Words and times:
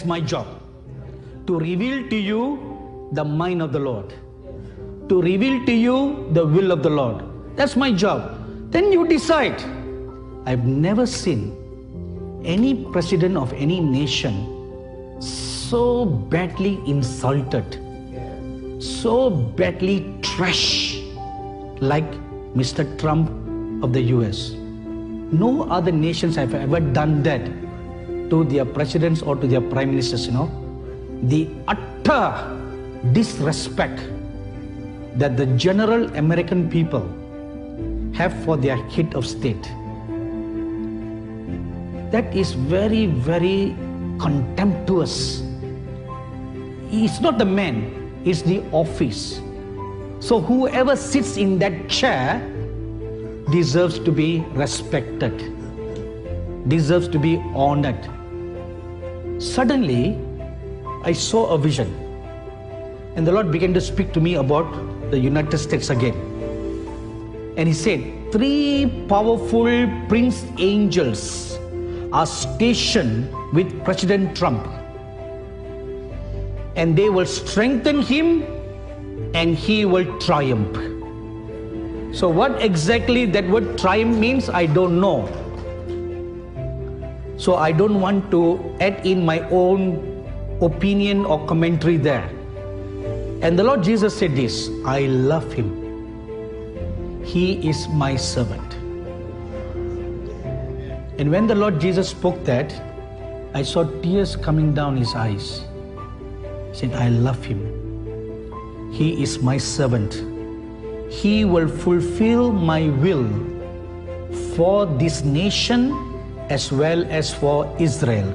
That's 0.00 0.08
my 0.08 0.20
job. 0.22 0.46
To 1.46 1.58
reveal 1.58 2.08
to 2.08 2.16
you 2.16 3.10
the 3.12 3.22
mind 3.22 3.60
of 3.60 3.70
the 3.70 3.78
Lord. 3.78 4.14
To 5.10 5.20
reveal 5.20 5.62
to 5.66 5.72
you 5.72 6.26
the 6.32 6.46
will 6.46 6.72
of 6.72 6.82
the 6.82 6.88
Lord. 6.88 7.22
That's 7.54 7.76
my 7.76 7.92
job. 7.92 8.72
Then 8.72 8.92
you 8.92 9.06
decide. 9.06 9.60
I've 10.46 10.64
never 10.64 11.04
seen 11.04 11.52
any 12.46 12.82
president 12.92 13.36
of 13.36 13.52
any 13.52 13.78
nation 13.78 15.20
so 15.20 16.06
badly 16.06 16.80
insulted, 16.86 17.76
so 18.82 19.28
badly 19.28 20.16
trash 20.22 20.96
like 21.82 22.10
Mr. 22.56 22.88
Trump 22.98 23.28
of 23.84 23.92
the 23.92 24.00
US. 24.16 24.52
No 25.30 25.68
other 25.68 25.92
nations 25.92 26.36
have 26.36 26.54
ever 26.54 26.80
done 26.80 27.22
that 27.24 27.42
to 28.30 28.44
their 28.44 28.64
presidents 28.64 29.22
or 29.22 29.36
to 29.36 29.46
their 29.46 29.60
prime 29.60 29.90
ministers, 29.90 30.26
you 30.26 30.32
know. 30.32 30.48
The 31.24 31.48
utter 31.68 32.56
disrespect 33.12 34.00
that 35.16 35.36
the 35.36 35.46
general 35.56 36.14
American 36.16 36.70
people 36.70 37.06
have 38.14 38.32
for 38.44 38.56
their 38.56 38.76
head 38.88 39.14
of 39.14 39.26
state. 39.26 39.62
That 42.10 42.34
is 42.34 42.52
very, 42.52 43.06
very 43.06 43.76
contemptuous. 44.18 45.42
It's 46.90 47.20
not 47.20 47.38
the 47.38 47.44
man, 47.44 48.12
it's 48.24 48.42
the 48.42 48.62
office. 48.72 49.40
So 50.20 50.40
whoever 50.40 50.96
sits 50.96 51.36
in 51.36 51.58
that 51.60 51.88
chair 51.88 52.40
deserves 53.50 53.98
to 54.00 54.12
be 54.12 54.40
respected, 54.52 55.32
deserves 56.68 57.08
to 57.08 57.18
be 57.18 57.38
honored. 57.54 58.08
Suddenly, 59.40 60.18
I 61.02 61.12
saw 61.12 61.46
a 61.46 61.56
vision, 61.56 61.88
and 63.16 63.26
the 63.26 63.32
Lord 63.32 63.50
began 63.50 63.72
to 63.72 63.80
speak 63.80 64.12
to 64.12 64.20
me 64.20 64.34
about 64.34 64.68
the 65.10 65.18
United 65.18 65.56
States 65.56 65.88
again. 65.88 66.14
And 67.56 67.66
He 67.66 67.72
said, 67.72 68.04
Three 68.32 69.06
powerful 69.08 69.88
prince 70.08 70.44
angels 70.58 71.58
are 72.12 72.26
stationed 72.26 73.32
with 73.54 73.82
President 73.82 74.36
Trump, 74.36 74.68
and 76.76 76.94
they 76.94 77.08
will 77.08 77.24
strengthen 77.24 78.02
him 78.02 78.44
and 79.32 79.56
he 79.56 79.86
will 79.86 80.18
triumph. 80.18 80.76
So, 82.14 82.28
what 82.28 82.60
exactly 82.60 83.24
that 83.24 83.48
word 83.48 83.78
triumph 83.78 84.18
means, 84.18 84.50
I 84.50 84.66
don't 84.66 85.00
know. 85.00 85.32
So, 87.40 87.54
I 87.56 87.72
don't 87.72 88.02
want 88.02 88.30
to 88.32 88.76
add 88.80 89.06
in 89.06 89.24
my 89.24 89.40
own 89.48 90.28
opinion 90.60 91.24
or 91.24 91.46
commentary 91.46 91.96
there. 91.96 92.28
And 93.40 93.58
the 93.58 93.64
Lord 93.64 93.82
Jesus 93.82 94.14
said 94.14 94.36
this 94.36 94.68
I 94.84 95.06
love 95.06 95.50
him, 95.50 97.24
he 97.24 97.66
is 97.66 97.88
my 97.88 98.14
servant. 98.14 98.74
And 101.18 101.30
when 101.30 101.46
the 101.46 101.54
Lord 101.54 101.80
Jesus 101.80 102.10
spoke 102.10 102.44
that, 102.44 102.74
I 103.54 103.62
saw 103.62 103.84
tears 104.02 104.36
coming 104.36 104.74
down 104.74 104.98
his 104.98 105.14
eyes. 105.14 105.62
He 106.68 106.74
said, 106.74 106.92
I 106.92 107.08
love 107.08 107.42
him. 107.42 108.92
He 108.92 109.22
is 109.22 109.38
my 109.38 109.56
servant. 109.56 110.12
He 111.10 111.46
will 111.46 111.68
fulfill 111.68 112.52
my 112.52 112.90
will 112.90 113.26
for 114.54 114.84
this 114.84 115.24
nation 115.24 116.09
as 116.50 116.70
well 116.70 117.06
as 117.08 117.32
for 117.32 117.64
Israel. 117.78 118.28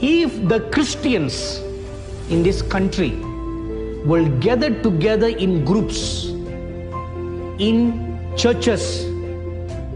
If 0.00 0.36
the 0.48 0.60
Christians 0.70 1.58
in 2.28 2.42
this 2.42 2.60
country 2.60 3.16
will 4.04 4.28
gather 4.38 4.70
together 4.82 5.28
in 5.28 5.64
groups, 5.64 6.26
in 7.58 8.36
churches, 8.36 9.04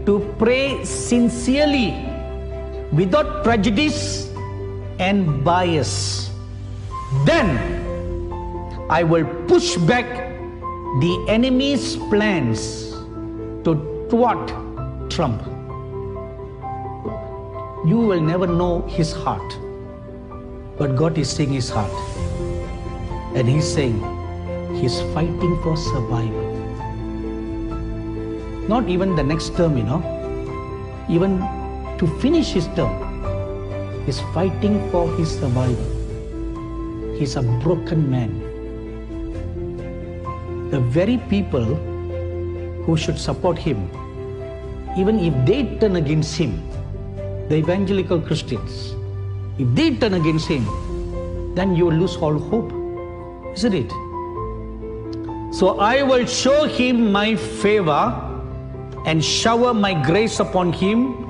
to 0.05 0.25
pray 0.39 0.83
sincerely, 0.83 1.93
without 2.91 3.43
prejudice 3.43 4.31
and 4.97 5.43
bias, 5.43 6.31
then 7.25 7.49
I 8.89 9.03
will 9.03 9.25
push 9.45 9.77
back 9.77 10.07
the 11.01 11.25
enemy's 11.29 11.95
plans 12.09 12.89
to 13.63 13.77
thwart 14.09 14.49
Trump. 15.11 15.58
You 17.85 17.97
will 17.97 18.21
never 18.21 18.47
know 18.47 18.81
his 18.87 19.13
heart, 19.13 19.57
but 20.77 20.95
God 20.95 21.17
is 21.17 21.29
seeing 21.29 21.53
his 21.53 21.69
heart. 21.69 21.91
And 23.35 23.47
he's 23.47 23.71
saying 23.71 23.97
he's 24.75 24.99
fighting 25.13 25.61
for 25.63 25.77
survival. 25.77 26.47
Not 28.67 28.89
even 28.89 29.15
the 29.15 29.23
next 29.23 29.55
term, 29.55 29.77
you 29.77 29.83
know, 29.83 30.01
even 31.09 31.39
to 31.97 32.07
finish 32.19 32.51
his 32.51 32.67
term, 32.75 34.05
he's 34.05 34.19
fighting 34.33 34.89
for 34.91 35.09
his 35.15 35.39
survival. 35.39 37.17
He's 37.17 37.35
a 37.35 37.41
broken 37.41 38.09
man 38.09 38.49
the 40.71 40.79
very 40.79 41.17
people 41.29 41.65
who 42.85 42.95
should 42.95 43.17
support 43.17 43.57
him, 43.57 43.89
even 44.95 45.19
if 45.19 45.33
they 45.45 45.63
turn 45.79 45.95
against 45.95 46.37
him, 46.37 46.51
the 47.49 47.55
evangelical 47.55 48.21
Christians, 48.21 48.95
if 49.57 49.67
they 49.75 49.95
turn 49.95 50.13
against 50.13 50.47
him, 50.47 50.65
then 51.55 51.75
you 51.75 51.85
will 51.85 51.97
lose 51.97 52.15
all 52.17 52.37
hope, 52.37 52.71
isn't 53.53 53.73
it? 53.73 53.91
So 55.53 55.79
I 55.79 56.03
will 56.03 56.25
show 56.25 56.65
him 56.65 57.11
my 57.11 57.35
favor 57.35 58.15
and 59.05 59.23
shower 59.23 59.73
my 59.73 59.93
grace 60.05 60.39
upon 60.39 60.71
him, 60.71 61.27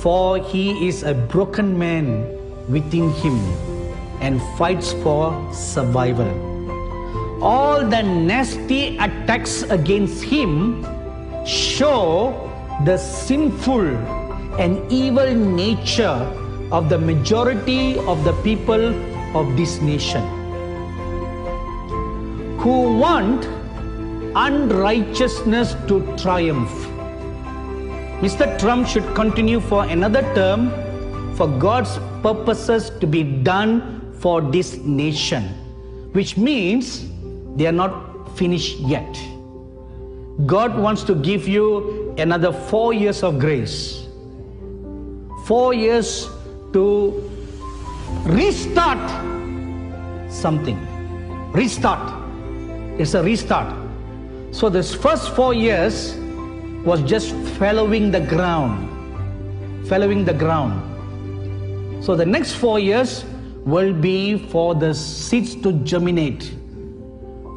for 0.00 0.38
he 0.38 0.88
is 0.88 1.02
a 1.02 1.14
broken 1.14 1.78
man 1.78 2.24
within 2.68 3.10
him 3.14 3.38
and 4.20 4.40
fights 4.56 4.92
for 5.02 5.34
survival 5.52 6.50
all 7.42 7.80
the 7.86 8.02
nasty 8.02 8.98
attacks 8.98 9.62
against 9.62 10.22
him 10.22 10.84
show 11.46 12.36
the 12.84 12.98
sinful 12.98 13.88
and 14.58 14.92
evil 14.92 15.34
nature 15.34 16.18
of 16.72 16.88
the 16.88 16.98
majority 16.98 17.98
of 18.00 18.24
the 18.24 18.32
people 18.42 18.94
of 19.36 19.56
this 19.56 19.80
nation 19.80 20.22
who 22.58 22.98
want 22.98 23.46
unrighteousness 24.36 25.74
to 25.88 26.00
triumph. 26.16 26.70
Mr. 28.20 28.58
Trump 28.58 28.86
should 28.86 29.14
continue 29.14 29.60
for 29.60 29.84
another 29.84 30.22
term 30.34 30.70
for 31.36 31.48
God's 31.48 31.98
purposes 32.22 32.90
to 33.00 33.06
be 33.06 33.22
done 33.22 34.12
for 34.18 34.42
this 34.42 34.76
nation, 34.76 35.44
which 36.12 36.36
means 36.36 37.08
they 37.56 37.66
are 37.66 37.72
not 37.72 38.36
finished 38.36 38.78
yet. 38.80 39.18
God 40.44 40.78
wants 40.78 41.02
to 41.04 41.14
give 41.14 41.48
you 41.48 42.14
another 42.18 42.52
four 42.52 42.92
years 42.92 43.22
of 43.22 43.38
grace, 43.38 44.06
four 45.50 45.74
years 45.74 46.28
to 46.72 47.28
restart 48.22 49.10
something. 50.30 50.78
Restart. 51.50 52.06
It's 53.00 53.14
a 53.14 53.22
restart. 53.24 53.74
So, 54.52 54.68
this 54.68 54.94
first 54.94 55.34
four 55.34 55.52
years 55.52 56.14
was 56.84 57.02
just 57.02 57.34
following 57.58 58.12
the 58.12 58.20
ground, 58.20 59.88
following 59.88 60.24
the 60.24 60.34
ground. 60.34 60.84
So, 62.04 62.14
the 62.14 62.26
next 62.26 62.52
four 62.52 62.78
years 62.78 63.24
will 63.64 63.92
be 63.92 64.38
for 64.50 64.76
the 64.76 64.94
seeds 64.94 65.56
to 65.62 65.72
germinate 65.82 66.54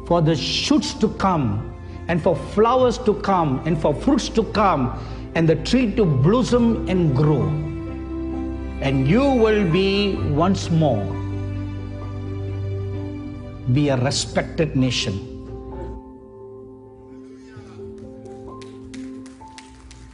for 0.08 0.20
the 0.20 0.34
shoots 0.34 0.94
to 0.94 1.10
come, 1.10 1.72
and 2.08 2.20
for 2.20 2.34
flowers 2.34 2.98
to 2.98 3.14
come, 3.20 3.62
and 3.64 3.80
for 3.80 3.94
fruits 3.94 4.28
to 4.30 4.42
come, 4.42 4.98
and 5.36 5.48
the 5.48 5.54
tree 5.62 5.92
to 5.92 6.04
blossom 6.04 6.88
and 6.88 7.14
grow. 7.14 7.73
And 8.80 9.08
you 9.08 9.24
will 9.30 9.70
be 9.70 10.14
once 10.14 10.70
more 10.70 11.04
be 13.72 13.88
a 13.88 13.96
respected 13.96 14.76
nation. 14.76 15.30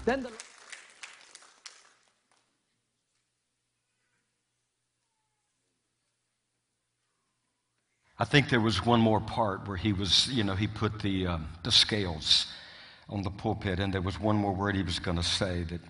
Then 0.04 0.22
the 0.22 0.30
I 8.20 8.24
think 8.26 8.50
there 8.50 8.60
was 8.60 8.84
one 8.84 9.00
more 9.00 9.20
part 9.20 9.66
where 9.66 9.78
he 9.78 9.94
was, 9.94 10.28
you 10.28 10.44
know, 10.44 10.54
he 10.54 10.66
put 10.66 11.00
the, 11.00 11.26
um, 11.26 11.48
the 11.64 11.72
scales 11.72 12.48
on 13.08 13.22
the 13.22 13.30
pulpit, 13.30 13.80
and 13.80 13.94
there 13.94 14.02
was 14.02 14.20
one 14.20 14.36
more 14.36 14.54
word 14.54 14.76
he 14.76 14.82
was 14.82 14.98
going 14.98 15.16
to 15.16 15.22
say 15.22 15.62
that 15.64 15.80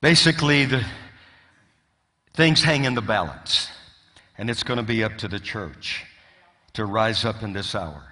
basically 0.00 0.64
the, 0.64 0.84
things 2.34 2.62
hang 2.62 2.84
in 2.84 2.94
the 2.94 3.02
balance. 3.02 3.68
And 4.38 4.48
it's 4.50 4.62
going 4.62 4.78
to 4.78 4.82
be 4.82 5.04
up 5.04 5.18
to 5.18 5.28
the 5.28 5.38
church 5.38 6.04
to 6.74 6.84
rise 6.84 7.24
up 7.24 7.42
in 7.42 7.52
this 7.52 7.74
hour. 7.74 8.02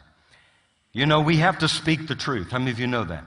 You 0.92 1.06
know, 1.06 1.20
we 1.20 1.36
have 1.36 1.58
to 1.58 1.68
speak 1.68 2.08
the 2.08 2.14
truth. 2.14 2.50
How 2.50 2.58
many 2.58 2.72
of 2.72 2.80
you 2.80 2.86
know 2.86 3.04
that? 3.04 3.24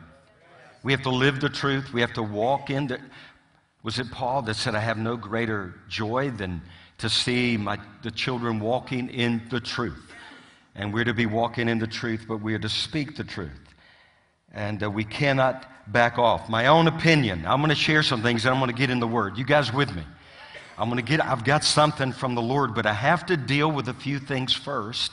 We 0.84 0.92
have 0.92 1.02
to 1.04 1.10
live 1.10 1.40
the 1.40 1.50
truth. 1.50 1.94
We 1.94 2.02
have 2.02 2.14
to 2.14 2.24
walk 2.24 2.70
in 2.70 2.88
the. 2.88 3.00
Was 3.84 4.00
it 4.00 4.12
Paul 4.12 4.42
that 4.44 4.56
said, 4.56 4.76
I 4.76 4.80
have 4.80 4.98
no 4.98 5.18
greater 5.18 5.74
joy 5.90 6.30
than 6.30 6.62
to 7.00 7.10
see 7.10 7.58
my, 7.58 7.78
the 8.02 8.12
children 8.12 8.60
walking 8.60 9.10
in 9.10 9.42
the 9.50 9.60
truth? 9.60 10.12
And 10.76 10.94
we're 10.94 11.04
to 11.04 11.14
be 11.14 11.26
walking 11.26 11.68
in 11.68 11.80
the 11.80 11.88
truth, 11.88 12.26
but 12.28 12.42
we 12.42 12.54
are 12.54 12.60
to 12.60 12.70
speak 12.70 13.16
the 13.16 13.24
truth. 13.24 13.52
And 14.54 14.84
uh, 14.84 14.90
we 14.90 15.04
cannot 15.04 15.66
back 15.92 16.18
off. 16.18 16.50
My 16.50 16.68
own 16.68 16.88
opinion, 16.88 17.46
I'm 17.46 17.60
going 17.60 17.70
to 17.70 17.76
share 17.76 18.04
some 18.04 18.22
things 18.22 18.46
and 18.46 18.54
I'm 18.54 18.60
going 18.60 18.72
to 18.72 18.78
get 18.78 18.90
in 18.90 19.00
the 19.00 19.08
Word. 19.08 19.38
You 19.38 19.46
guys 19.46 19.74
with 19.74 19.94
me? 19.96 20.04
I'm 20.78 20.90
going 20.90 21.04
to 21.04 21.08
get, 21.08 21.24
I've 21.24 21.44
got 21.44 21.64
something 21.64 22.12
from 22.12 22.36
the 22.36 22.42
Lord, 22.42 22.74
but 22.74 22.86
I 22.86 22.94
have 22.94 23.26
to 23.28 23.38
deal 23.38 23.72
with 23.72 23.90
a 23.90 23.94
few 23.94 24.20
things 24.20 24.54
first. 24.54 25.12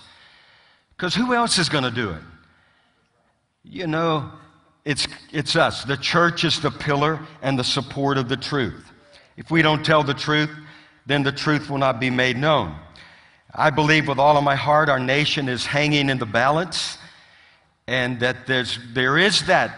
Because 0.96 1.14
who 1.14 1.34
else 1.34 1.58
is 1.58 1.68
going 1.68 1.84
to 1.84 1.90
do 1.90 2.10
it? 2.10 2.22
You 3.62 3.86
know, 3.86 4.30
it's, 4.84 5.06
it's 5.32 5.56
us. 5.56 5.84
The 5.84 5.96
church 5.96 6.44
is 6.44 6.60
the 6.60 6.70
pillar 6.70 7.20
and 7.42 7.58
the 7.58 7.64
support 7.64 8.16
of 8.16 8.28
the 8.28 8.36
truth. 8.36 8.90
If 9.36 9.50
we 9.50 9.62
don't 9.62 9.84
tell 9.84 10.02
the 10.02 10.14
truth, 10.14 10.50
then 11.06 11.22
the 11.22 11.32
truth 11.32 11.68
will 11.68 11.78
not 11.78 12.00
be 12.00 12.10
made 12.10 12.36
known. 12.36 12.74
I 13.54 13.70
believe 13.70 14.08
with 14.08 14.18
all 14.18 14.36
of 14.36 14.44
my 14.44 14.54
heart 14.54 14.88
our 14.88 15.00
nation 15.00 15.48
is 15.48 15.66
hanging 15.66 16.08
in 16.08 16.18
the 16.18 16.26
balance 16.26 16.98
and 17.86 18.20
that 18.20 18.46
there's, 18.46 18.78
there, 18.94 19.18
is 19.18 19.46
that, 19.46 19.76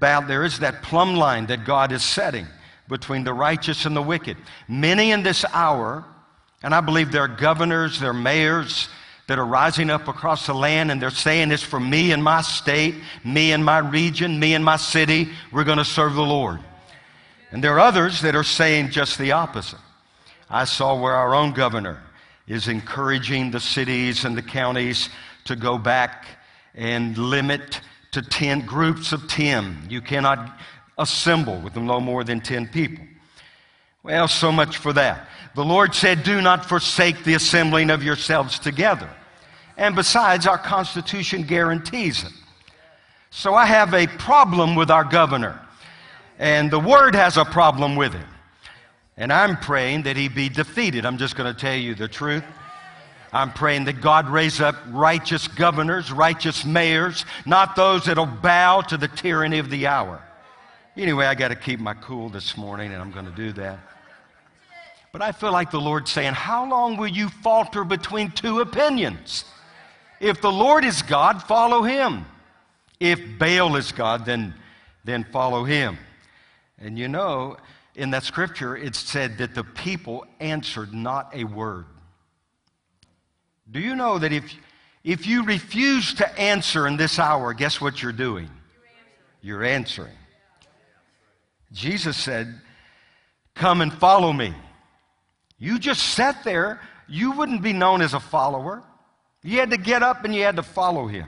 there 0.00 0.44
is 0.44 0.58
that 0.58 0.82
plumb 0.82 1.14
line 1.14 1.46
that 1.46 1.64
God 1.64 1.92
is 1.92 2.02
setting 2.02 2.46
between 2.88 3.24
the 3.24 3.32
righteous 3.32 3.86
and 3.86 3.96
the 3.96 4.02
wicked. 4.02 4.36
Many 4.68 5.12
in 5.12 5.22
this 5.22 5.44
hour, 5.52 6.04
and 6.62 6.74
I 6.74 6.80
believe 6.80 7.12
there 7.12 7.22
are 7.22 7.28
governors, 7.28 8.00
there 8.00 8.10
are 8.10 8.14
mayors 8.14 8.88
that 9.26 9.38
are 9.38 9.46
rising 9.46 9.90
up 9.90 10.06
across 10.08 10.46
the 10.46 10.54
land 10.54 10.90
and 10.90 11.00
they're 11.00 11.10
saying 11.10 11.50
it's 11.50 11.62
for 11.62 11.80
me 11.80 12.12
and 12.12 12.22
my 12.22 12.42
state, 12.42 12.94
me 13.24 13.52
and 13.52 13.64
my 13.64 13.78
region, 13.78 14.38
me 14.38 14.54
and 14.54 14.64
my 14.64 14.76
city, 14.76 15.28
we're 15.50 15.64
going 15.64 15.78
to 15.78 15.84
serve 15.84 16.14
the 16.14 16.22
Lord. 16.22 16.60
And 17.50 17.64
there 17.64 17.74
are 17.74 17.80
others 17.80 18.20
that 18.22 18.34
are 18.34 18.44
saying 18.44 18.90
just 18.90 19.18
the 19.18 19.32
opposite. 19.32 19.78
I 20.50 20.64
saw 20.64 21.00
where 21.00 21.14
our 21.14 21.34
own 21.34 21.52
governor 21.52 22.02
is 22.46 22.68
encouraging 22.68 23.50
the 23.50 23.60
cities 23.60 24.24
and 24.24 24.36
the 24.36 24.42
counties 24.42 25.08
to 25.44 25.56
go 25.56 25.78
back 25.78 26.26
and 26.74 27.16
limit 27.16 27.80
to 28.12 28.22
10 28.22 28.66
groups 28.66 29.12
of 29.12 29.26
10. 29.28 29.86
You 29.88 30.00
cannot 30.00 30.58
assemble 30.98 31.58
with 31.60 31.76
no 31.76 32.00
more 32.00 32.24
than 32.24 32.40
10 32.40 32.68
people. 32.68 33.04
Well, 34.02 34.28
so 34.28 34.52
much 34.52 34.76
for 34.76 34.92
that. 34.92 35.28
The 35.54 35.64
Lord 35.64 35.94
said, 35.94 36.22
Do 36.22 36.40
not 36.40 36.66
forsake 36.66 37.24
the 37.24 37.34
assembling 37.34 37.90
of 37.90 38.02
yourselves 38.02 38.58
together. 38.58 39.08
And 39.76 39.96
besides, 39.96 40.46
our 40.46 40.58
Constitution 40.58 41.42
guarantees 41.42 42.22
it. 42.22 42.32
So 43.30 43.54
I 43.54 43.66
have 43.66 43.94
a 43.94 44.06
problem 44.06 44.76
with 44.76 44.90
our 44.90 45.04
governor. 45.04 45.60
And 46.38 46.70
the 46.70 46.78
Word 46.78 47.14
has 47.14 47.36
a 47.36 47.44
problem 47.44 47.96
with 47.96 48.12
him. 48.12 48.28
And 49.16 49.32
I'm 49.32 49.56
praying 49.56 50.02
that 50.02 50.16
he 50.16 50.28
be 50.28 50.48
defeated. 50.48 51.06
I'm 51.06 51.18
just 51.18 51.36
going 51.36 51.52
to 51.52 51.58
tell 51.58 51.76
you 51.76 51.94
the 51.94 52.08
truth. 52.08 52.44
I'm 53.32 53.52
praying 53.52 53.84
that 53.86 54.00
God 54.00 54.28
raise 54.28 54.60
up 54.60 54.76
righteous 54.90 55.48
governors, 55.48 56.12
righteous 56.12 56.64
mayors, 56.64 57.24
not 57.46 57.74
those 57.74 58.04
that'll 58.04 58.26
bow 58.26 58.82
to 58.82 58.96
the 58.96 59.08
tyranny 59.08 59.58
of 59.58 59.70
the 59.70 59.88
hour. 59.88 60.22
Anyway, 60.96 61.26
I 61.26 61.34
got 61.34 61.48
to 61.48 61.56
keep 61.56 61.80
my 61.80 61.94
cool 61.94 62.28
this 62.28 62.56
morning, 62.56 62.92
and 62.92 63.02
I'm 63.02 63.10
going 63.10 63.26
to 63.26 63.32
do 63.32 63.52
that. 63.54 63.80
But 65.10 65.22
I 65.22 65.32
feel 65.32 65.50
like 65.50 65.72
the 65.72 65.80
Lord's 65.80 66.10
saying, 66.10 66.34
How 66.34 66.68
long 66.68 66.96
will 66.96 67.08
you 67.08 67.28
falter 67.28 67.82
between 67.82 68.30
two 68.30 68.60
opinions? 68.60 69.44
If 70.20 70.40
the 70.40 70.52
Lord 70.52 70.84
is 70.84 71.02
God, 71.02 71.42
follow 71.42 71.82
him. 71.82 72.24
If 73.00 73.20
Baal 73.38 73.74
is 73.76 73.90
God, 73.90 74.24
then, 74.24 74.54
then 75.04 75.24
follow 75.32 75.64
him. 75.64 75.98
And 76.78 76.96
you 76.96 77.08
know, 77.08 77.56
in 77.96 78.10
that 78.10 78.22
scripture, 78.22 78.76
it 78.76 78.94
said 78.94 79.38
that 79.38 79.54
the 79.54 79.64
people 79.64 80.24
answered 80.38 80.94
not 80.94 81.34
a 81.34 81.44
word. 81.44 81.86
Do 83.70 83.80
you 83.80 83.96
know 83.96 84.18
that 84.18 84.32
if, 84.32 84.44
if 85.02 85.26
you 85.26 85.44
refuse 85.44 86.14
to 86.14 86.40
answer 86.40 86.86
in 86.86 86.96
this 86.96 87.18
hour, 87.18 87.52
guess 87.52 87.80
what 87.80 88.00
you're 88.00 88.12
doing? 88.12 88.48
You're 89.42 89.64
answering. 89.64 90.14
Jesus 91.74 92.16
said, 92.16 92.60
Come 93.54 93.82
and 93.82 93.92
follow 93.92 94.32
me. 94.32 94.54
You 95.58 95.78
just 95.78 96.02
sat 96.14 96.42
there, 96.44 96.80
you 97.08 97.32
wouldn't 97.32 97.62
be 97.62 97.72
known 97.72 98.00
as 98.00 98.14
a 98.14 98.20
follower. 98.20 98.82
You 99.42 99.60
had 99.60 99.70
to 99.70 99.76
get 99.76 100.02
up 100.02 100.24
and 100.24 100.34
you 100.34 100.42
had 100.42 100.56
to 100.56 100.62
follow 100.62 101.06
him. 101.06 101.26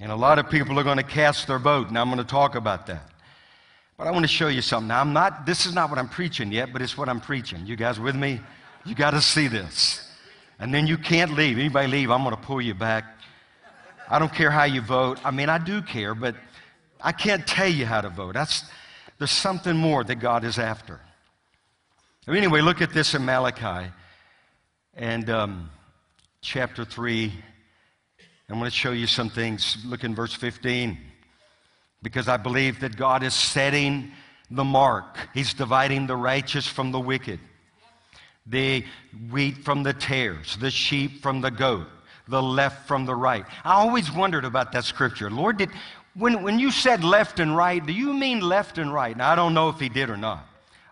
And 0.00 0.10
a 0.10 0.16
lot 0.16 0.38
of 0.38 0.48
people 0.48 0.78
are 0.78 0.84
going 0.84 0.96
to 0.96 1.02
cast 1.02 1.48
their 1.48 1.58
vote, 1.58 1.88
and 1.88 1.98
I'm 1.98 2.06
going 2.06 2.18
to 2.18 2.24
talk 2.24 2.54
about 2.54 2.86
that. 2.86 3.10
But 3.96 4.06
I 4.06 4.12
want 4.12 4.24
to 4.24 4.28
show 4.28 4.46
you 4.46 4.62
something. 4.62 4.88
Now, 4.88 5.00
I'm 5.00 5.12
not, 5.12 5.44
this 5.44 5.66
is 5.66 5.74
not 5.74 5.90
what 5.90 5.98
I'm 5.98 6.08
preaching 6.08 6.52
yet, 6.52 6.72
but 6.72 6.80
it's 6.80 6.96
what 6.96 7.08
I'm 7.08 7.20
preaching. 7.20 7.66
You 7.66 7.74
guys 7.74 7.98
with 7.98 8.14
me? 8.14 8.40
You 8.86 8.94
got 8.94 9.10
to 9.10 9.20
see 9.20 9.48
this. 9.48 10.08
And 10.60 10.72
then 10.72 10.86
you 10.86 10.96
can't 10.96 11.34
leave. 11.34 11.58
Anybody 11.58 11.88
leave, 11.88 12.10
I'm 12.10 12.22
going 12.22 12.34
to 12.34 12.40
pull 12.40 12.60
you 12.60 12.74
back. 12.74 13.04
I 14.08 14.18
don't 14.18 14.32
care 14.32 14.50
how 14.50 14.64
you 14.64 14.80
vote. 14.80 15.18
I 15.24 15.32
mean, 15.32 15.48
I 15.48 15.58
do 15.58 15.82
care, 15.82 16.14
but 16.14 16.36
I 17.00 17.12
can't 17.12 17.46
tell 17.46 17.68
you 17.68 17.86
how 17.86 18.00
to 18.00 18.08
vote. 18.08 18.34
That's, 18.34 18.64
there's 19.18 19.30
something 19.30 19.76
more 19.76 20.04
that 20.04 20.16
God 20.16 20.44
is 20.44 20.58
after. 20.58 21.00
Anyway, 22.28 22.60
look 22.60 22.82
at 22.82 22.92
this 22.92 23.14
in 23.14 23.24
Malachi 23.24 23.90
and 24.94 25.30
um, 25.30 25.70
chapter 26.42 26.84
3. 26.84 27.32
I'm 28.50 28.58
going 28.58 28.70
to 28.70 28.76
show 28.76 28.92
you 28.92 29.06
some 29.06 29.30
things. 29.30 29.78
Look 29.84 30.04
in 30.04 30.14
verse 30.14 30.34
15. 30.34 30.98
Because 32.02 32.28
I 32.28 32.36
believe 32.36 32.80
that 32.80 32.96
God 32.96 33.22
is 33.22 33.34
setting 33.34 34.12
the 34.50 34.64
mark, 34.64 35.18
He's 35.34 35.52
dividing 35.52 36.06
the 36.06 36.16
righteous 36.16 36.66
from 36.66 36.92
the 36.92 37.00
wicked, 37.00 37.40
the 38.46 38.84
wheat 39.30 39.58
from 39.64 39.82
the 39.82 39.92
tares, 39.92 40.56
the 40.56 40.70
sheep 40.70 41.22
from 41.22 41.40
the 41.40 41.50
goat, 41.50 41.86
the 42.28 42.42
left 42.42 42.86
from 42.86 43.04
the 43.04 43.14
right. 43.14 43.44
I 43.64 43.74
always 43.74 44.12
wondered 44.12 44.44
about 44.44 44.72
that 44.72 44.84
scripture. 44.84 45.30
Lord, 45.30 45.58
did, 45.58 45.70
when, 46.18 46.42
when 46.42 46.58
you 46.58 46.70
said 46.70 47.04
left 47.04 47.38
and 47.38 47.56
right, 47.56 47.84
do 47.84 47.92
you 47.92 48.12
mean 48.12 48.40
left 48.40 48.78
and 48.78 48.92
right? 48.92 49.16
Now, 49.16 49.30
I 49.30 49.34
don't 49.36 49.54
know 49.54 49.68
if 49.68 49.78
he 49.78 49.88
did 49.88 50.10
or 50.10 50.16
not. 50.16 50.44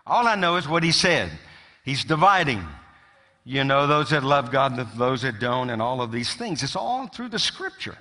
All 0.05 0.25
I 0.25 0.35
know 0.35 0.55
is 0.55 0.67
what 0.67 0.83
he 0.83 0.91
said. 0.91 1.29
He's 1.83 2.05
dividing, 2.05 2.65
you 3.43 3.63
know, 3.63 3.87
those 3.87 4.11
that 4.11 4.23
love 4.23 4.51
God 4.51 4.77
and 4.77 4.87
those 4.97 5.23
that 5.23 5.39
don't, 5.39 5.69
and 5.69 5.81
all 5.81 6.01
of 6.01 6.11
these 6.11 6.33
things. 6.33 6.63
It's 6.63 6.75
all 6.75 7.07
through 7.07 7.29
the 7.29 7.39
scripture. 7.39 7.97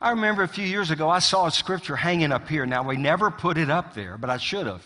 I 0.00 0.10
remember 0.10 0.42
a 0.42 0.48
few 0.48 0.64
years 0.64 0.90
ago, 0.90 1.10
I 1.10 1.18
saw 1.18 1.46
a 1.46 1.50
scripture 1.50 1.96
hanging 1.96 2.32
up 2.32 2.48
here. 2.48 2.64
Now, 2.64 2.82
we 2.82 2.96
never 2.96 3.30
put 3.30 3.58
it 3.58 3.68
up 3.68 3.94
there, 3.94 4.16
but 4.16 4.30
I 4.30 4.38
should 4.38 4.66
have. 4.66 4.84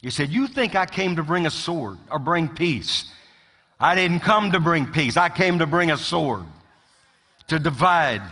He 0.00 0.10
said, 0.10 0.30
You 0.30 0.46
think 0.46 0.74
I 0.74 0.86
came 0.86 1.16
to 1.16 1.22
bring 1.22 1.46
a 1.46 1.50
sword 1.50 1.98
or 2.10 2.18
bring 2.18 2.48
peace? 2.48 3.10
I 3.78 3.94
didn't 3.94 4.20
come 4.20 4.52
to 4.52 4.60
bring 4.60 4.86
peace. 4.86 5.16
I 5.16 5.28
came 5.28 5.58
to 5.58 5.66
bring 5.66 5.90
a 5.90 5.98
sword 5.98 6.44
to 7.48 7.58
divide 7.58 8.22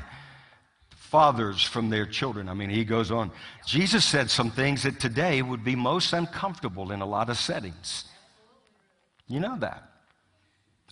fathers 1.10 1.62
from 1.62 1.88
their 1.88 2.04
children. 2.04 2.48
I 2.48 2.54
mean, 2.54 2.70
he 2.70 2.84
goes 2.84 3.10
on. 3.10 3.30
Jesus 3.66 4.04
said 4.04 4.30
some 4.30 4.50
things 4.50 4.82
that 4.82 5.00
today 5.00 5.40
would 5.40 5.64
be 5.64 5.74
most 5.74 6.12
uncomfortable 6.12 6.92
in 6.92 7.00
a 7.00 7.06
lot 7.06 7.30
of 7.30 7.38
settings. 7.38 8.04
You 9.26 9.40
know 9.40 9.56
that. 9.58 9.82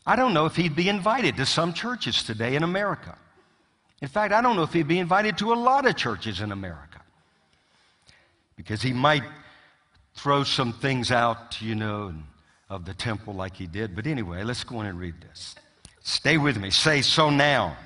I 0.06 0.16
don't 0.16 0.32
know 0.32 0.46
if 0.46 0.56
he'd 0.56 0.74
be 0.74 0.88
invited 0.88 1.36
to 1.36 1.46
some 1.46 1.72
churches 1.72 2.22
today 2.22 2.56
in 2.56 2.62
America. 2.62 3.16
In 4.00 4.08
fact, 4.08 4.32
I 4.32 4.40
don't 4.40 4.56
know 4.56 4.62
if 4.62 4.72
he'd 4.72 4.88
be 4.88 4.98
invited 4.98 5.36
to 5.38 5.52
a 5.52 5.54
lot 5.54 5.86
of 5.86 5.96
churches 5.96 6.40
in 6.40 6.50
America. 6.52 7.00
Because 8.56 8.80
he 8.80 8.92
might 8.92 9.24
throw 10.14 10.44
some 10.44 10.72
things 10.72 11.10
out, 11.10 11.60
you 11.60 11.74
know, 11.74 12.14
of 12.70 12.86
the 12.86 12.94
temple 12.94 13.34
like 13.34 13.54
he 13.56 13.66
did. 13.66 13.94
But 13.94 14.06
anyway, 14.06 14.44
let's 14.44 14.64
go 14.64 14.78
on 14.78 14.86
and 14.86 14.98
read 14.98 15.14
this. 15.20 15.56
Stay 16.02 16.38
with 16.38 16.56
me. 16.56 16.70
Say, 16.70 17.02
so 17.02 17.28
now. 17.28 17.76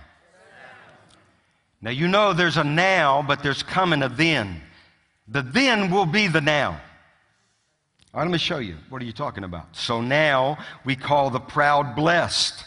Now, 1.83 1.91
you 1.91 2.09
know 2.09 2.33
there's 2.33 2.59
a 2.59 2.65
now, 2.65 3.23
but 3.27 3.43
there's 3.43 3.63
coming 3.63 4.03
a 4.03 4.09
then. 4.09 4.61
The 5.29 5.43
then 5.43 5.91
will 5.91 6.07
be 6.07 6.27
the 6.27 6.41
now. 6.41 6.81
Let 8.13 8.29
me 8.29 8.39
show 8.39 8.59
you. 8.59 8.77
What 8.89 9.01
are 9.01 9.05
you 9.05 9.13
talking 9.13 9.45
about? 9.45 9.77
So 9.77 10.01
now 10.01 10.59
we 10.85 10.97
call 10.97 11.31
the 11.31 11.41
proud 11.41 11.95
blessed. 11.95 12.65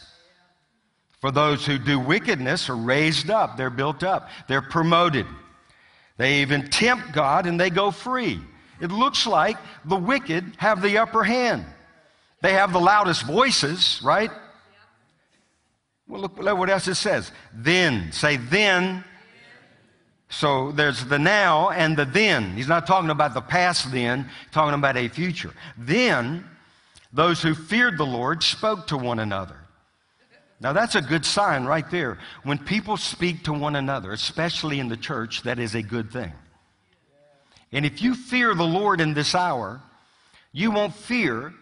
For 1.19 1.31
those 1.31 1.65
who 1.65 1.77
do 1.77 1.99
wickedness 1.99 2.69
are 2.69 2.75
raised 2.75 3.29
up, 3.29 3.57
they're 3.57 3.69
built 3.69 4.03
up, 4.03 4.29
they're 4.47 4.61
promoted. 4.61 5.25
They 6.17 6.41
even 6.41 6.69
tempt 6.69 7.13
God 7.13 7.45
and 7.45 7.59
they 7.59 7.69
go 7.69 7.91
free. 7.91 8.39
It 8.81 8.91
looks 8.91 9.27
like 9.27 9.57
the 9.85 9.95
wicked 9.95 10.43
have 10.57 10.81
the 10.81 10.97
upper 10.97 11.23
hand. 11.23 11.65
They 12.41 12.53
have 12.53 12.73
the 12.73 12.79
loudest 12.79 13.23
voices, 13.23 14.01
right? 14.03 14.31
Well, 16.07 16.21
look, 16.21 16.37
what 16.37 16.69
else 16.69 16.87
it 16.87 16.95
says. 16.95 17.31
Then. 17.53 18.11
Say 18.11 18.37
then. 18.37 19.03
So 20.29 20.71
there's 20.71 21.05
the 21.05 21.19
now 21.19 21.69
and 21.69 21.95
the 21.95 22.05
then. 22.05 22.55
He's 22.55 22.67
not 22.67 22.87
talking 22.87 23.11
about 23.11 23.33
the 23.33 23.41
past 23.41 23.91
then, 23.91 24.29
talking 24.51 24.73
about 24.73 24.97
a 24.97 25.07
future. 25.07 25.53
Then 25.77 26.43
those 27.11 27.41
who 27.41 27.53
feared 27.53 27.97
the 27.99 28.05
Lord 28.05 28.41
spoke 28.41 28.87
to 28.87 28.97
one 28.97 29.19
another. 29.19 29.57
Now, 30.59 30.73
that's 30.73 30.95
a 30.95 31.01
good 31.01 31.25
sign 31.25 31.65
right 31.65 31.89
there. 31.91 32.17
When 32.43 32.57
people 32.57 32.97
speak 32.97 33.43
to 33.43 33.53
one 33.53 33.75
another, 33.75 34.11
especially 34.11 34.79
in 34.79 34.87
the 34.87 34.97
church, 34.97 35.43
that 35.43 35.59
is 35.59 35.75
a 35.75 35.83
good 35.83 36.11
thing. 36.11 36.31
And 37.71 37.85
if 37.85 38.01
you 38.01 38.15
fear 38.15 38.55
the 38.55 38.63
Lord 38.63 39.01
in 39.01 39.13
this 39.13 39.35
hour, 39.35 39.81
you 40.51 40.71
won't 40.71 40.95
fear 40.95 41.53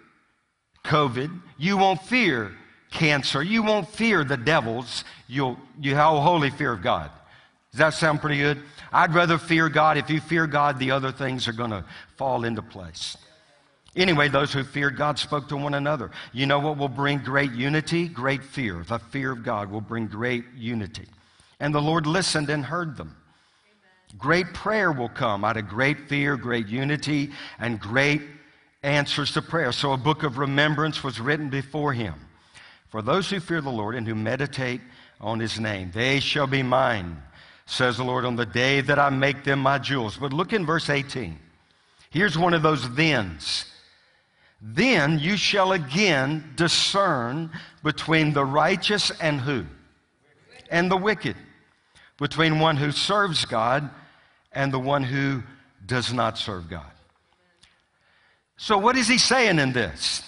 COVID. 0.85 1.41
You 1.57 1.77
won't 1.77 2.01
fear 2.03 2.51
cancer. 2.91 3.41
You 3.41 3.63
won't 3.63 3.89
fear 3.89 4.23
the 4.23 4.37
devils. 4.37 5.03
You'll, 5.27 5.57
you 5.79 5.95
have 5.95 6.13
a 6.13 6.21
holy 6.21 6.51
fear 6.51 6.73
of 6.73 6.83
God. 6.83 7.09
Does 7.71 7.79
that 7.79 7.93
sound 7.93 8.21
pretty 8.21 8.37
good? 8.37 8.61
I'd 8.91 9.13
rather 9.13 9.37
fear 9.37 9.69
God. 9.69 9.97
If 9.97 10.09
you 10.09 10.19
fear 10.19 10.45
God, 10.45 10.77
the 10.77 10.91
other 10.91 11.11
things 11.11 11.47
are 11.47 11.53
going 11.53 11.71
to 11.71 11.85
fall 12.17 12.43
into 12.43 12.61
place. 12.61 13.17
Anyway, 13.95 14.29
those 14.29 14.53
who 14.53 14.63
feared 14.63 14.97
God 14.97 15.19
spoke 15.19 15.49
to 15.49 15.57
one 15.57 15.73
another. 15.73 16.11
You 16.31 16.45
know 16.45 16.59
what 16.59 16.77
will 16.77 16.87
bring 16.87 17.19
great 17.19 17.51
unity? 17.51 18.07
Great 18.07 18.43
fear. 18.43 18.83
The 18.87 18.99
fear 18.99 19.31
of 19.31 19.43
God 19.43 19.71
will 19.71 19.81
bring 19.81 20.07
great 20.07 20.45
unity. 20.55 21.07
And 21.59 21.73
the 21.73 21.81
Lord 21.81 22.05
listened 22.05 22.49
and 22.49 22.65
heard 22.65 22.97
them. 22.97 23.15
Great 24.17 24.53
prayer 24.53 24.91
will 24.91 25.09
come 25.09 25.45
out 25.45 25.57
of 25.57 25.69
great 25.69 26.09
fear, 26.09 26.35
great 26.35 26.67
unity, 26.67 27.31
and 27.59 27.79
great 27.79 28.21
answers 28.83 29.31
to 29.33 29.41
prayer. 29.41 29.71
So 29.71 29.93
a 29.93 29.97
book 29.97 30.23
of 30.23 30.37
remembrance 30.37 31.03
was 31.03 31.19
written 31.19 31.49
before 31.49 31.93
him. 31.93 32.15
For 32.91 33.01
those 33.01 33.29
who 33.29 33.39
fear 33.39 33.61
the 33.61 33.69
Lord 33.69 33.95
and 33.95 34.05
who 34.05 34.13
meditate 34.13 34.81
on 35.21 35.39
his 35.39 35.59
name, 35.59 35.91
they 35.93 36.19
shall 36.19 36.45
be 36.45 36.61
mine, 36.61 37.23
says 37.65 37.95
the 37.95 38.03
Lord, 38.03 38.25
on 38.25 38.35
the 38.35 38.45
day 38.45 38.81
that 38.81 38.99
I 38.99 39.09
make 39.09 39.45
them 39.45 39.59
my 39.59 39.77
jewels. 39.77 40.17
But 40.17 40.33
look 40.33 40.51
in 40.51 40.65
verse 40.65 40.89
18. 40.89 41.39
Here's 42.09 42.37
one 42.37 42.53
of 42.53 42.61
those 42.61 42.85
thens. 42.87 43.65
Then 44.61 45.19
you 45.19 45.37
shall 45.37 45.71
again 45.71 46.51
discern 46.55 47.49
between 47.81 48.33
the 48.33 48.43
righteous 48.43 49.09
and 49.21 49.39
who? 49.39 49.65
And 50.69 50.91
the 50.91 50.97
wicked. 50.97 51.37
Between 52.19 52.59
one 52.59 52.75
who 52.75 52.91
serves 52.91 53.45
God 53.45 53.89
and 54.51 54.71
the 54.71 54.79
one 54.79 55.03
who 55.03 55.41
does 55.85 56.11
not 56.11 56.37
serve 56.37 56.69
God. 56.69 56.91
So, 58.57 58.77
what 58.77 58.97
is 58.97 59.07
he 59.07 59.17
saying 59.17 59.59
in 59.59 59.71
this? 59.71 60.23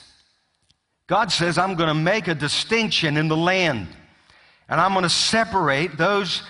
God 1.08 1.32
says, 1.32 1.58
I'm 1.58 1.76
going 1.76 1.90
to 1.90 1.94
make 1.94 2.28
a 2.28 2.36
distinction 2.36 3.18
in 3.18 3.28
the 3.28 3.38
land, 3.38 3.88
and 4.70 4.80
I'm 4.80 4.94
going 4.94 5.04
to 5.04 5.10
separate 5.10 5.98
those 5.98 6.44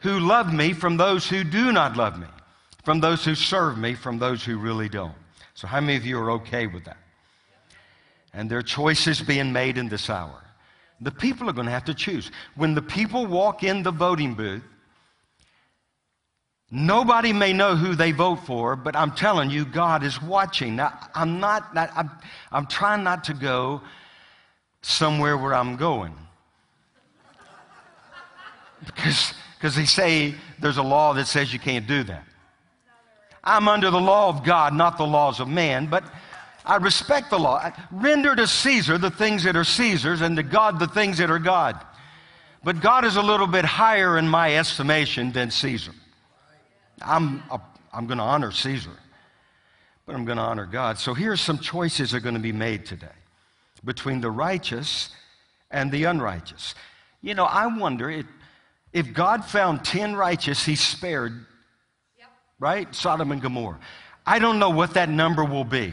who 0.00 0.18
love 0.20 0.52
me 0.52 0.72
from 0.72 0.96
those 0.96 1.28
who 1.28 1.44
do 1.44 1.72
not 1.72 1.96
love 1.96 2.18
me, 2.18 2.26
from 2.84 3.00
those 3.00 3.24
who 3.24 3.34
serve 3.34 3.76
me 3.76 3.94
from 3.94 4.18
those 4.18 4.44
who 4.44 4.58
really 4.58 4.88
don't. 4.88 5.14
So, 5.54 5.66
how 5.66 5.80
many 5.80 5.96
of 5.96 6.06
you 6.06 6.18
are 6.18 6.30
okay 6.32 6.66
with 6.66 6.84
that? 6.84 6.98
And 8.32 8.50
there 8.50 8.58
are 8.58 8.62
choices 8.62 9.20
being 9.20 9.52
made 9.52 9.76
in 9.76 9.88
this 9.88 10.08
hour. 10.08 10.44
The 11.00 11.10
people 11.10 11.48
are 11.50 11.52
going 11.52 11.66
to 11.66 11.72
have 11.72 11.84
to 11.84 11.94
choose. 11.94 12.30
When 12.54 12.74
the 12.74 12.82
people 12.82 13.26
walk 13.26 13.62
in 13.62 13.82
the 13.82 13.90
voting 13.90 14.34
booth, 14.34 14.62
Nobody 16.70 17.32
may 17.32 17.52
know 17.52 17.76
who 17.76 17.94
they 17.94 18.12
vote 18.12 18.40
for, 18.46 18.76
but 18.76 18.94
I'm 18.94 19.12
telling 19.12 19.48
you, 19.48 19.64
God 19.64 20.02
is 20.02 20.20
watching. 20.20 20.76
Now, 20.76 20.98
I'm 21.14 21.40
not, 21.40 21.70
I'm, 21.74 22.10
I'm 22.52 22.66
trying 22.66 23.02
not 23.02 23.24
to 23.24 23.34
go 23.34 23.80
somewhere 24.82 25.36
where 25.38 25.54
I'm 25.54 25.76
going. 25.76 26.14
Because 28.84 29.32
because 29.58 29.74
they 29.74 29.86
say 29.86 30.34
there's 30.60 30.76
a 30.76 30.82
law 30.82 31.12
that 31.14 31.26
says 31.26 31.52
you 31.52 31.58
can't 31.58 31.86
do 31.86 32.04
that. 32.04 32.24
I'm 33.42 33.66
under 33.66 33.90
the 33.90 34.00
law 34.00 34.28
of 34.28 34.44
God, 34.44 34.72
not 34.72 34.98
the 34.98 35.06
laws 35.06 35.40
of 35.40 35.48
man, 35.48 35.86
but 35.86 36.04
I 36.64 36.76
respect 36.76 37.30
the 37.30 37.38
law. 37.38 37.72
Render 37.90 38.36
to 38.36 38.46
Caesar 38.46 38.98
the 38.98 39.10
things 39.10 39.42
that 39.44 39.56
are 39.56 39.64
Caesar's 39.64 40.20
and 40.20 40.36
to 40.36 40.44
God 40.44 40.78
the 40.78 40.86
things 40.86 41.18
that 41.18 41.30
are 41.30 41.40
God. 41.40 41.76
But 42.62 42.80
God 42.80 43.04
is 43.04 43.16
a 43.16 43.22
little 43.22 43.46
bit 43.46 43.64
higher 43.64 44.16
in 44.16 44.28
my 44.28 44.56
estimation 44.56 45.32
than 45.32 45.50
Caesar. 45.50 45.92
I'm, 47.02 47.42
a, 47.50 47.60
I'm 47.92 48.06
going 48.06 48.18
to 48.18 48.24
honor 48.24 48.52
Caesar, 48.52 48.96
but 50.06 50.14
I'm 50.14 50.24
going 50.24 50.38
to 50.38 50.42
honor 50.42 50.66
God. 50.66 50.98
So 50.98 51.14
here's 51.14 51.40
some 51.40 51.58
choices 51.58 52.10
that 52.10 52.18
are 52.18 52.20
going 52.20 52.34
to 52.34 52.40
be 52.40 52.52
made 52.52 52.86
today 52.86 53.06
between 53.84 54.20
the 54.20 54.30
righteous 54.30 55.10
and 55.70 55.90
the 55.90 56.04
unrighteous. 56.04 56.74
You 57.20 57.34
know, 57.34 57.44
I 57.44 57.66
wonder 57.66 58.10
if, 58.10 58.26
if 58.92 59.12
God 59.12 59.44
found 59.44 59.84
10 59.84 60.16
righteous, 60.16 60.64
he 60.64 60.74
spared, 60.74 61.32
yep. 62.18 62.28
right? 62.58 62.92
Sodom 62.94 63.32
and 63.32 63.42
Gomorrah. 63.42 63.78
I 64.26 64.38
don't 64.38 64.58
know 64.58 64.70
what 64.70 64.94
that 64.94 65.08
number 65.08 65.44
will 65.44 65.64
be, 65.64 65.92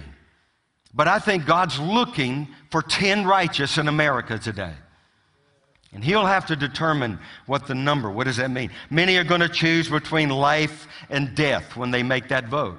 but 0.93 1.07
I 1.07 1.19
think 1.19 1.45
God's 1.45 1.79
looking 1.79 2.47
for 2.69 2.81
10 2.81 3.25
righteous 3.25 3.77
in 3.77 3.87
America 3.87 4.37
today. 4.37 4.73
And 5.95 6.03
he'll 6.03 6.25
have 6.25 6.45
to 6.47 6.57
determine 6.57 7.17
what 7.45 7.67
the 7.67 7.73
number, 7.73 8.11
what 8.11 8.25
does 8.25 8.35
that 8.35 8.51
mean? 8.51 8.69
Many 8.89 9.15
are 9.15 9.23
going 9.23 9.39
to 9.39 9.47
choose 9.47 9.89
between 9.89 10.27
life 10.27 10.87
and 11.09 11.33
death 11.33 11.77
when 11.77 11.89
they 11.89 12.03
make 12.03 12.27
that 12.27 12.49
vote. 12.49 12.77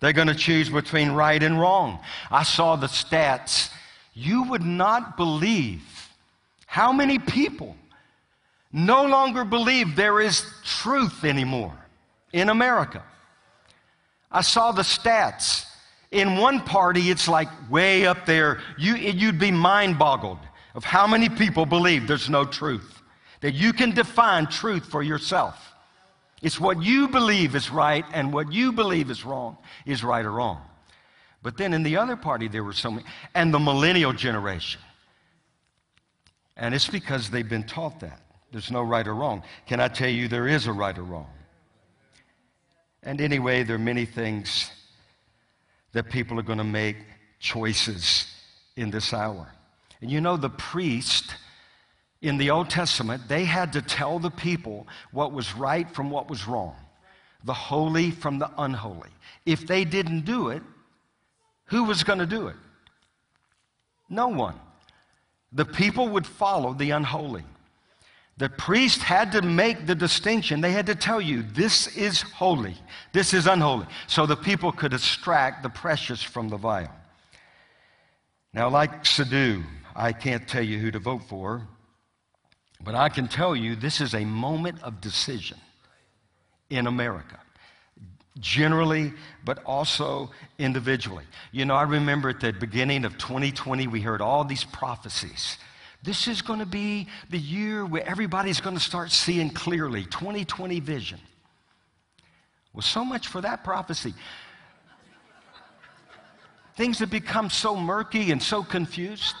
They're 0.00 0.12
going 0.12 0.26
to 0.26 0.34
choose 0.34 0.68
between 0.68 1.12
right 1.12 1.40
and 1.40 1.60
wrong. 1.60 2.00
I 2.28 2.42
saw 2.42 2.74
the 2.74 2.88
stats. 2.88 3.70
You 4.14 4.42
would 4.50 4.64
not 4.64 5.16
believe 5.16 6.10
how 6.66 6.92
many 6.92 7.20
people 7.20 7.76
no 8.72 9.06
longer 9.06 9.44
believe 9.44 9.94
there 9.94 10.20
is 10.20 10.44
truth 10.64 11.22
anymore 11.22 11.78
in 12.32 12.48
America. 12.48 13.04
I 14.30 14.40
saw 14.40 14.72
the 14.72 14.82
stats. 14.82 15.66
In 16.10 16.36
one 16.36 16.60
party, 16.60 17.10
it's 17.10 17.28
like 17.28 17.48
way 17.70 18.06
up 18.06 18.26
there. 18.26 18.60
You, 18.76 18.96
you'd 18.96 19.38
be 19.38 19.52
mind 19.52 20.00
boggled 20.00 20.38
of 20.78 20.84
how 20.84 21.08
many 21.08 21.28
people 21.28 21.66
believe 21.66 22.06
there's 22.06 22.30
no 22.30 22.44
truth, 22.44 23.02
that 23.40 23.52
you 23.52 23.72
can 23.72 23.90
define 23.90 24.46
truth 24.46 24.84
for 24.84 25.02
yourself. 25.02 25.72
It's 26.40 26.60
what 26.60 26.80
you 26.80 27.08
believe 27.08 27.56
is 27.56 27.68
right 27.68 28.04
and 28.12 28.32
what 28.32 28.52
you 28.52 28.70
believe 28.70 29.10
is 29.10 29.24
wrong 29.24 29.56
is 29.86 30.04
right 30.04 30.24
or 30.24 30.30
wrong. 30.30 30.60
But 31.42 31.56
then 31.56 31.74
in 31.74 31.82
the 31.82 31.96
other 31.96 32.14
party, 32.14 32.46
there 32.46 32.62
were 32.62 32.72
so 32.72 32.92
many, 32.92 33.04
and 33.34 33.52
the 33.52 33.58
millennial 33.58 34.12
generation. 34.12 34.80
And 36.56 36.72
it's 36.72 36.86
because 36.86 37.28
they've 37.28 37.48
been 37.48 37.64
taught 37.64 37.98
that. 37.98 38.20
There's 38.52 38.70
no 38.70 38.82
right 38.82 39.06
or 39.08 39.16
wrong. 39.16 39.42
Can 39.66 39.80
I 39.80 39.88
tell 39.88 40.08
you 40.08 40.28
there 40.28 40.46
is 40.46 40.68
a 40.68 40.72
right 40.72 40.96
or 40.96 41.02
wrong? 41.02 41.26
And 43.02 43.20
anyway, 43.20 43.64
there 43.64 43.74
are 43.74 43.80
many 43.80 44.04
things 44.04 44.70
that 45.90 46.08
people 46.08 46.38
are 46.38 46.44
going 46.44 46.58
to 46.58 46.62
make 46.62 46.98
choices 47.40 48.32
in 48.76 48.92
this 48.92 49.12
hour. 49.12 49.48
And 50.00 50.10
you 50.10 50.20
know, 50.20 50.36
the 50.36 50.50
priest 50.50 51.34
in 52.20 52.36
the 52.36 52.50
Old 52.50 52.70
Testament, 52.70 53.28
they 53.28 53.44
had 53.44 53.72
to 53.74 53.82
tell 53.82 54.18
the 54.18 54.30
people 54.30 54.86
what 55.12 55.32
was 55.32 55.54
right 55.54 55.88
from 55.90 56.10
what 56.10 56.28
was 56.28 56.46
wrong, 56.46 56.76
the 57.44 57.54
holy 57.54 58.10
from 58.10 58.38
the 58.38 58.50
unholy. 58.58 59.10
If 59.46 59.66
they 59.66 59.84
didn't 59.84 60.24
do 60.24 60.48
it, 60.48 60.62
who 61.66 61.84
was 61.84 62.02
going 62.02 62.18
to 62.18 62.26
do 62.26 62.48
it? 62.48 62.56
No 64.08 64.28
one. 64.28 64.54
The 65.52 65.64
people 65.64 66.08
would 66.08 66.26
follow 66.26 66.74
the 66.74 66.90
unholy. 66.90 67.44
The 68.38 68.48
priest 68.48 69.02
had 69.02 69.32
to 69.32 69.42
make 69.42 69.86
the 69.86 69.94
distinction. 69.96 70.60
They 70.60 70.70
had 70.70 70.86
to 70.86 70.94
tell 70.94 71.20
you, 71.20 71.42
this 71.42 71.88
is 71.96 72.22
holy, 72.22 72.76
this 73.12 73.34
is 73.34 73.46
unholy, 73.46 73.86
so 74.06 74.26
the 74.26 74.36
people 74.36 74.70
could 74.70 74.94
extract 74.94 75.64
the 75.64 75.68
precious 75.68 76.22
from 76.22 76.48
the 76.48 76.56
vile. 76.56 76.94
Now, 78.54 78.68
like 78.68 79.04
Sadhu, 79.04 79.64
I 79.98 80.12
can't 80.12 80.46
tell 80.46 80.62
you 80.62 80.78
who 80.78 80.92
to 80.92 81.00
vote 81.00 81.24
for, 81.24 81.66
but 82.84 82.94
I 82.94 83.08
can 83.08 83.26
tell 83.26 83.56
you 83.56 83.74
this 83.74 84.00
is 84.00 84.14
a 84.14 84.24
moment 84.24 84.80
of 84.84 85.00
decision 85.00 85.58
in 86.70 86.86
America, 86.86 87.40
generally, 88.38 89.12
but 89.44 89.58
also 89.64 90.30
individually. 90.56 91.24
You 91.50 91.64
know, 91.64 91.74
I 91.74 91.82
remember 91.82 92.28
at 92.28 92.38
the 92.38 92.52
beginning 92.52 93.04
of 93.04 93.18
2020, 93.18 93.88
we 93.88 94.00
heard 94.00 94.20
all 94.20 94.44
these 94.44 94.62
prophecies. 94.62 95.58
This 96.04 96.28
is 96.28 96.42
going 96.42 96.60
to 96.60 96.66
be 96.66 97.08
the 97.30 97.38
year 97.38 97.84
where 97.84 98.08
everybody's 98.08 98.60
going 98.60 98.76
to 98.76 98.82
start 98.82 99.10
seeing 99.10 99.50
clearly 99.50 100.04
2020 100.04 100.78
vision. 100.78 101.18
Well, 102.72 102.82
so 102.82 103.04
much 103.04 103.26
for 103.26 103.40
that 103.40 103.64
prophecy. 103.64 104.14
Things 106.76 107.00
have 107.00 107.10
become 107.10 107.50
so 107.50 107.74
murky 107.74 108.30
and 108.30 108.40
so 108.40 108.62
confused. 108.62 109.34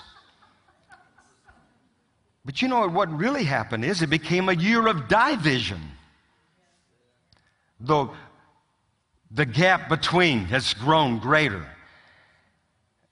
But 2.48 2.62
you 2.62 2.68
know 2.68 2.88
what 2.88 3.12
really 3.12 3.44
happened 3.44 3.84
is 3.84 4.00
it 4.00 4.08
became 4.08 4.48
a 4.48 4.54
year 4.54 4.86
of 4.86 5.06
division. 5.06 5.82
The, 7.78 8.08
the 9.30 9.44
gap 9.44 9.90
between 9.90 10.46
has 10.46 10.72
grown 10.72 11.18
greater. 11.18 11.66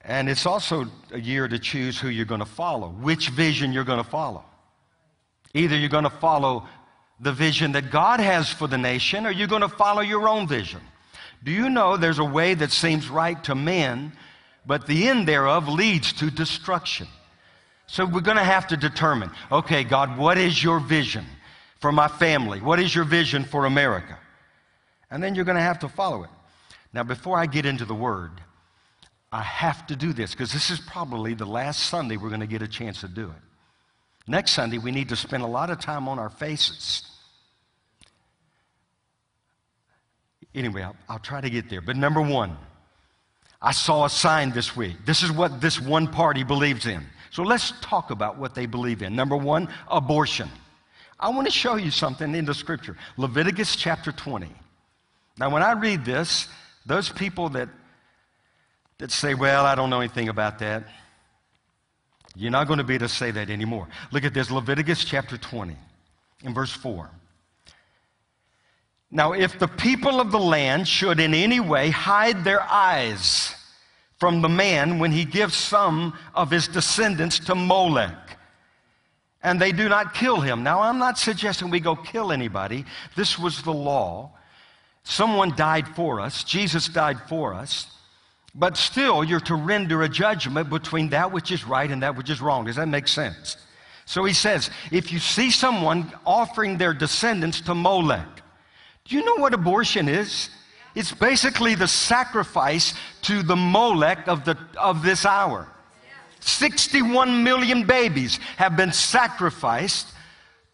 And 0.01 0.27
it's 0.27 0.47
also 0.47 0.87
a 1.11 1.19
year 1.19 1.47
to 1.47 1.59
choose 1.59 1.99
who 1.99 2.07
you're 2.07 2.25
going 2.25 2.39
to 2.39 2.47
follow, 2.47 2.89
which 2.89 3.29
vision 3.29 3.73
you're 3.73 3.83
going 3.83 4.03
to 4.03 4.09
follow. 4.09 4.43
Either 5.53 5.77
you're 5.77 5.87
going 5.87 6.05
to 6.05 6.09
follow 6.09 6.67
the 7.19 7.31
vision 7.31 7.73
that 7.73 7.91
God 7.91 8.19
has 8.19 8.49
for 8.51 8.67
the 8.67 8.79
nation 8.79 9.27
or 9.27 9.29
you're 9.29 9.47
going 9.47 9.61
to 9.61 9.69
follow 9.69 10.01
your 10.01 10.27
own 10.27 10.47
vision. 10.47 10.81
Do 11.43 11.51
you 11.51 11.69
know 11.69 11.95
there's 11.95 12.17
a 12.17 12.25
way 12.25 12.55
that 12.55 12.71
seems 12.71 13.07
right 13.07 13.43
to 13.43 13.53
men, 13.53 14.13
but 14.65 14.87
the 14.87 15.07
end 15.07 15.27
thereof 15.27 15.67
leads 15.67 16.11
to 16.13 16.31
destruction. 16.31 17.07
So 17.87 18.05
we're 18.05 18.21
going 18.21 18.37
to 18.37 18.43
have 18.43 18.67
to 18.67 18.77
determine 18.77 19.31
okay, 19.51 19.83
God, 19.83 20.17
what 20.17 20.37
is 20.37 20.61
your 20.61 20.79
vision 20.79 21.25
for 21.79 21.91
my 21.91 22.07
family? 22.07 22.61
What 22.61 22.79
is 22.79 22.93
your 22.93 23.05
vision 23.05 23.43
for 23.43 23.65
America? 23.65 24.17
And 25.09 25.23
then 25.23 25.35
you're 25.35 25.45
going 25.45 25.57
to 25.57 25.61
have 25.61 25.79
to 25.79 25.89
follow 25.89 26.23
it. 26.23 26.29
Now, 26.93 27.03
before 27.03 27.37
I 27.37 27.45
get 27.45 27.65
into 27.65 27.85
the 27.85 27.95
word, 27.95 28.31
I 29.31 29.41
have 29.41 29.87
to 29.87 29.95
do 29.95 30.13
this 30.13 30.31
because 30.31 30.51
this 30.51 30.69
is 30.69 30.79
probably 30.79 31.33
the 31.33 31.45
last 31.45 31.85
Sunday 31.85 32.17
we're 32.17 32.29
going 32.29 32.41
to 32.41 32.47
get 32.47 32.61
a 32.61 32.67
chance 32.67 33.01
to 33.01 33.07
do 33.07 33.25
it. 33.25 33.41
Next 34.27 34.51
Sunday, 34.51 34.77
we 34.77 34.91
need 34.91 35.09
to 35.09 35.15
spend 35.15 35.43
a 35.43 35.47
lot 35.47 35.69
of 35.69 35.79
time 35.79 36.09
on 36.09 36.19
our 36.19 36.29
faces. 36.29 37.03
Anyway, 40.53 40.81
I'll, 40.81 40.95
I'll 41.07 41.19
try 41.19 41.39
to 41.39 41.49
get 41.49 41.69
there. 41.69 41.81
But 41.81 41.95
number 41.95 42.21
one, 42.21 42.57
I 43.61 43.71
saw 43.71 44.05
a 44.05 44.09
sign 44.09 44.51
this 44.51 44.75
week. 44.75 44.97
This 45.05 45.23
is 45.23 45.31
what 45.31 45.61
this 45.61 45.79
one 45.79 46.07
party 46.07 46.43
believes 46.43 46.85
in. 46.85 47.05
So 47.37 47.43
let's 47.43 47.71
talk 47.81 48.09
about 48.09 48.39
what 48.39 48.55
they 48.55 48.65
believe 48.65 49.03
in. 49.03 49.15
Number 49.15 49.37
one, 49.37 49.69
abortion. 49.89 50.49
I 51.19 51.29
want 51.29 51.45
to 51.45 51.51
show 51.51 51.75
you 51.75 51.91
something 51.91 52.33
in 52.33 52.45
the 52.45 52.53
scripture 52.55 52.97
Leviticus 53.15 53.75
chapter 53.75 54.11
20. 54.11 54.47
Now, 55.37 55.51
when 55.51 55.61
I 55.61 55.73
read 55.73 56.03
this, 56.03 56.47
those 56.87 57.09
people 57.09 57.49
that, 57.49 57.69
that 58.97 59.11
say, 59.11 59.35
well, 59.35 59.67
I 59.67 59.75
don't 59.75 59.91
know 59.91 59.99
anything 59.99 60.29
about 60.29 60.57
that, 60.57 60.85
you're 62.35 62.49
not 62.49 62.65
going 62.65 62.79
to 62.79 62.83
be 62.83 62.95
able 62.95 63.07
to 63.07 63.13
say 63.13 63.29
that 63.29 63.51
anymore. 63.51 63.87
Look 64.11 64.23
at 64.23 64.33
this 64.33 64.49
Leviticus 64.49 65.05
chapter 65.05 65.37
20, 65.37 65.75
in 66.43 66.55
verse 66.55 66.71
4. 66.71 67.07
Now, 69.11 69.33
if 69.33 69.59
the 69.59 69.67
people 69.67 70.19
of 70.19 70.31
the 70.31 70.39
land 70.39 70.87
should 70.87 71.19
in 71.19 71.35
any 71.35 71.59
way 71.59 71.91
hide 71.91 72.43
their 72.43 72.63
eyes 72.63 73.53
from 74.17 74.41
the 74.41 74.49
man 74.49 74.99
when 74.99 75.11
he 75.11 75.25
gives 75.25 75.55
some 75.55 76.17
of 76.33 76.49
his 76.49 76.67
descendants 76.67 77.39
to 77.39 77.55
Molech, 77.55 78.37
and 79.43 79.61
they 79.61 79.71
do 79.71 79.87
not 79.87 80.13
kill 80.13 80.41
him. 80.41 80.63
Now, 80.63 80.81
I'm 80.81 80.97
not 80.97 81.17
suggesting 81.17 81.69
we 81.69 81.79
go 81.79 81.95
kill 81.95 82.31
anybody. 82.31 82.85
This 83.15 83.37
was 83.37 83.61
the 83.61 83.73
law. 83.73 84.31
Someone 85.03 85.55
died 85.55 85.87
for 85.89 86.19
us, 86.19 86.43
Jesus 86.43 86.89
died 86.89 87.19
for 87.29 87.53
us. 87.53 87.87
But 88.55 88.75
still, 88.75 89.23
you're 89.23 89.39
to 89.41 89.55
render 89.55 90.01
a 90.01 90.09
judgment 90.09 90.69
between 90.69 91.09
that 91.09 91.31
which 91.31 91.51
is 91.51 91.63
right 91.63 91.89
and 91.89 92.01
that 92.01 92.15
which 92.15 92.31
is 92.31 92.41
wrong. 92.41 92.65
Does 92.65 92.77
that 92.77 92.87
make 92.87 93.07
sense? 93.07 93.55
So 94.05 94.23
he 94.23 94.33
says, 94.33 94.71
if 94.91 95.11
you 95.11 95.19
see 95.19 95.51
someone 95.51 96.11
offering 96.25 96.77
their 96.77 96.93
descendants 96.93 97.61
to 97.61 97.75
Molech, 97.75 98.25
do 99.05 99.15
you 99.15 99.23
know 99.23 99.35
what 99.35 99.53
abortion 99.53 100.09
is? 100.09 100.49
It's 100.97 101.11
basically 101.11 101.75
the 101.75 101.87
sacrifice 101.87 102.95
to 103.21 103.43
the 103.43 103.55
Molech 103.55 104.27
of, 104.27 104.45
the, 104.45 104.57
of 104.79 105.03
this 105.03 105.27
hour. 105.27 105.67
61 106.39 107.43
million 107.43 107.85
babies 107.85 108.37
have 108.57 108.75
been 108.75 108.91
sacrificed 108.91 110.07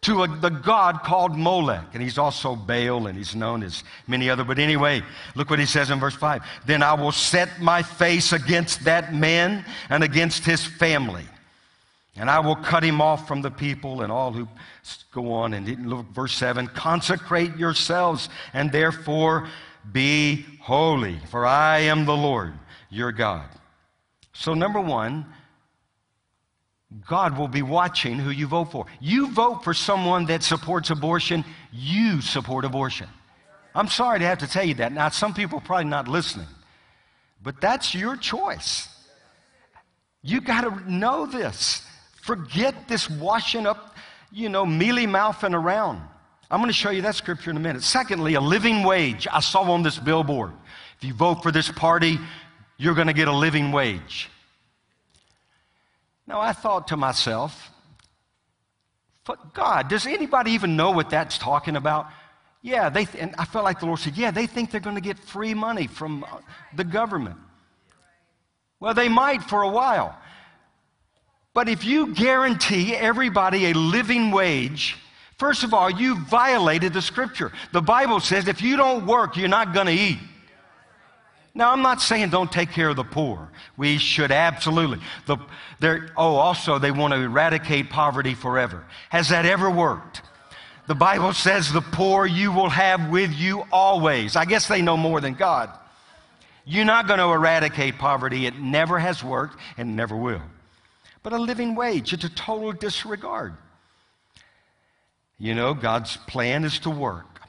to 0.03 0.23
a, 0.23 0.27
the 0.29 0.49
god 0.49 1.01
called 1.03 1.37
Molech. 1.37 1.87
And 1.91 2.01
he's 2.01 2.17
also 2.17 2.55
Baal, 2.55 3.07
and 3.07 3.17
he's 3.17 3.35
known 3.35 3.63
as 3.63 3.83
many 4.07 4.29
other. 4.29 4.45
But 4.45 4.59
anyway, 4.59 5.03
look 5.35 5.49
what 5.49 5.59
he 5.59 5.65
says 5.65 5.89
in 5.89 5.99
verse 5.99 6.15
5. 6.15 6.41
Then 6.65 6.83
I 6.83 6.93
will 6.93 7.11
set 7.11 7.59
my 7.59 7.83
face 7.83 8.31
against 8.31 8.85
that 8.85 9.13
man 9.13 9.65
and 9.89 10.05
against 10.05 10.45
his 10.45 10.63
family. 10.63 11.25
And 12.15 12.29
I 12.29 12.39
will 12.39 12.55
cut 12.55 12.81
him 12.81 13.01
off 13.01 13.27
from 13.27 13.41
the 13.41 13.51
people 13.51 14.03
and 14.03 14.11
all 14.11 14.31
who 14.31 14.47
go 15.11 15.33
on. 15.33 15.53
And 15.53 15.85
look, 15.85 16.05
verse 16.13 16.33
7 16.33 16.67
consecrate 16.67 17.57
yourselves 17.57 18.29
and 18.53 18.71
therefore 18.71 19.49
be 19.91 20.45
holy, 20.61 21.19
for 21.29 21.45
I 21.45 21.79
am 21.79 22.05
the 22.05 22.15
Lord 22.15 22.53
your 22.89 23.11
God. 23.11 23.47
So, 24.33 24.53
number 24.53 24.79
one, 24.79 25.25
God 27.07 27.37
will 27.37 27.47
be 27.47 27.61
watching 27.61 28.19
who 28.19 28.29
you 28.29 28.47
vote 28.47 28.71
for. 28.71 28.85
You 28.99 29.31
vote 29.31 29.63
for 29.63 29.73
someone 29.73 30.25
that 30.27 30.43
supports 30.43 30.89
abortion, 30.89 31.43
you 31.71 32.21
support 32.21 32.65
abortion. 32.65 33.07
I'm 33.75 33.87
sorry 33.87 34.19
to 34.19 34.25
have 34.25 34.39
to 34.39 34.47
tell 34.47 34.63
you 34.63 34.75
that. 34.75 34.91
Now, 34.91 35.09
some 35.09 35.33
people 35.33 35.57
are 35.57 35.61
probably 35.61 35.85
not 35.85 36.07
listening, 36.07 36.47
but 37.41 37.59
that's 37.59 37.95
your 37.95 38.15
choice. 38.15 38.87
You 40.21 40.39
got 40.39 40.61
to 40.61 40.91
know 40.91 41.25
this. 41.25 41.85
Forget 42.21 42.87
this 42.87 43.09
washing 43.09 43.65
up, 43.65 43.95
you 44.31 44.49
know, 44.49 44.65
mealy 44.65 45.07
mouthing 45.07 45.53
around. 45.53 46.01
I'm 46.53 46.59
going 46.59 46.69
to 46.69 46.73
show 46.73 46.91
you 46.91 47.01
that 47.01 47.15
scripture 47.15 47.49
in 47.49 47.57
a 47.57 47.59
minute. 47.59 47.81
Secondly, 47.81 48.35
a 48.35 48.39
living 48.39 48.83
wage. 48.83 49.27
I 49.31 49.39
saw 49.39 49.63
on 49.71 49.81
this 49.81 49.97
billboard. 49.97 50.51
If 50.99 51.03
you 51.03 51.11
vote 51.11 51.41
for 51.41 51.51
this 51.51 51.71
party, 51.71 52.19
you're 52.77 52.93
going 52.93 53.07
to 53.07 53.13
get 53.13 53.27
a 53.27 53.35
living 53.35 53.71
wage. 53.71 54.29
Now, 56.27 56.39
I 56.39 56.53
thought 56.53 56.89
to 56.89 56.95
myself, 56.95 57.71
God, 59.53 59.87
does 59.87 60.05
anybody 60.05 60.51
even 60.51 60.75
know 60.75 60.91
what 60.91 61.09
that's 61.09 61.39
talking 61.39 61.75
about? 61.75 62.05
Yeah, 62.61 62.89
they 62.89 63.05
th- 63.05 63.23
and 63.23 63.33
I 63.39 63.45
felt 63.45 63.63
like 63.63 63.79
the 63.79 63.87
Lord 63.87 63.97
said, 63.97 64.15
yeah, 64.15 64.29
they 64.29 64.45
think 64.45 64.69
they're 64.69 64.79
going 64.79 64.95
to 64.95 65.01
get 65.01 65.17
free 65.17 65.55
money 65.55 65.87
from 65.87 66.23
uh, 66.23 66.37
the 66.75 66.83
government. 66.83 67.37
Well, 68.79 68.93
they 68.93 69.09
might 69.09 69.41
for 69.41 69.63
a 69.63 69.69
while. 69.69 70.15
But 71.55 71.67
if 71.67 71.83
you 71.83 72.13
guarantee 72.13 72.95
everybody 72.95 73.71
a 73.71 73.73
living 73.73 74.29
wage, 74.29 74.97
first 75.37 75.63
of 75.63 75.73
all, 75.73 75.89
you 75.89 76.19
violated 76.25 76.93
the 76.93 77.01
scripture. 77.01 77.51
The 77.71 77.81
Bible 77.81 78.19
says 78.19 78.47
if 78.47 78.61
you 78.61 78.77
don't 78.77 79.05
work, 79.05 79.37
you're 79.37 79.47
not 79.47 79.73
going 79.73 79.87
to 79.87 79.93
eat. 79.93 80.19
Now, 81.55 81.71
I'm 81.71 81.83
not 81.83 82.01
saying 82.01 82.29
don't 82.29 82.51
take 82.51 82.71
care 82.71 82.89
of 82.89 82.95
the 82.95 83.03
poor. 83.03 83.49
We 83.77 83.99
should 83.99 84.31
absolutely. 84.31 84.99
The, 85.27 85.37
oh, 86.17 86.35
also, 86.35 86.79
they 86.79 86.89
want 86.89 87.13
to 87.13 87.19
eradicate 87.19 87.91
poverty 87.91 88.33
forever. 88.33 88.83
Has 89.09 89.29
that 89.29 89.45
ever 89.45 89.69
worked? 89.69 90.23
The 90.87 90.95
Bible 90.95 91.31
says 91.31 91.71
the 91.71 91.81
poor 91.81 92.25
you 92.25 92.51
will 92.51 92.69
have 92.69 93.09
with 93.09 93.31
you 93.31 93.63
always. 93.71 94.35
I 94.35 94.45
guess 94.45 94.67
they 94.67 94.81
know 94.81 94.97
more 94.97 95.21
than 95.21 95.35
God. 95.35 95.69
You're 96.65 96.85
not 96.85 97.07
going 97.07 97.19
to 97.19 97.25
eradicate 97.25 97.97
poverty. 97.97 98.45
It 98.47 98.57
never 98.59 98.97
has 98.97 99.23
worked 99.23 99.59
and 99.77 99.95
never 99.95 100.15
will. 100.15 100.41
But 101.21 101.33
a 101.33 101.37
living 101.37 101.75
wage, 101.75 102.13
it's 102.13 102.23
a 102.23 102.29
total 102.29 102.71
disregard. 102.71 103.53
You 105.43 105.53
know, 105.53 105.73
God's 105.73 106.15
plan 106.15 106.63
is 106.63 106.79
to 106.79 106.89
work, 106.89 107.41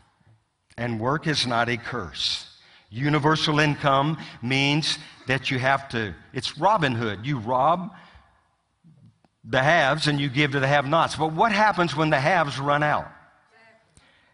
and 0.77 0.99
work 0.99 1.29
is 1.29 1.47
not 1.47 1.69
a 1.69 1.77
curse. 1.77 2.45
Universal 2.91 3.61
income 3.61 4.19
means 4.43 4.99
that 5.29 5.49
you 5.53 5.61
have 5.61 5.89
to, 5.91 6.13
it's 6.33 6.59
Robin 6.59 6.97
Hood. 6.97 7.25
You 7.25 7.39
rob 7.39 7.95
the 9.45 9.63
haves 9.63 10.09
and 10.09 10.21
you 10.21 10.29
give 10.29 10.51
to 10.51 10.59
the 10.59 10.67
have 10.67 10.89
nots. 10.89 11.15
But 11.15 11.35
what 11.35 11.53
happens 11.53 11.95
when 11.95 12.11
the 12.11 12.19
haves 12.19 12.59
run 12.59 12.83
out? 12.83 13.07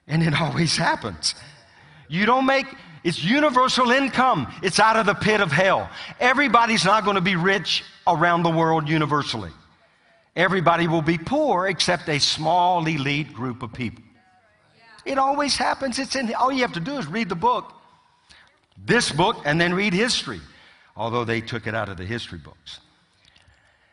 And 0.06 0.22
it 0.22 0.32
always 0.40 0.78
happens. 0.78 1.34
You 2.08 2.24
don't 2.24 2.46
make, 2.46 2.64
it's 3.04 3.22
universal 3.22 3.90
income. 3.90 4.50
It's 4.62 4.80
out 4.80 4.96
of 4.96 5.04
the 5.04 5.12
pit 5.12 5.42
of 5.42 5.52
hell. 5.52 5.90
Everybody's 6.18 6.86
not 6.86 7.04
going 7.04 7.16
to 7.16 7.20
be 7.20 7.36
rich 7.36 7.84
around 8.06 8.42
the 8.42 8.50
world 8.50 8.88
universally. 8.88 9.50
Everybody 10.36 10.86
will 10.88 11.02
be 11.02 11.18
poor 11.18 11.66
except 11.66 12.08
a 12.08 12.18
small 12.18 12.86
elite 12.86 13.32
group 13.32 13.62
of 13.62 13.72
people. 13.72 14.04
It 15.04 15.18
always 15.18 15.56
happens. 15.56 15.98
It's 15.98 16.14
in, 16.14 16.32
all 16.34 16.52
you 16.52 16.60
have 16.62 16.74
to 16.74 16.80
do 16.80 16.96
is 16.98 17.06
read 17.06 17.28
the 17.28 17.34
book 17.34 17.72
this 18.84 19.10
book 19.10 19.42
and 19.44 19.60
then 19.60 19.74
read 19.74 19.92
history, 19.92 20.40
although 20.96 21.24
they 21.24 21.40
took 21.40 21.66
it 21.66 21.74
out 21.74 21.88
of 21.88 21.96
the 21.96 22.04
history 22.04 22.38
books. 22.38 22.80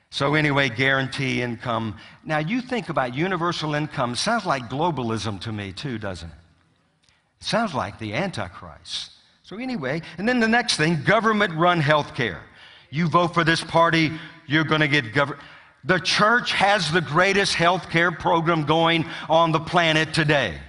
So, 0.10 0.36
anyway, 0.36 0.69
guarantee 0.69 1.41
income. 1.41 1.97
Now, 2.23 2.38
you 2.39 2.62
think 2.62 2.89
about 2.89 3.13
universal 3.13 3.76
income, 3.76 4.15
sounds 4.15 4.45
like 4.45 4.69
globalism 4.69 5.41
to 5.41 5.52
me, 5.52 5.73
too, 5.73 5.97
doesn't 5.97 6.30
it? 6.30 6.36
Sounds 7.39 7.73
like 7.73 8.00
the 8.00 8.13
Antichrist. 8.13 9.12
So, 9.43 9.58
anyway, 9.58 10.02
and 10.17 10.28
then 10.28 10.39
the 10.39 10.47
next 10.47 10.78
thing 10.78 11.04
government 11.04 11.54
run 11.54 11.82
health 11.82 12.15
care. 12.15 12.41
You 12.89 13.10
vote 13.10 13.34
for 13.34 13.43
this 13.43 13.62
party, 13.62 14.12
you're 14.47 14.63
going 14.63 14.82
to 14.82 14.88
get 14.88 15.13
government. 15.13 15.43
The 15.83 15.99
church 15.99 16.51
has 16.51 16.91
the 16.91 17.01
greatest 17.01 17.53
health 17.53 17.89
care 17.89 18.11
program 18.11 18.65
going 18.65 19.05
on 19.29 19.51
the 19.51 19.59
planet 19.59 20.13
today. 20.13 20.59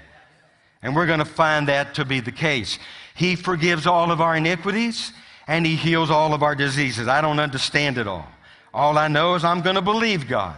And 0.82 0.94
we're 0.94 1.06
going 1.06 1.18
to 1.18 1.24
find 1.24 1.68
that 1.68 1.94
to 1.94 2.04
be 2.04 2.20
the 2.20 2.32
case. 2.32 2.78
He 3.14 3.34
forgives 3.34 3.86
all 3.86 4.12
of 4.12 4.20
our 4.20 4.36
iniquities 4.36 5.12
and 5.48 5.66
He 5.66 5.76
heals 5.76 6.10
all 6.10 6.34
of 6.34 6.42
our 6.42 6.54
diseases. 6.54 7.08
I 7.08 7.20
don't 7.20 7.40
understand 7.40 7.98
it 7.98 8.06
all. 8.06 8.28
All 8.72 8.96
I 8.96 9.08
know 9.08 9.34
is 9.34 9.44
I'm 9.44 9.62
going 9.62 9.76
to 9.76 9.82
believe 9.82 10.28
God. 10.28 10.54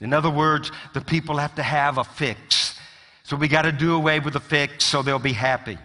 In 0.00 0.12
other 0.12 0.30
words, 0.30 0.70
the 0.94 1.00
people 1.00 1.36
have 1.36 1.54
to 1.56 1.62
have 1.62 1.98
a 1.98 2.04
fix. 2.04 2.78
So 3.24 3.36
we 3.36 3.48
got 3.48 3.62
to 3.62 3.72
do 3.72 3.94
away 3.94 4.20
with 4.20 4.34
the 4.34 4.40
fix 4.40 4.84
so 4.84 5.02
they'll 5.02 5.18
be 5.18 5.32
happy. 5.32 5.76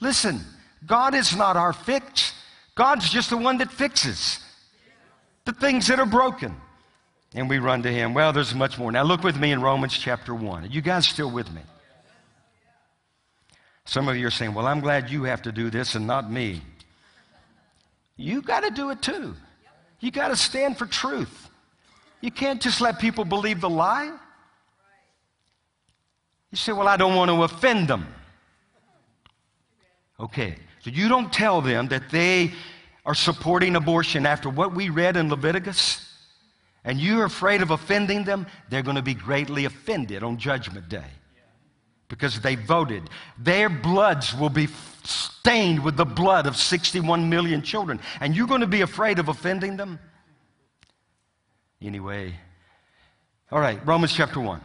Listen, 0.00 0.40
God 0.84 1.14
is 1.14 1.34
not 1.34 1.56
our 1.56 1.72
fix. 1.72 2.32
God's 2.74 3.08
just 3.08 3.30
the 3.30 3.36
one 3.36 3.58
that 3.58 3.72
fixes 3.72 4.40
the 5.46 5.52
things 5.54 5.86
that 5.86 5.98
are 5.98 6.06
broken. 6.06 6.54
And 7.34 7.48
we 7.48 7.58
run 7.58 7.82
to 7.82 7.90
Him. 7.90 8.12
Well, 8.12 8.32
there's 8.32 8.54
much 8.54 8.78
more. 8.78 8.92
Now, 8.92 9.02
look 9.04 9.22
with 9.22 9.38
me 9.38 9.52
in 9.52 9.62
Romans 9.62 9.96
chapter 9.96 10.34
1. 10.34 10.64
Are 10.64 10.66
you 10.66 10.82
guys 10.82 11.06
still 11.06 11.30
with 11.30 11.50
me? 11.52 11.62
Some 13.84 14.08
of 14.08 14.16
you 14.16 14.26
are 14.26 14.30
saying, 14.30 14.52
Well, 14.52 14.66
I'm 14.66 14.80
glad 14.80 15.10
you 15.10 15.24
have 15.24 15.42
to 15.42 15.52
do 15.52 15.70
this 15.70 15.94
and 15.94 16.06
not 16.06 16.30
me. 16.30 16.60
You 18.16 18.42
got 18.42 18.60
to 18.60 18.70
do 18.70 18.90
it 18.90 19.00
too. 19.00 19.34
You 20.00 20.10
got 20.10 20.28
to 20.28 20.36
stand 20.36 20.76
for 20.76 20.86
truth. 20.86 21.48
You 22.20 22.30
can't 22.30 22.60
just 22.60 22.80
let 22.80 22.98
people 22.98 23.24
believe 23.24 23.60
the 23.60 23.70
lie. 23.70 24.12
You 26.50 26.56
say, 26.56 26.72
Well, 26.72 26.88
I 26.88 26.96
don't 26.96 27.14
want 27.14 27.30
to 27.30 27.42
offend 27.44 27.88
them. 27.88 28.06
Okay, 30.18 30.56
so 30.80 30.90
you 30.90 31.08
don't 31.08 31.32
tell 31.32 31.60
them 31.60 31.88
that 31.88 32.10
they 32.10 32.52
are 33.06 33.14
supporting 33.14 33.76
abortion 33.76 34.26
after 34.26 34.50
what 34.50 34.74
we 34.74 34.90
read 34.90 35.16
in 35.16 35.30
Leviticus, 35.30 36.02
and 36.84 37.00
you're 37.00 37.24
afraid 37.24 37.62
of 37.62 37.70
offending 37.70 38.24
them, 38.24 38.46
they're 38.68 38.82
going 38.82 38.96
to 38.96 39.02
be 39.02 39.14
greatly 39.14 39.64
offended 39.64 40.22
on 40.22 40.36
Judgment 40.36 40.88
Day 40.88 41.06
because 42.08 42.40
they 42.40 42.56
voted. 42.56 43.08
Their 43.38 43.68
bloods 43.68 44.34
will 44.34 44.50
be 44.50 44.68
stained 45.04 45.82
with 45.84 45.96
the 45.96 46.04
blood 46.04 46.46
of 46.46 46.56
61 46.56 47.30
million 47.30 47.62
children, 47.62 48.00
and 48.20 48.36
you're 48.36 48.48
going 48.48 48.60
to 48.60 48.66
be 48.66 48.80
afraid 48.80 49.18
of 49.18 49.28
offending 49.28 49.76
them? 49.76 49.98
Anyway, 51.80 52.34
all 53.52 53.60
right, 53.60 53.84
Romans 53.86 54.12
chapter 54.12 54.40
1. 54.40 54.60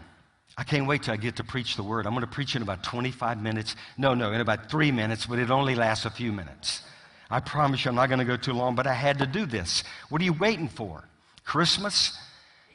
I 0.57 0.63
can't 0.63 0.87
wait 0.87 1.03
till 1.03 1.13
I 1.13 1.17
get 1.17 1.37
to 1.37 1.43
preach 1.43 1.75
the 1.75 1.83
word. 1.83 2.05
I'm 2.05 2.13
going 2.13 2.25
to 2.25 2.31
preach 2.31 2.55
in 2.55 2.61
about 2.61 2.83
25 2.83 3.41
minutes. 3.41 3.75
No, 3.97 4.13
no, 4.13 4.31
in 4.31 4.41
about 4.41 4.69
three 4.69 4.91
minutes, 4.91 5.25
but 5.25 5.39
it 5.39 5.49
only 5.49 5.75
lasts 5.75 6.05
a 6.05 6.09
few 6.09 6.31
minutes. 6.31 6.81
I 7.31 7.39
promise 7.39 7.85
you 7.85 7.89
I'm 7.89 7.95
not 7.95 8.09
going 8.09 8.19
to 8.19 8.25
go 8.25 8.35
too 8.35 8.51
long, 8.51 8.75
but 8.75 8.85
I 8.85 8.93
had 8.93 9.19
to 9.19 9.25
do 9.25 9.45
this. 9.45 9.83
What 10.09 10.21
are 10.21 10.25
you 10.25 10.33
waiting 10.33 10.67
for? 10.67 11.03
Christmas? 11.45 12.17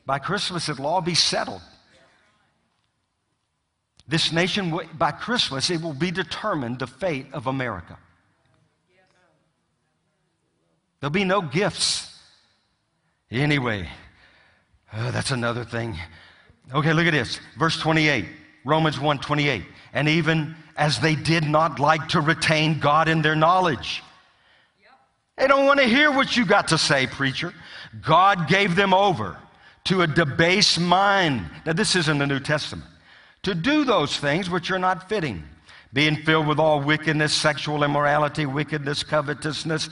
By 0.07 0.19
Christmas, 0.19 0.69
it'll 0.69 0.87
all 0.87 1.03
be 1.03 1.15
settled. 1.15 1.61
This 4.09 4.33
nation, 4.33 4.79
by 4.97 5.11
Christmas, 5.11 5.69
it 5.69 5.83
will 5.83 5.93
be 5.93 6.11
determined 6.11 6.79
the 6.79 6.87
fate 6.87 7.27
of 7.33 7.47
America. 7.47 7.99
There'll 11.01 11.13
be 11.13 11.25
no 11.25 11.43
gifts. 11.43 12.19
Anyway, 13.31 13.89
oh, 14.95 15.11
that's 15.11 15.33
another 15.33 15.65
thing. 15.65 15.97
Okay, 16.73 16.93
look 16.93 17.07
at 17.07 17.13
this. 17.13 17.41
Verse 17.59 17.79
28, 17.79 18.25
Romans 18.65 18.99
1 18.99 19.19
28. 19.19 19.63
And 19.93 20.09
even 20.09 20.55
as 20.77 21.01
they 21.01 21.15
did 21.15 21.45
not 21.45 21.79
like 21.79 22.09
to 22.09 22.21
retain 22.21 22.79
God 22.79 23.09
in 23.09 23.23
their 23.23 23.37
knowledge, 23.37 24.03
they 25.37 25.47
don't 25.47 25.67
want 25.67 25.81
to 25.81 25.87
hear 25.87 26.11
what 26.11 26.37
you 26.37 26.45
got 26.47 26.69
to 26.69 26.79
say, 26.79 27.07
preacher. 27.07 27.53
God 28.03 28.49
gave 28.49 28.77
them 28.77 28.93
over 28.95 29.37
to 29.85 30.03
a 30.03 30.07
debased 30.07 30.81
mind. 30.81 31.47
Now, 31.65 31.73
this 31.73 31.95
isn't 31.97 32.19
the 32.19 32.27
New 32.27 32.41
Testament. 32.41 32.89
To 33.43 33.55
do 33.55 33.85
those 33.85 34.17
things 34.17 34.51
which 34.51 34.71
are 34.71 34.79
not 34.79 35.09
fitting, 35.09 35.45
being 35.93 36.17
filled 36.17 36.47
with 36.47 36.59
all 36.59 36.81
wickedness, 36.81 37.33
sexual 37.33 37.85
immorality, 37.85 38.47
wickedness, 38.47 39.03
covetousness, 39.03 39.89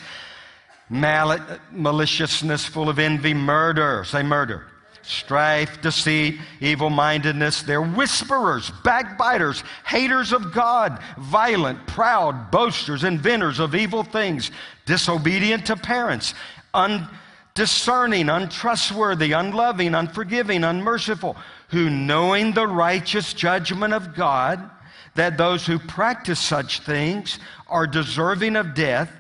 mal- 0.91 1.39
maliciousness, 1.71 2.65
full 2.65 2.89
of 2.89 2.99
envy, 2.99 3.35
murder. 3.35 4.05
Say 4.05 4.23
murder 4.23 4.67
strife, 5.07 5.81
deceit, 5.81 6.39
evil 6.61 6.91
mindedness. 6.91 7.63
They're 7.63 7.83
whisperers, 7.83 8.71
backbiters, 8.83 9.63
haters 9.85 10.33
of 10.33 10.53
God, 10.53 11.01
violent, 11.19 11.87
proud, 11.87 12.51
boasters, 12.51 13.05
inventors 13.05 13.61
of 13.61 13.75
evil 13.75 14.03
things, 14.03 14.51
disobedient 14.87 15.67
to 15.67 15.77
parents, 15.77 16.35
undiscerning, 16.73 18.29
untrustworthy, 18.29 19.33
unloving, 19.33 19.95
unforgiving, 19.95 20.65
unmerciful, 20.65 21.37
who 21.69 21.91
knowing 21.91 22.53
the 22.53 22.67
righteous 22.67 23.35
judgment 23.35 23.93
of 23.93 24.15
God, 24.15 24.71
that 25.15 25.39
those 25.39 25.67
who 25.67 25.79
practice 25.79 26.41
such 26.41 26.81
things 26.81 27.39
are 27.69 27.87
deserving 27.87 28.57
of 28.57 28.75
death, 28.75 29.11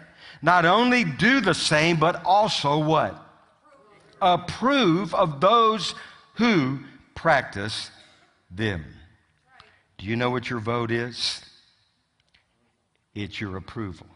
not 0.42 0.64
only 0.64 1.04
do 1.04 1.40
the 1.40 1.54
same, 1.54 1.96
but 1.96 2.24
also 2.24 2.78
what? 2.78 3.23
Approve 4.20 5.14
of 5.14 5.40
those 5.40 5.94
who 6.34 6.80
practice 7.14 7.90
them. 8.50 8.84
Do 9.98 10.06
you 10.06 10.16
know 10.16 10.30
what 10.30 10.50
your 10.50 10.60
vote 10.60 10.90
is? 10.90 11.40
It's 13.14 13.40
your 13.40 13.56
approval. 13.56 14.06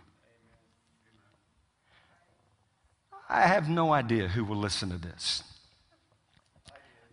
I 3.28 3.42
have 3.42 3.68
no 3.68 3.92
idea 3.92 4.28
who 4.28 4.44
will 4.44 4.56
listen 4.56 4.90
to 4.90 4.98
this. 4.98 5.42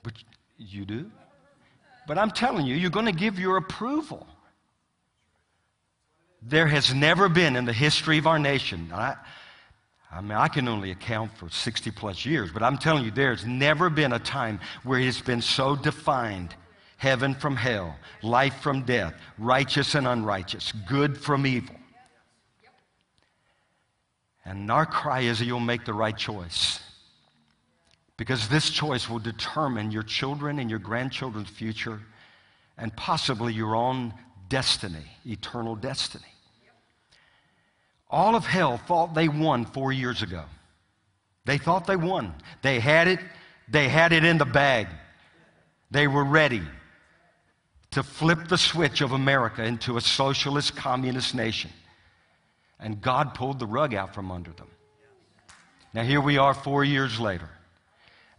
But 0.02 0.14
you 0.58 0.86
do? 0.86 1.12
But 2.08 2.18
I'm 2.18 2.32
telling 2.32 2.66
you, 2.66 2.76
you're 2.76 2.90
going 2.90 3.08
to 3.08 3.12
give 3.12 3.40
your 3.40 3.58
approval. 3.58 4.26
There 6.42 6.68
has 6.68 6.94
never 6.94 7.28
been 7.28 7.56
in 7.56 7.66
the 7.66 7.74
history 7.74 8.18
of 8.18 8.28
our 8.28 8.40
nation, 8.40 8.92
I, 8.94 9.16
I 10.12 10.22
mean, 10.22 10.32
I 10.32 10.48
can 10.48 10.68
only 10.68 10.92
account 10.92 11.36
for 11.38 11.50
60 11.50 11.92
plus 11.92 12.26
years, 12.26 12.52
but 12.52 12.64
I'm 12.64 12.78
telling 12.78 13.04
you, 13.04 13.12
there's 13.12 13.46
never 13.46 13.90
been 13.90 14.14
a 14.14 14.20
time 14.20 14.60
where 14.84 15.00
it's 15.00 15.22
been 15.22 15.42
so 15.42 15.76
defined 15.76 16.56
heaven 16.98 17.36
from 17.36 17.56
hell, 17.56 17.96
life 18.24 18.56
from 18.62 18.84
death, 18.84 19.14
righteous 19.38 19.96
and 19.96 20.08
unrighteous, 20.08 20.72
good 20.88 21.18
from 21.18 21.46
evil. 21.46 21.76
And 24.46 24.72
our 24.72 24.86
cry 24.86 25.22
is 25.22 25.40
that 25.40 25.46
you'll 25.46 25.60
make 25.60 25.86
the 25.86 25.94
right 25.94 26.16
choice. 26.16 26.80
Because 28.18 28.48
this 28.48 28.70
choice 28.70 29.10
will 29.10 29.20
determine 29.20 29.92
your 29.92 30.04
children 30.04 30.60
and 30.60 30.70
your 30.70 30.80
grandchildren's 30.80 31.50
future 31.50 32.00
and 32.78 32.96
possibly 32.96 33.54
your 33.54 33.76
own 33.76 34.14
destiny, 34.48 35.06
eternal 35.26 35.76
destiny. 35.76 36.35
All 38.10 38.36
of 38.36 38.46
hell 38.46 38.78
thought 38.78 39.14
they 39.14 39.28
won 39.28 39.66
four 39.66 39.92
years 39.92 40.22
ago. 40.22 40.44
They 41.46 41.58
thought 41.58 41.88
they 41.88 41.96
won. 41.96 42.34
They 42.62 42.80
had 42.80 43.08
it, 43.08 43.20
they 43.68 43.88
had 43.88 44.14
it 44.14 44.24
in 44.24 44.38
the 44.38 44.46
bag. 44.46 44.88
They 45.92 46.08
were 46.08 46.24
ready 46.24 46.64
to 47.92 48.04
flip 48.04 48.48
the 48.48 48.58
switch 48.58 49.02
of 49.02 49.12
America 49.12 49.64
into 49.64 49.98
a 49.98 50.02
socialist 50.02 50.76
communist 50.76 51.34
nation. 51.34 51.72
And 52.80 53.02
God 53.02 53.34
pulled 53.34 53.60
the 53.60 53.66
rug 53.66 53.94
out 53.94 54.14
from 54.14 54.32
under 54.32 54.52
them. 54.52 54.68
Now, 55.94 56.04
here 56.04 56.20
we 56.20 56.38
are 56.38 56.54
four 56.54 56.84
years 56.84 57.20
later. 57.20 57.50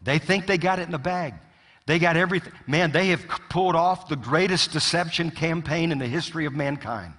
They 0.03 0.19
think 0.19 0.47
they 0.47 0.59
got 0.59 0.79
it 0.79 0.83
in 0.83 0.93
the 0.93 0.99
bag. 0.99 1.33
They 1.87 1.99
got 1.99 2.17
everything. 2.17 2.53
Man, 2.67 2.93
they 2.93 3.09
have 3.09 3.27
pulled 3.49 3.77
off 3.77 4.09
the 4.09 4.17
greatest 4.17 4.73
deception 4.73 5.31
campaign 5.31 5.91
in 5.91 5.99
the 5.99 6.07
history 6.07 6.45
of 6.45 6.53
mankind. 6.53 7.15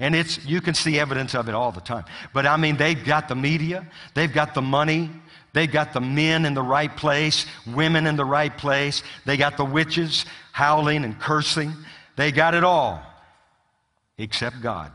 And 0.00 0.14
it's, 0.14 0.44
you 0.44 0.60
can 0.60 0.74
see 0.74 0.98
evidence 1.00 1.34
of 1.34 1.48
it 1.48 1.54
all 1.54 1.72
the 1.72 1.80
time. 1.80 2.04
But 2.32 2.46
I 2.46 2.56
mean, 2.56 2.76
they've 2.76 3.04
got 3.04 3.28
the 3.28 3.34
media, 3.34 3.86
they've 4.14 4.32
got 4.32 4.54
the 4.54 4.62
money, 4.62 5.10
they've 5.52 5.70
got 5.70 5.92
the 5.92 6.00
men 6.00 6.44
in 6.44 6.54
the 6.54 6.62
right 6.62 6.94
place, 6.96 7.46
women 7.66 8.06
in 8.06 8.14
the 8.14 8.24
right 8.24 8.56
place, 8.56 9.02
they 9.26 9.36
got 9.36 9.56
the 9.56 9.64
witches 9.64 10.24
howling 10.52 11.04
and 11.04 11.18
cursing. 11.18 11.72
They 12.16 12.30
got 12.30 12.54
it 12.54 12.64
all, 12.64 13.02
except 14.18 14.60
God. 14.60 14.92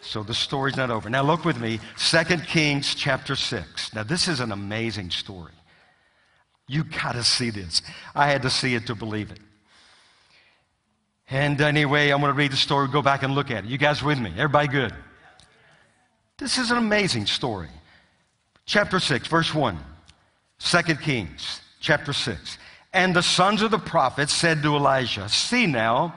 So 0.00 0.22
the 0.22 0.34
story's 0.34 0.76
not 0.76 0.90
over. 0.90 1.10
Now 1.10 1.22
look 1.22 1.44
with 1.44 1.60
me, 1.60 1.80
2 1.98 2.24
Kings 2.46 2.94
chapter 2.94 3.36
6. 3.36 3.94
Now 3.94 4.02
this 4.02 4.26
is 4.26 4.40
an 4.40 4.52
amazing 4.52 5.10
story. 5.10 5.52
You 6.66 6.84
got 6.84 7.12
to 7.12 7.24
see 7.24 7.50
this. 7.50 7.82
I 8.14 8.28
had 8.28 8.42
to 8.42 8.50
see 8.50 8.74
it 8.74 8.86
to 8.86 8.94
believe 8.94 9.30
it. 9.30 9.40
And 11.30 11.60
anyway, 11.60 12.10
I'm 12.10 12.20
going 12.20 12.32
to 12.32 12.36
read 12.36 12.52
the 12.52 12.56
story, 12.56 12.88
go 12.88 13.02
back 13.02 13.22
and 13.22 13.34
look 13.34 13.50
at 13.50 13.64
it. 13.64 13.70
You 13.70 13.78
guys 13.78 14.02
with 14.02 14.18
me? 14.18 14.30
Everybody 14.30 14.68
good? 14.68 14.94
This 16.38 16.56
is 16.56 16.70
an 16.70 16.78
amazing 16.78 17.26
story. 17.26 17.68
Chapter 18.64 19.00
6, 19.00 19.26
verse 19.28 19.54
1. 19.54 19.78
2 20.60 20.82
Kings, 20.96 21.60
chapter 21.80 22.12
6. 22.12 22.58
And 22.92 23.14
the 23.14 23.22
sons 23.22 23.62
of 23.62 23.70
the 23.70 23.78
prophets 23.78 24.32
said 24.32 24.62
to 24.62 24.74
Elijah, 24.74 25.28
See 25.28 25.66
now, 25.66 26.14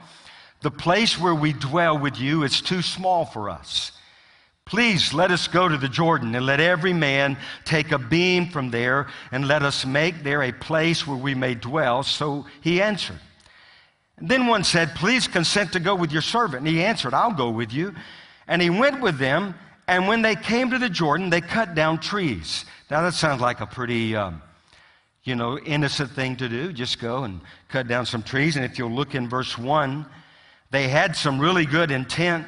the 0.62 0.70
place 0.70 1.18
where 1.18 1.34
we 1.34 1.52
dwell 1.52 1.98
with 1.98 2.18
you 2.18 2.44
is 2.44 2.60
too 2.60 2.82
small 2.82 3.24
for 3.24 3.50
us. 3.50 3.92
Please 4.64 5.12
let 5.12 5.30
us 5.30 5.48
go 5.48 5.68
to 5.68 5.76
the 5.76 5.88
Jordan 5.88 6.34
and 6.34 6.46
let 6.46 6.60
every 6.60 6.92
man 6.92 7.36
take 7.64 7.92
a 7.92 7.98
beam 7.98 8.48
from 8.48 8.70
there 8.70 9.08
and 9.32 9.46
let 9.46 9.62
us 9.62 9.84
make 9.84 10.22
there 10.22 10.42
a 10.42 10.52
place 10.52 11.06
where 11.06 11.16
we 11.16 11.34
may 11.34 11.54
dwell. 11.54 12.02
So 12.02 12.46
he 12.62 12.80
answered. 12.80 13.18
And 14.18 14.28
then 14.28 14.46
one 14.46 14.64
said, 14.64 14.94
Please 14.94 15.26
consent 15.26 15.72
to 15.72 15.80
go 15.80 15.94
with 15.94 16.12
your 16.12 16.22
servant. 16.22 16.66
And 16.66 16.68
he 16.68 16.84
answered, 16.84 17.14
I'll 17.14 17.32
go 17.32 17.50
with 17.50 17.72
you. 17.72 17.94
And 18.46 18.60
he 18.60 18.70
went 18.70 19.00
with 19.00 19.18
them. 19.18 19.54
And 19.88 20.06
when 20.06 20.22
they 20.22 20.36
came 20.36 20.70
to 20.70 20.78
the 20.78 20.88
Jordan, 20.88 21.30
they 21.30 21.40
cut 21.40 21.74
down 21.74 21.98
trees. 21.98 22.64
Now 22.90 23.02
that 23.02 23.14
sounds 23.14 23.40
like 23.40 23.60
a 23.60 23.66
pretty, 23.66 24.14
um, 24.14 24.42
you 25.24 25.34
know, 25.34 25.58
innocent 25.58 26.10
thing 26.12 26.36
to 26.36 26.48
do. 26.48 26.72
Just 26.72 27.00
go 27.00 27.24
and 27.24 27.40
cut 27.68 27.88
down 27.88 28.06
some 28.06 28.22
trees. 28.22 28.56
And 28.56 28.64
if 28.64 28.78
you'll 28.78 28.90
look 28.90 29.14
in 29.14 29.28
verse 29.28 29.58
1, 29.58 30.06
they 30.70 30.88
had 30.88 31.16
some 31.16 31.38
really 31.38 31.66
good 31.66 31.90
intent. 31.90 32.46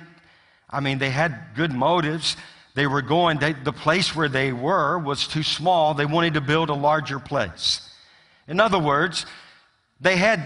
I 0.70 0.80
mean, 0.80 0.98
they 0.98 1.10
had 1.10 1.48
good 1.54 1.72
motives. 1.72 2.36
They 2.74 2.86
were 2.86 3.02
going, 3.02 3.38
they, 3.38 3.52
the 3.52 3.72
place 3.72 4.14
where 4.16 4.28
they 4.28 4.52
were 4.52 4.98
was 4.98 5.28
too 5.28 5.42
small. 5.42 5.94
They 5.94 6.06
wanted 6.06 6.34
to 6.34 6.40
build 6.40 6.70
a 6.70 6.74
larger 6.74 7.18
place. 7.18 7.88
In 8.48 8.60
other 8.60 8.78
words, 8.78 9.26
they 10.00 10.16
had 10.16 10.42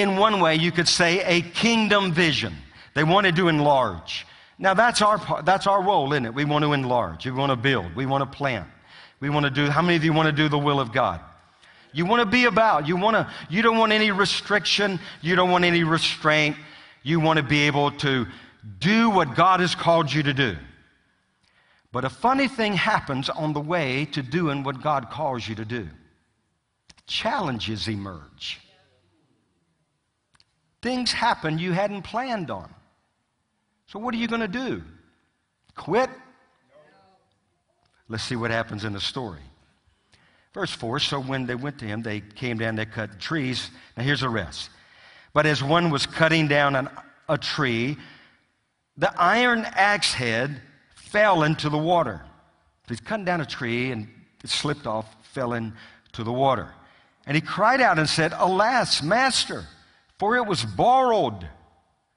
in 0.00 0.16
one 0.16 0.40
way, 0.40 0.56
you 0.56 0.72
could 0.72 0.88
say, 0.88 1.22
a 1.24 1.42
kingdom 1.42 2.12
vision. 2.12 2.54
They 2.94 3.04
wanted 3.04 3.36
to 3.36 3.48
enlarge. 3.48 4.26
Now, 4.58 4.74
that's 4.74 5.02
our, 5.02 5.42
that's 5.42 5.66
our 5.66 5.82
role, 5.82 6.12
isn't 6.12 6.26
it? 6.26 6.34
We 6.34 6.44
want 6.44 6.64
to 6.64 6.72
enlarge. 6.72 7.24
We 7.26 7.32
want 7.32 7.50
to 7.50 7.56
build. 7.56 7.94
We 7.94 8.06
want 8.06 8.30
to 8.30 8.36
plant. 8.36 8.66
We 9.20 9.30
want 9.30 9.44
to 9.44 9.50
do, 9.50 9.70
how 9.70 9.82
many 9.82 9.96
of 9.96 10.04
you 10.04 10.12
want 10.12 10.26
to 10.26 10.32
do 10.32 10.48
the 10.48 10.58
will 10.58 10.80
of 10.80 10.92
God? 10.92 11.20
You 11.92 12.06
want 12.06 12.20
to 12.20 12.26
be 12.26 12.44
about. 12.44 12.86
You, 12.86 12.96
want 12.96 13.14
to, 13.14 13.30
you 13.48 13.62
don't 13.62 13.78
want 13.78 13.92
any 13.92 14.10
restriction. 14.10 15.00
You 15.22 15.36
don't 15.36 15.50
want 15.50 15.64
any 15.64 15.84
restraint. 15.84 16.56
You 17.02 17.20
want 17.20 17.38
to 17.38 17.42
be 17.42 17.62
able 17.62 17.92
to 17.92 18.26
do 18.78 19.10
what 19.10 19.34
God 19.34 19.60
has 19.60 19.74
called 19.74 20.12
you 20.12 20.22
to 20.24 20.34
do. 20.34 20.56
But 21.90 22.04
a 22.04 22.10
funny 22.10 22.48
thing 22.48 22.74
happens 22.74 23.28
on 23.30 23.52
the 23.52 23.60
way 23.60 24.04
to 24.12 24.22
doing 24.22 24.62
what 24.62 24.82
God 24.82 25.10
calls 25.10 25.48
you 25.48 25.54
to 25.54 25.64
do. 25.64 25.88
Challenges 27.06 27.88
emerge. 27.88 28.60
Things 30.82 31.12
happen 31.12 31.58
you 31.58 31.72
hadn't 31.72 32.02
planned 32.02 32.50
on. 32.50 32.72
So, 33.86 33.98
what 33.98 34.14
are 34.14 34.18
you 34.18 34.28
going 34.28 34.42
to 34.42 34.48
do? 34.48 34.82
Quit? 35.74 36.10
Let's 38.08 38.24
see 38.24 38.36
what 38.36 38.50
happens 38.50 38.84
in 38.84 38.92
the 38.92 39.00
story. 39.00 39.40
Verse 40.54 40.72
4 40.72 40.98
So 40.98 41.20
when 41.20 41.46
they 41.46 41.54
went 41.54 41.78
to 41.78 41.84
him, 41.84 42.02
they 42.02 42.20
came 42.20 42.58
down, 42.58 42.76
they 42.76 42.86
cut 42.86 43.18
trees. 43.20 43.70
Now, 43.96 44.02
here's 44.02 44.20
the 44.20 44.28
rest. 44.28 44.70
But 45.32 45.46
as 45.46 45.62
one 45.62 45.90
was 45.90 46.06
cutting 46.06 46.48
down 46.48 46.74
an, 46.74 46.88
a 47.28 47.38
tree, 47.38 47.96
the 48.96 49.12
iron 49.20 49.64
axe 49.64 50.12
head 50.12 50.60
fell 50.94 51.42
into 51.42 51.68
the 51.68 51.78
water. 51.78 52.22
He's 52.88 53.00
cutting 53.00 53.24
down 53.24 53.40
a 53.40 53.46
tree 53.46 53.90
and 53.90 54.08
it 54.42 54.50
slipped 54.50 54.86
off, 54.86 55.14
fell 55.22 55.52
into 55.52 56.24
the 56.24 56.32
water. 56.32 56.72
And 57.26 57.34
he 57.34 57.40
cried 57.40 57.80
out 57.80 57.98
and 57.98 58.08
said, 58.08 58.32
Alas, 58.36 59.02
master! 59.02 59.66
For 60.18 60.36
it 60.36 60.46
was 60.46 60.64
borrowed. 60.64 61.46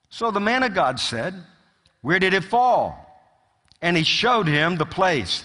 So 0.10 0.32
the 0.32 0.40
man 0.40 0.64
of 0.64 0.74
God 0.74 1.00
said, 1.00 1.34
Where 2.02 2.20
did 2.20 2.34
it 2.34 2.44
fall? 2.44 3.08
And 3.82 3.96
he 3.96 4.04
showed 4.04 4.48
him 4.48 4.78
the 4.78 4.86
place. 4.86 5.44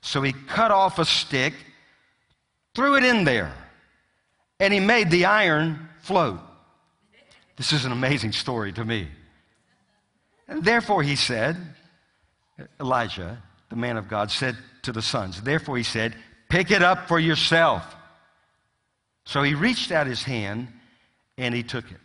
So 0.00 0.22
he 0.22 0.32
cut 0.32 0.70
off 0.70 0.98
a 0.98 1.04
stick, 1.04 1.52
threw 2.74 2.96
it 2.96 3.04
in 3.04 3.24
there, 3.24 3.52
and 4.60 4.72
he 4.72 4.80
made 4.80 5.10
the 5.10 5.24
iron 5.24 5.88
float. 6.00 6.38
This 7.56 7.72
is 7.72 7.84
an 7.84 7.92
amazing 7.92 8.32
story 8.32 8.72
to 8.72 8.84
me. 8.84 9.08
And 10.46 10.64
therefore, 10.64 11.02
he 11.02 11.16
said, 11.16 11.56
Elijah, 12.78 13.42
the 13.70 13.76
man 13.76 13.96
of 13.96 14.08
God, 14.08 14.30
said 14.30 14.56
to 14.82 14.92
the 14.92 15.02
sons, 15.02 15.42
Therefore, 15.42 15.76
he 15.76 15.82
said, 15.82 16.14
Pick 16.48 16.70
it 16.70 16.82
up 16.82 17.08
for 17.08 17.18
yourself. 17.18 17.82
So 19.24 19.42
he 19.42 19.54
reached 19.54 19.90
out 19.90 20.06
his 20.06 20.22
hand 20.22 20.68
and 21.38 21.54
he 21.54 21.62
took 21.62 21.90
it. 21.90 21.98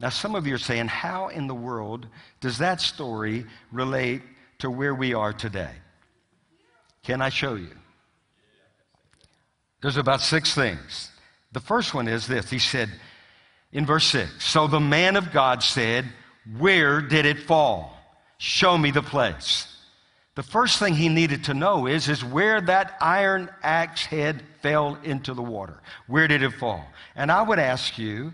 Now, 0.00 0.08
some 0.08 0.34
of 0.34 0.46
you 0.46 0.54
are 0.54 0.58
saying, 0.58 0.88
how 0.88 1.28
in 1.28 1.46
the 1.46 1.54
world 1.54 2.06
does 2.40 2.58
that 2.58 2.80
story 2.80 3.46
relate 3.72 4.22
to 4.58 4.70
where 4.70 4.94
we 4.94 5.14
are 5.14 5.32
today? 5.32 5.70
Can 7.02 7.22
I 7.22 7.28
show 7.28 7.54
you? 7.54 7.70
There's 9.82 9.96
about 9.96 10.20
six 10.20 10.54
things. 10.54 11.10
The 11.52 11.60
first 11.60 11.94
one 11.94 12.08
is 12.08 12.26
this 12.26 12.50
He 12.50 12.58
said 12.58 12.90
in 13.72 13.84
verse 13.84 14.06
6 14.06 14.42
So 14.42 14.66
the 14.66 14.80
man 14.80 15.16
of 15.16 15.30
God 15.30 15.62
said, 15.62 16.06
Where 16.58 17.00
did 17.00 17.26
it 17.26 17.40
fall? 17.40 17.96
Show 18.38 18.76
me 18.78 18.90
the 18.90 19.02
place. 19.02 19.73
The 20.34 20.42
first 20.42 20.80
thing 20.80 20.94
he 20.94 21.08
needed 21.08 21.44
to 21.44 21.54
know 21.54 21.86
is, 21.86 22.08
is 22.08 22.24
where 22.24 22.60
that 22.62 22.96
iron 23.00 23.48
axe 23.62 24.04
head 24.04 24.42
fell 24.62 24.98
into 25.04 25.32
the 25.32 25.42
water. 25.42 25.80
Where 26.08 26.26
did 26.26 26.42
it 26.42 26.50
fall? 26.54 26.84
And 27.14 27.30
I 27.30 27.42
would 27.42 27.60
ask 27.60 27.98
you, 27.98 28.32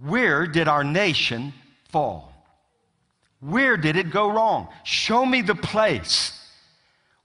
where 0.00 0.46
did 0.46 0.68
our 0.68 0.82
nation 0.82 1.52
fall? 1.90 2.32
Where 3.40 3.76
did 3.76 3.96
it 3.96 4.10
go 4.10 4.30
wrong? 4.30 4.68
Show 4.84 5.26
me 5.26 5.42
the 5.42 5.54
place. 5.54 6.38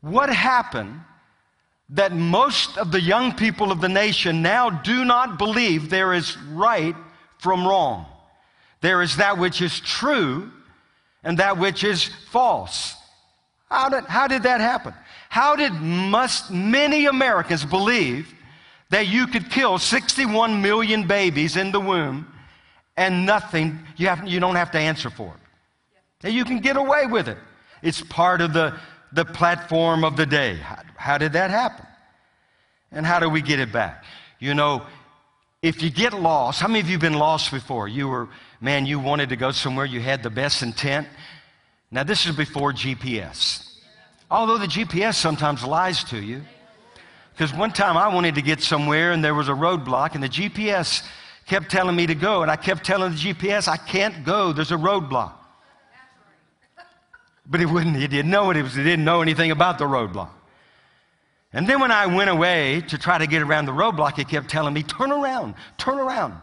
What 0.02 0.30
happened 0.30 1.00
that 1.90 2.12
most 2.12 2.78
of 2.78 2.92
the 2.92 3.00
young 3.00 3.36
people 3.36 3.72
of 3.72 3.80
the 3.80 3.88
nation 3.88 4.42
now 4.42 4.70
do 4.70 5.06
not 5.06 5.38
believe 5.38 5.90
there 5.90 6.14
is 6.14 6.38
right 6.52 6.96
from 7.40 7.66
wrong? 7.66 8.06
There 8.82 9.02
is 9.02 9.18
that 9.18 9.38
which 9.38 9.62
is 9.62 9.80
true 9.80 10.52
and 11.24 11.40
that 11.40 11.58
which 11.58 11.84
is 11.86 12.04
false. 12.30 12.96
How 13.70 13.90
did, 13.90 14.06
how 14.06 14.28
did 14.28 14.44
that 14.44 14.62
happen? 14.62 14.94
How 15.30 15.56
did 15.56 15.74
must 15.74 16.52
many 16.52 17.06
Americans 17.06 17.66
believe 17.66 18.34
that 18.90 19.08
you 19.08 19.28
could 19.28 19.50
kill 19.50 19.78
61 19.78 20.62
million 20.62 21.06
babies 21.06 21.58
in 21.58 21.72
the 21.72 21.80
womb 21.80 22.32
and 22.96 23.26
nothing, 23.26 23.80
you, 23.98 24.08
have, 24.08 24.28
you 24.28 24.40
don't 24.40 24.56
have 24.56 24.72
to 24.72 24.80
answer 24.80 25.10
for 25.10 25.34
it? 25.34 26.28
And 26.28 26.34
you 26.34 26.46
can 26.46 26.60
get 26.60 26.78
away 26.78 27.06
with 27.06 27.28
it. 27.28 27.38
It's 27.82 28.02
part 28.02 28.42
of 28.42 28.54
the, 28.54 28.78
the 29.12 29.26
platform 29.26 30.04
of 30.04 30.16
the 30.16 30.26
day. 30.26 30.56
How, 30.56 30.82
how 30.96 31.18
did 31.18 31.34
that 31.34 31.50
happen? 31.50 31.86
And 32.92 33.06
how 33.06 33.20
do 33.20 33.30
we 33.30 33.42
get 33.42 33.60
it 33.60 33.72
back? 33.72 34.06
You 34.40 34.54
know, 34.54 34.84
if 35.62 35.84
you 35.84 35.90
get 35.90 36.14
lost, 36.14 36.62
how 36.62 36.68
many 36.68 36.80
of 36.80 36.88
you 36.88 36.94
have 36.94 37.02
been 37.02 37.14
lost 37.14 37.52
before? 37.52 37.88
You 37.88 38.08
were, 38.08 38.30
man, 38.62 38.86
you 38.86 39.00
wanted 39.00 39.30
to 39.30 39.36
go 39.36 39.52
somewhere, 39.52 39.86
you 39.86 40.00
had 40.00 40.24
the 40.24 40.30
best 40.30 40.64
intent, 40.64 41.08
now, 41.90 42.04
this 42.04 42.26
is 42.26 42.36
before 42.36 42.74
GPS. 42.74 43.64
Although 44.30 44.58
the 44.58 44.68
GPS 44.68 45.16
sometimes 45.16 45.64
lies 45.64 46.04
to 46.06 46.18
you. 46.22 46.42
Because 47.32 47.54
one 47.54 47.72
time 47.72 47.96
I 47.96 48.14
wanted 48.14 48.36
to 48.36 48.42
get 48.42 48.62
somewhere 48.62 49.12
and 49.12 49.24
there 49.24 49.36
was 49.36 49.48
a 49.48 49.54
roadblock, 49.54 50.16
and 50.16 50.24
the 50.24 50.30
GPS 50.30 51.08
kept 51.46 51.72
telling 51.72 51.96
me 51.96 52.08
to 52.08 52.16
go. 52.16 52.42
And 52.42 52.52
I 52.52 52.58
kept 52.58 52.84
telling 52.84 53.12
the 53.12 53.18
GPS, 53.18 53.68
I 53.68 53.78
can't 53.78 54.26
go, 54.26 54.52
there's 54.52 54.72
a 54.72 54.78
roadblock. 54.78 55.34
But 57.46 57.62
it 57.62 57.68
wouldn't, 57.68 57.96
he 57.96 58.08
didn't 58.08 58.32
know 58.32 58.50
it, 58.50 58.58
it, 58.58 58.64
was, 58.64 58.76
he 58.76 58.84
didn't 58.84 59.06
know 59.06 59.22
anything 59.22 59.52
about 59.52 59.78
the 59.78 59.86
roadblock. 59.86 60.32
And 61.54 61.66
then 61.66 61.80
when 61.80 61.92
I 61.92 62.08
went 62.08 62.30
away 62.30 62.82
to 62.90 62.98
try 62.98 63.18
to 63.18 63.28
get 63.28 63.42
around 63.42 63.66
the 63.66 63.72
roadblock, 63.72 64.18
he 64.18 64.26
kept 64.26 64.50
telling 64.50 64.74
me, 64.74 64.84
turn 64.84 65.14
around, 65.14 65.56
turn 65.78 65.98
around. 65.98 66.34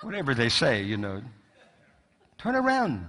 Whatever 0.00 0.34
they 0.34 0.48
say, 0.48 0.82
you 0.82 0.96
know. 0.96 1.22
Turn 2.38 2.56
around. 2.56 3.06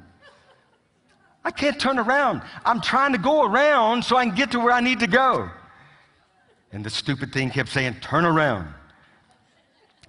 I 1.46 1.52
can't 1.52 1.80
turn 1.80 2.00
around. 2.00 2.42
I'm 2.66 2.82
trying 2.82 3.12
to 3.12 3.20
go 3.20 3.44
around 3.44 4.04
so 4.04 4.18
I 4.18 4.26
can 4.26 4.34
get 4.36 4.52
to 4.52 4.60
where 4.60 4.74
I 4.74 4.82
need 4.82 5.00
to 5.02 5.08
go. 5.08 5.48
And 6.72 6.84
the 6.84 6.90
stupid 6.90 7.32
thing 7.32 7.52
kept 7.52 7.70
saying, 7.70 7.98
turn 8.02 8.26
around. 8.26 8.68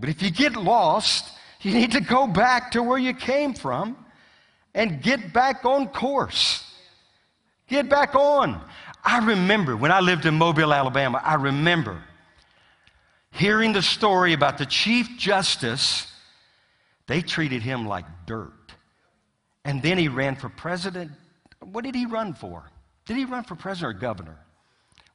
But 0.01 0.09
if 0.09 0.23
you 0.23 0.31
get 0.31 0.57
lost, 0.57 1.31
you 1.61 1.75
need 1.75 1.93
to 1.93 2.01
go 2.01 2.27
back 2.27 2.73
to 2.73 2.83
where 2.83 2.97
you 2.97 3.13
came 3.13 3.53
from 3.53 3.99
and 4.75 5.03
get 5.03 5.35
back 5.35 5.67
on 5.67 5.89
course. 5.89 6.65
Get 7.69 7.91
back 7.91 8.15
on. 8.15 8.59
I 9.05 9.19
remember 9.19 9.77
when 9.77 9.93
I 9.93 10.01
lived 10.01 10.25
in 10.25 10.35
Mobile, 10.35 10.73
Alabama, 10.73 11.21
I 11.23 11.35
remember 11.35 12.03
hearing 13.31 13.75
the 13.75 13.83
story 13.83 14.33
about 14.33 14.57
the 14.57 14.67
Chief 14.67 15.19
Justice. 15.19 16.11
They 17.07 17.21
treated 17.21 17.63
him 17.63 17.87
like 17.87 18.07
dirt. 18.25 18.53
And 19.67 19.83
then 19.83 19.99
he 19.99 20.09
ran 20.09 20.35
for 20.35 20.49
president. 20.49 21.11
What 21.73 21.85
did 21.85 21.95
he 21.95 22.07
run 22.07 22.35
for? 22.35 22.65
Did 23.07 23.17
he 23.17 23.25
run 23.25 23.45
for 23.45 23.55
president 23.55 23.97
or 23.97 23.99
governor? 23.99 24.39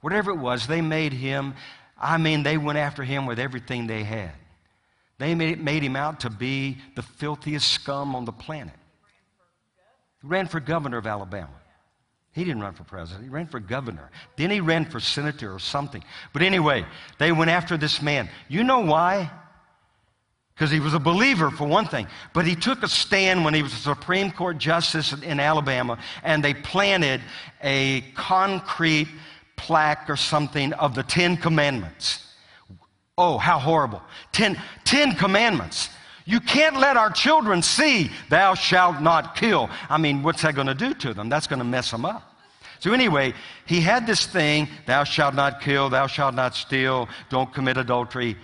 Whatever 0.02 0.32
it 0.32 0.38
was, 0.38 0.68
they 0.68 0.82
made 0.82 1.14
him, 1.14 1.54
I 1.98 2.18
mean, 2.18 2.44
they 2.44 2.58
went 2.58 2.78
after 2.78 3.04
him 3.04 3.26
with 3.26 3.40
everything 3.40 3.88
they 3.88 4.04
had. 4.04 4.32
They 5.20 5.36
made, 5.36 5.64
made 5.64 5.84
him 5.84 5.96
out 5.96 6.22
to 6.22 6.30
be 6.30 6.80
the 6.96 7.04
filthiest 7.04 7.72
scum 7.72 8.16
on 8.16 8.26
the 8.26 8.32
planet. 8.32 8.74
He 10.22 10.28
ran 10.28 10.48
for 10.48 10.60
governor 10.60 10.98
of 10.98 11.06
Alabama. 11.06 11.54
He 12.34 12.44
didn't 12.44 12.62
run 12.62 12.74
for 12.74 12.86
president, 12.86 13.26
he 13.26 13.30
ran 13.30 13.48
for 13.48 13.60
governor. 13.60 14.10
Then 14.38 14.52
he 14.52 14.62
ran 14.62 14.86
for 14.86 15.00
senator 15.00 15.54
or 15.54 15.60
something. 15.60 16.04
But 16.32 16.42
anyway, 16.42 16.86
they 17.20 17.32
went 17.32 17.52
after 17.52 17.78
this 17.78 18.02
man. 18.02 18.30
You 18.48 18.64
know 18.64 18.80
why? 18.80 19.30
Because 20.54 20.70
he 20.70 20.80
was 20.80 20.94
a 20.94 21.00
believer, 21.00 21.50
for 21.50 21.68
one 21.68 21.86
thing. 21.86 22.08
But 22.34 22.46
he 22.46 22.56
took 22.56 22.84
a 22.84 22.88
stand 22.88 23.44
when 23.44 23.54
he 23.54 23.64
was 23.64 23.74
a 23.74 23.78
Supreme 23.78 24.32
Court 24.32 24.58
justice 24.58 25.14
in 25.14 25.40
Alabama, 25.40 25.98
and 26.24 26.44
they 26.44 26.54
planted 26.54 27.22
a 27.64 28.02
concrete 28.16 29.08
plaque 29.56 30.10
or 30.10 30.16
something 30.16 30.74
of 30.74 30.94
the 30.94 31.04
Ten 31.04 31.38
Commandments. 31.38 32.28
Oh, 33.18 33.38
how 33.38 33.60
horrible. 33.60 34.02
Ten, 34.32 34.60
ten 34.84 35.16
Commandments. 35.16 35.90
You 36.26 36.40
can't 36.40 36.78
let 36.78 36.98
our 36.98 37.10
children 37.10 37.62
see, 37.62 38.12
thou 38.30 38.54
shalt 38.54 39.02
not 39.02 39.36
kill. 39.36 39.70
I 39.90 39.98
mean, 39.98 40.24
what's 40.24 40.44
that 40.44 40.56
going 40.56 40.68
to 40.68 40.76
do 40.76 40.94
to 40.94 41.14
them? 41.14 41.30
That's 41.30 41.48
going 41.48 41.60
to 41.60 41.66
mess 41.66 41.92
them 41.92 42.06
up. 42.06 42.32
So, 42.80 42.94
anyway, 42.94 43.34
he 43.66 43.80
had 43.80 44.08
this 44.08 44.26
thing, 44.26 44.68
thou 44.88 45.04
shalt 45.04 45.36
not 45.36 45.62
kill, 45.62 45.90
thou 45.90 46.08
shalt 46.08 46.34
not 46.34 46.56
steal, 46.56 47.10
don't 47.30 47.54
commit 47.54 47.78
adultery. 47.78 48.38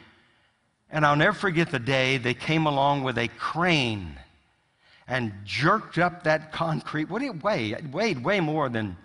And 0.89 1.05
I'll 1.05 1.15
never 1.15 1.33
forget 1.33 1.69
the 1.69 1.79
day 1.79 2.17
they 2.17 2.33
came 2.33 2.65
along 2.65 3.03
with 3.03 3.17
a 3.17 3.27
crane 3.27 4.17
and 5.07 5.33
jerked 5.43 5.97
up 5.97 6.23
that 6.23 6.51
concrete. 6.51 7.09
What 7.09 7.19
did 7.19 7.35
it 7.35 7.43
weigh? 7.43 7.71
It 7.71 7.91
weighed 7.91 8.23
way 8.23 8.39
more 8.39 8.69
than, 8.69 8.97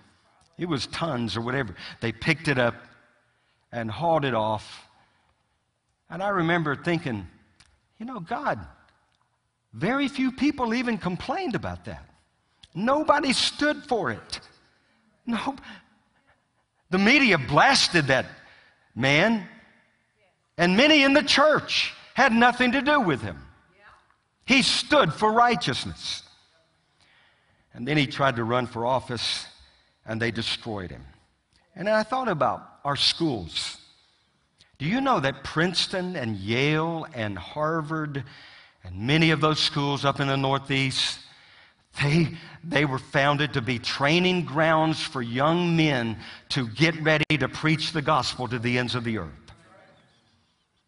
it 0.59 0.67
was 0.67 0.87
tons 0.89 1.37
or 1.37 1.41
whatever. 1.41 1.75
They 2.01 2.13
picked 2.13 2.49
it 2.49 2.59
up 2.59 2.75
and 3.73 3.91
hauled 3.91 4.25
it 4.25 4.35
off. 4.35 4.87
And 6.11 6.23
I 6.23 6.29
remember 6.29 6.77
thinking, 6.77 7.27
you 7.99 8.07
know, 8.07 8.21
God, 8.21 8.59
very 9.73 10.09
few 10.09 10.33
people 10.33 10.75
even 10.75 10.99
complained 10.99 11.55
about 11.55 11.87
that. 11.87 12.05
Nobody 12.75 13.33
stood 13.33 13.85
for 13.85 14.11
it. 14.11 14.41
No. 15.27 15.57
The 16.91 16.99
media 16.99 17.39
blasted 17.39 18.09
that 18.09 18.27
man, 18.95 19.47
and 20.63 20.77
many 20.77 21.03
in 21.03 21.13
the 21.13 21.25
church 21.25 21.93
had 22.15 22.33
nothing 22.33 22.71
to 22.71 22.81
do 22.83 23.01
with 23.01 23.21
him. 23.21 23.37
He 24.45 24.63
stood 24.63 25.13
for 25.13 25.33
righteousness. 25.33 26.23
And 27.75 27.87
then 27.87 27.97
he 27.97 28.07
tried 28.07 28.37
to 28.37 28.45
run 28.45 28.69
for 28.69 28.87
office, 28.87 29.49
and 30.07 30.23
they 30.23 30.31
destroyed 30.31 30.93
him. 30.93 31.03
And 31.75 31.89
then 31.89 31.95
I 31.97 32.05
thought 32.05 32.29
about 32.29 32.63
our 32.85 32.95
schools. 32.95 33.77
Do 34.79 34.87
you 34.87 35.01
know 35.01 35.19
that 35.19 35.43
Princeton 35.43 36.15
and 36.15 36.37
Yale 36.37 37.09
and 37.13 37.37
Harvard 37.37 38.23
and 38.85 38.97
many 39.01 39.33
of 39.33 39.41
those 39.41 39.59
schools 39.59 40.05
up 40.05 40.21
in 40.21 40.29
the 40.29 40.37
Northeast, 40.37 41.19
they, 42.01 42.29
they 42.63 42.85
were 42.85 43.01
founded 43.01 43.55
to 43.55 43.63
be 43.63 43.81
training 43.81 44.45
grounds 44.45 45.03
for 45.03 45.23
young 45.23 45.75
men 45.75 46.19
to 46.51 46.69
get 46.69 46.95
ready 47.03 47.37
to 47.37 47.49
preach 47.49 47.91
the 47.91 48.03
gospel 48.03 48.47
to 48.47 48.61
the 48.61 48.79
ends 48.79 48.95
of 48.95 49.03
the 49.03 49.19
earth. 49.19 49.42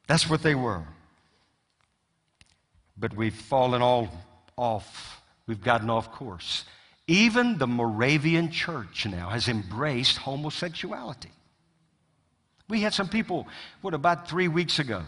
That's 0.06 0.28
what 0.28 0.42
they 0.42 0.54
were. 0.54 0.84
But 2.96 3.16
we've 3.16 3.34
fallen 3.34 3.82
all 3.82 4.08
off. 4.56 5.22
We've 5.46 5.62
gotten 5.62 5.90
off 5.90 6.12
course. 6.12 6.64
Even 7.06 7.58
the 7.58 7.66
Moravian 7.66 8.50
church 8.50 9.06
now 9.06 9.28
has 9.28 9.48
embraced 9.48 10.16
homosexuality. 10.16 11.30
We 12.68 12.80
had 12.80 12.94
some 12.94 13.08
people, 13.08 13.46
what, 13.82 13.92
about 13.92 14.28
three 14.28 14.48
weeks 14.48 14.78
ago, 14.78 15.02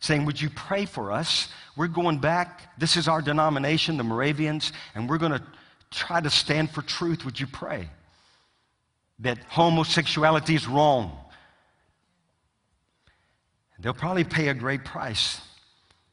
saying, 0.00 0.26
Would 0.26 0.40
you 0.40 0.50
pray 0.50 0.84
for 0.84 1.10
us? 1.10 1.48
We're 1.74 1.86
going 1.86 2.18
back. 2.18 2.78
This 2.78 2.96
is 2.96 3.08
our 3.08 3.22
denomination, 3.22 3.96
the 3.96 4.04
Moravians, 4.04 4.72
and 4.94 5.08
we're 5.08 5.18
going 5.18 5.32
to 5.32 5.42
try 5.90 6.20
to 6.20 6.28
stand 6.28 6.70
for 6.70 6.82
truth. 6.82 7.24
Would 7.24 7.40
you 7.40 7.46
pray? 7.46 7.88
That 9.20 9.38
homosexuality 9.48 10.54
is 10.54 10.66
wrong. 10.66 11.16
They'll 13.82 13.92
probably 13.92 14.24
pay 14.24 14.48
a 14.48 14.54
great 14.54 14.84
price, 14.84 15.40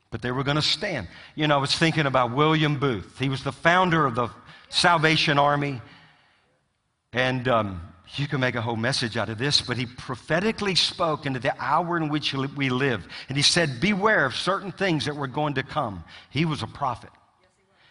but 0.10 0.22
they 0.22 0.32
were 0.32 0.44
going 0.44 0.56
to 0.56 0.62
stand. 0.62 1.08
You 1.36 1.48
know, 1.48 1.56
I 1.56 1.62
was 1.62 1.76
thinking 1.76 2.08
about 2.08 2.36
William 2.36 2.80
Booth. 2.80 3.18
He 3.20 3.30
was 3.30 3.44
the 3.44 3.52
founder 3.52 4.06
of 4.06 4.16
the 4.16 4.30
Salvation 4.70 5.38
Army. 5.38 5.82
And 7.14 7.48
um, 7.48 7.82
you 8.16 8.28
can 8.28 8.40
make 8.40 8.56
a 8.56 8.62
whole 8.62 8.76
message 8.76 9.18
out 9.18 9.30
of 9.30 9.38
this, 9.38 9.62
but 9.62 9.78
he 9.78 9.86
prophetically 9.86 10.74
spoke 10.74 11.26
into 11.26 11.40
the 11.40 11.54
hour 11.62 11.98
in 11.98 12.10
which 12.10 12.34
we 12.34 12.70
live. 12.70 13.08
And 13.28 13.38
he 13.38 13.44
said, 13.44 13.80
Beware 13.80 14.26
of 14.26 14.36
certain 14.36 14.72
things 14.72 15.06
that 15.06 15.16
were 15.16 15.28
going 15.28 15.56
to 15.56 15.64
come. 15.64 16.04
He 16.32 16.46
was 16.46 16.64
a 16.64 16.68
prophet. 16.68 17.12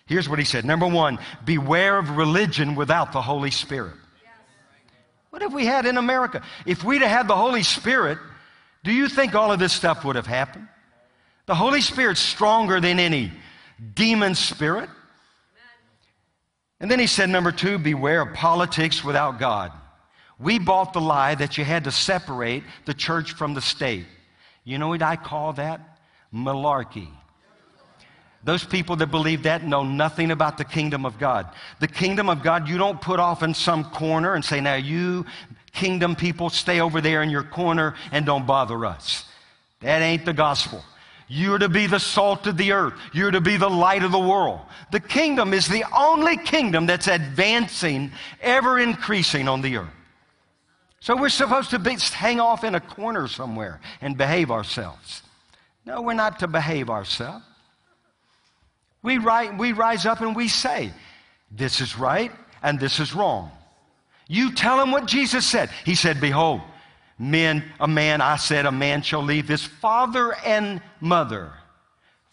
Here's 0.07 0.29
what 0.29 0.39
he 0.39 0.45
said 0.45 0.65
Number 0.65 0.89
one, 0.89 1.19
beware 1.45 1.99
of 1.99 2.17
religion 2.17 2.75
without 2.75 3.13
the 3.13 3.23
Holy 3.23 3.53
Spirit. 3.53 3.95
What 5.31 5.43
have 5.43 5.53
we 5.53 5.67
had 5.67 5.87
in 5.87 5.99
America? 5.99 6.43
If 6.67 6.83
we'd 6.83 7.03
have 7.03 7.11
had 7.11 7.29
the 7.29 7.37
Holy 7.37 7.63
Spirit, 7.63 8.19
do 8.89 8.95
you 8.95 9.07
think 9.07 9.35
all 9.35 9.53
of 9.53 9.59
this 9.59 9.75
stuff 9.75 10.03
would 10.07 10.17
have 10.17 10.27
happened? 10.27 10.67
The 11.45 11.55
Holy 11.55 11.83
Spirit's 11.83 12.21
stronger 12.21 12.81
than 12.81 12.99
any 12.99 13.31
demon 13.95 14.35
spirit. 14.35 14.89
And 16.81 16.91
then 16.91 16.99
he 16.99 17.07
said, 17.07 17.29
number 17.29 17.53
two, 17.53 17.77
beware 17.77 18.23
of 18.23 18.33
politics 18.33 19.05
without 19.05 19.39
God. 19.39 19.73
We 20.41 20.59
bought 20.59 20.95
the 20.95 21.03
lie 21.03 21.35
that 21.35 21.59
you 21.59 21.65
had 21.65 21.85
to 21.85 21.91
separate 21.91 22.65
the 22.87 22.95
church 22.95 23.33
from 23.33 23.53
the 23.53 23.61
state. 23.61 24.07
You 24.65 24.79
know 24.79 24.89
what 24.89 25.03
I 25.03 25.17
call 25.17 25.53
that? 25.55 25.99
Malarkey. 26.33 27.09
Those 28.43 28.65
people 28.65 28.97
that 28.97 29.09
believe 29.09 29.43
that 29.43 29.65
know 29.65 29.83
nothing 29.83 30.31
about 30.31 30.57
the 30.57 30.65
kingdom 30.65 31.05
of 31.05 31.19
God. 31.19 31.47
The 31.81 31.89
kingdom 31.89 32.31
of 32.31 32.43
God, 32.43 32.67
you 32.67 32.79
don't 32.79 33.03
put 33.03 33.21
off 33.21 33.43
in 33.43 33.53
some 33.53 33.85
corner 33.91 34.33
and 34.33 34.43
say, 34.43 34.63
now 34.63 34.77
you 34.77 35.27
kingdom 35.73 36.17
people 36.17 36.51
stay 36.51 36.81
over 36.81 37.01
there 37.01 37.23
in 37.23 37.31
your 37.31 37.43
corner 37.43 37.95
and 38.13 38.27
don't 38.27 38.47
bother 38.47 38.85
us. 38.85 39.25
That 39.81 40.03
ain't 40.03 40.25
the 40.25 40.33
gospel. 40.33 40.83
You're 41.29 41.59
to 41.59 41.69
be 41.69 41.87
the 41.87 42.01
salt 42.01 42.47
of 42.47 42.57
the 42.57 42.73
earth. 42.73 42.95
You're 43.13 43.31
to 43.31 43.41
be 43.41 43.59
the 43.59 43.69
light 43.69 44.03
of 44.03 44.13
the 44.13 44.19
world. 44.19 44.61
The 44.93 45.01
kingdom 45.01 45.53
is 45.53 45.69
the 45.69 45.85
only 45.97 46.39
kingdom 46.39 46.87
that's 46.87 47.07
advancing, 47.07 48.13
ever 48.41 48.79
increasing 48.79 49.47
on 49.47 49.61
the 49.61 49.77
earth. 49.77 49.91
So 51.01 51.17
we're 51.17 51.29
supposed 51.29 51.71
to 51.71 51.79
be, 51.79 51.97
hang 51.97 52.41
off 52.41 52.65
in 52.65 52.75
a 52.75 52.81
corner 52.81 53.29
somewhere 53.29 53.81
and 54.01 54.17
behave 54.17 54.51
ourselves. 54.51 55.23
No, 55.85 56.03
we're 56.03 56.15
not 56.15 56.41
to 56.41 56.49
behave 56.49 56.91
ourselves. 56.91 57.45
We, 59.03 59.19
write, 59.19 59.57
we 59.57 59.73
rise 59.73 60.07
up 60.07 60.21
and 60.23 60.35
we 60.35 60.49
say, 60.49 60.93
this 61.51 61.81
is 61.81 61.97
right 61.97 62.33
and 62.63 62.81
this 62.81 63.01
is 63.01 63.15
wrong. 63.15 63.51
You 64.29 64.53
tell 64.53 64.81
him 64.81 64.93
what 64.93 65.07
Jesus 65.07 65.47
said. 65.47 65.71
He 65.85 65.95
said, 65.95 66.21
Behold, 66.21 66.61
men, 67.19 67.65
a 67.81 67.89
man, 67.89 68.21
I 68.21 68.37
said, 68.37 68.67
a 68.67 68.73
man 68.73 69.03
shall 69.03 69.23
leave 69.23 69.49
his 69.49 69.65
father 69.65 70.35
and 70.45 70.83
mother, 71.01 71.51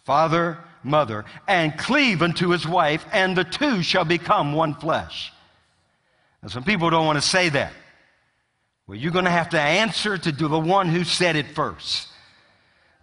father, 0.03 0.59
mother, 0.83 1.25
and 1.47 1.77
cleave 1.77 2.21
unto 2.21 2.49
his 2.49 2.67
wife, 2.67 3.05
and 3.13 3.35
the 3.35 3.45
two 3.45 3.81
shall 3.81 4.05
become 4.05 4.53
one 4.53 4.75
flesh. 4.75 5.31
Now, 6.43 6.49
some 6.49 6.63
people 6.63 6.89
don't 6.89 7.05
want 7.05 7.17
to 7.17 7.27
say 7.27 7.49
that. 7.49 7.73
Well, 8.87 8.97
you're 8.97 9.13
going 9.13 9.25
to 9.25 9.31
have 9.31 9.49
to 9.49 9.59
answer 9.59 10.17
to 10.17 10.31
the 10.31 10.59
one 10.59 10.89
who 10.89 11.03
said 11.03 11.35
it 11.35 11.47
first. 11.47 12.09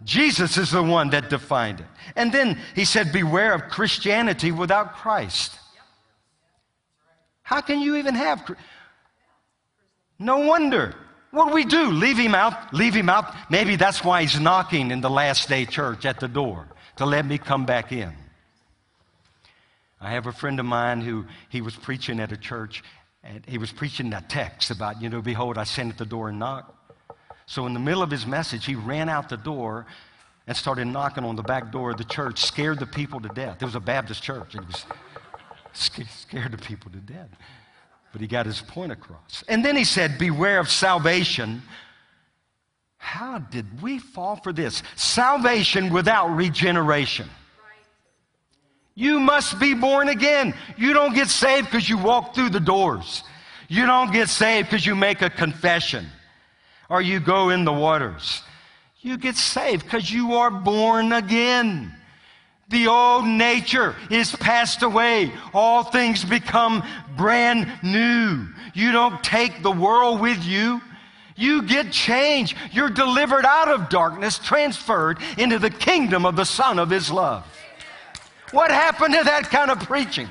Jesus 0.03 0.57
is 0.57 0.71
the 0.71 0.83
one 0.83 1.09
that 1.09 1.29
defined 1.29 1.79
it. 1.79 1.85
And 2.15 2.31
then 2.31 2.59
he 2.75 2.85
said, 2.85 3.11
Beware 3.11 3.53
of 3.53 3.69
Christianity 3.69 4.51
without 4.51 4.95
Christ. 4.95 5.57
How 7.41 7.61
can 7.61 7.79
you 7.79 7.97
even 7.97 8.15
have? 8.15 8.49
No 10.19 10.39
wonder. 10.39 10.95
What 11.31 11.47
do 11.47 11.53
we 11.53 11.65
do? 11.65 11.89
Leave 11.91 12.17
him 12.17 12.35
out? 12.35 12.73
Leave 12.73 12.93
him 12.93 13.09
out? 13.09 13.33
Maybe 13.49 13.75
that's 13.75 14.03
why 14.03 14.21
he's 14.21 14.39
knocking 14.39 14.91
in 14.91 15.01
the 15.01 15.09
last 15.09 15.49
day 15.49 15.65
church 15.65 16.05
at 16.05 16.19
the 16.19 16.27
door 16.27 16.67
to 16.97 17.05
let 17.05 17.25
me 17.25 17.37
come 17.37 17.65
back 17.65 17.91
in. 17.91 18.13
I 19.99 20.11
have 20.11 20.27
a 20.27 20.31
friend 20.31 20.59
of 20.59 20.65
mine 20.65 21.01
who 21.01 21.25
he 21.49 21.61
was 21.61 21.75
preaching 21.75 22.19
at 22.19 22.31
a 22.31 22.37
church 22.37 22.83
and 23.23 23.43
he 23.47 23.57
was 23.57 23.71
preaching 23.71 24.09
that 24.09 24.29
text 24.29 24.69
about, 24.69 25.01
you 25.01 25.09
know, 25.09 25.21
behold, 25.21 25.57
I 25.57 25.63
stand 25.63 25.91
at 25.91 25.97
the 25.97 26.05
door 26.05 26.29
and 26.29 26.37
knock. 26.37 26.75
So 27.45 27.65
in 27.65 27.73
the 27.73 27.79
middle 27.79 28.03
of 28.03 28.11
his 28.11 28.27
message, 28.27 28.65
he 28.65 28.75
ran 28.75 29.09
out 29.09 29.29
the 29.29 29.37
door 29.37 29.85
and 30.45 30.57
started 30.57 30.85
knocking 30.85 31.23
on 31.23 31.37
the 31.37 31.43
back 31.43 31.71
door 31.71 31.91
of 31.91 31.97
the 31.97 32.03
church, 32.03 32.43
scared 32.43 32.79
the 32.79 32.85
people 32.85 33.21
to 33.21 33.29
death. 33.29 33.61
It 33.61 33.65
was 33.65 33.75
a 33.75 33.79
Baptist 33.79 34.21
church. 34.21 34.55
And 34.55 34.65
it 34.65 34.67
was, 34.67 34.85
Scared 35.73 36.51
the 36.51 36.57
people 36.57 36.91
to 36.91 36.97
death. 36.97 37.29
But 38.13 38.21
he 38.21 38.27
got 38.27 38.45
his 38.45 38.61
point 38.61 38.91
across. 38.91 39.43
And 39.49 39.65
then 39.65 39.75
he 39.75 39.83
said, 39.83 40.17
Beware 40.17 40.59
of 40.59 40.69
salvation. 40.69 41.63
How 42.97 43.39
did 43.39 43.81
we 43.81 43.99
fall 43.99 44.37
for 44.37 44.53
this? 44.53 44.81
Salvation 44.95 45.91
without 45.91 46.29
regeneration. 46.29 47.27
You 48.95 49.19
must 49.19 49.59
be 49.59 49.73
born 49.73 50.07
again. 50.07 50.53
You 50.77 50.93
don't 50.93 51.15
get 51.15 51.27
saved 51.27 51.67
because 51.67 51.89
you 51.89 51.97
walk 51.97 52.35
through 52.35 52.51
the 52.51 52.59
doors. 52.59 53.23
You 53.67 53.87
don't 53.87 54.13
get 54.13 54.29
saved 54.29 54.69
because 54.69 54.85
you 54.85 54.95
make 54.95 55.21
a 55.23 55.29
confession 55.29 56.05
or 56.89 57.01
you 57.01 57.19
go 57.19 57.49
in 57.49 57.65
the 57.65 57.73
waters. 57.73 58.43
You 59.01 59.17
get 59.17 59.35
saved 59.35 59.83
because 59.83 60.11
you 60.11 60.35
are 60.35 60.51
born 60.51 61.11
again. 61.11 61.93
The 62.69 62.87
old 62.87 63.25
nature 63.25 63.95
is 64.09 64.35
passed 64.35 64.83
away. 64.83 65.31
All 65.53 65.83
things 65.83 66.23
become 66.23 66.83
brand 67.15 67.71
new. 67.83 68.47
You 68.73 68.91
don't 68.91 69.23
take 69.23 69.61
the 69.61 69.71
world 69.71 70.21
with 70.21 70.43
you. 70.43 70.81
You 71.35 71.63
get 71.63 71.91
changed. 71.91 72.55
You're 72.71 72.89
delivered 72.89 73.45
out 73.45 73.67
of 73.67 73.89
darkness, 73.89 74.39
transferred 74.39 75.17
into 75.37 75.59
the 75.59 75.69
kingdom 75.69 76.25
of 76.25 76.35
the 76.35 76.45
Son 76.45 76.79
of 76.79 76.89
His 76.89 77.11
love. 77.11 77.45
What 78.51 78.71
happened 78.71 79.15
to 79.15 79.23
that 79.23 79.49
kind 79.49 79.71
of 79.71 79.79
preaching? 79.79 80.27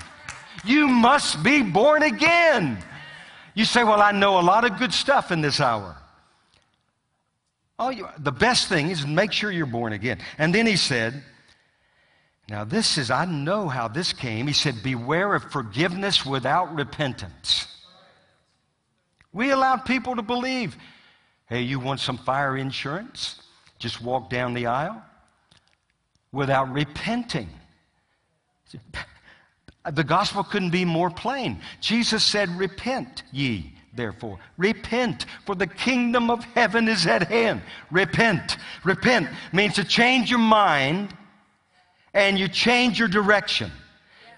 You 0.65 0.87
must 0.87 1.43
be 1.43 1.63
born 1.63 2.03
again. 2.03 2.79
You 3.55 3.65
say, 3.65 3.85
Well, 3.85 4.01
I 4.01 4.13
know 4.13 4.39
a 4.39 4.43
lot 4.43 4.65
of 4.65 4.79
good 4.79 4.93
stuff 4.93 5.33
in 5.33 5.41
this 5.41 5.61
hour. 5.61 5.97
Oh, 7.79 7.91
you, 7.91 8.07
the 8.19 8.33
best 8.33 8.69
thing 8.69 8.91
is 8.91 9.05
make 9.07 9.33
sure 9.33 9.51
you're 9.51 9.67
born 9.67 9.93
again. 9.93 10.19
And 10.39 10.55
then 10.55 10.67
he 10.67 10.77
said, 10.77 11.23
Now, 12.53 12.65
this 12.65 12.99
is, 12.99 13.11
I 13.11 13.25
know 13.25 13.67
how 13.67 13.89
this 13.89 14.13
came. 14.13 14.47
He 14.47 14.53
said, 14.53 14.83
Beware 14.83 15.35
of 15.35 15.51
forgiveness 15.51 16.27
without 16.27 16.75
repentance. 16.75 17.67
We 19.33 19.49
allowed 19.49 19.87
people 19.87 20.17
to 20.17 20.23
believe, 20.23 20.77
Hey, 21.47 21.63
you 21.63 21.81
want 21.81 22.01
some 22.01 22.19
fire 22.19 22.59
insurance? 22.59 23.41
Just 23.79 24.03
walk 24.03 24.29
down 24.29 24.53
the 24.53 24.67
aisle 24.67 25.03
without 26.31 26.71
repenting. 26.71 27.49
The 29.91 30.05
gospel 30.05 30.45
couldn't 30.45 30.73
be 30.73 30.85
more 30.85 31.09
plain. 31.09 31.59
Jesus 31.81 32.23
said, 32.23 32.51
Repent 32.51 33.23
ye, 33.33 33.73
therefore. 33.95 34.39
Repent, 34.59 35.25
for 35.47 35.55
the 35.55 35.67
kingdom 35.67 36.31
of 36.31 36.45
heaven 36.55 36.87
is 36.87 37.07
at 37.07 37.29
hand. 37.29 37.63
Repent. 37.91 38.59
Repent 38.85 39.31
means 39.55 39.77
to 39.77 39.85
change 39.85 40.29
your 40.29 40.39
mind 40.39 41.17
and 42.15 42.39
you 42.39 42.49
change 42.49 42.99
your 42.99 43.09
direction. 43.09 43.71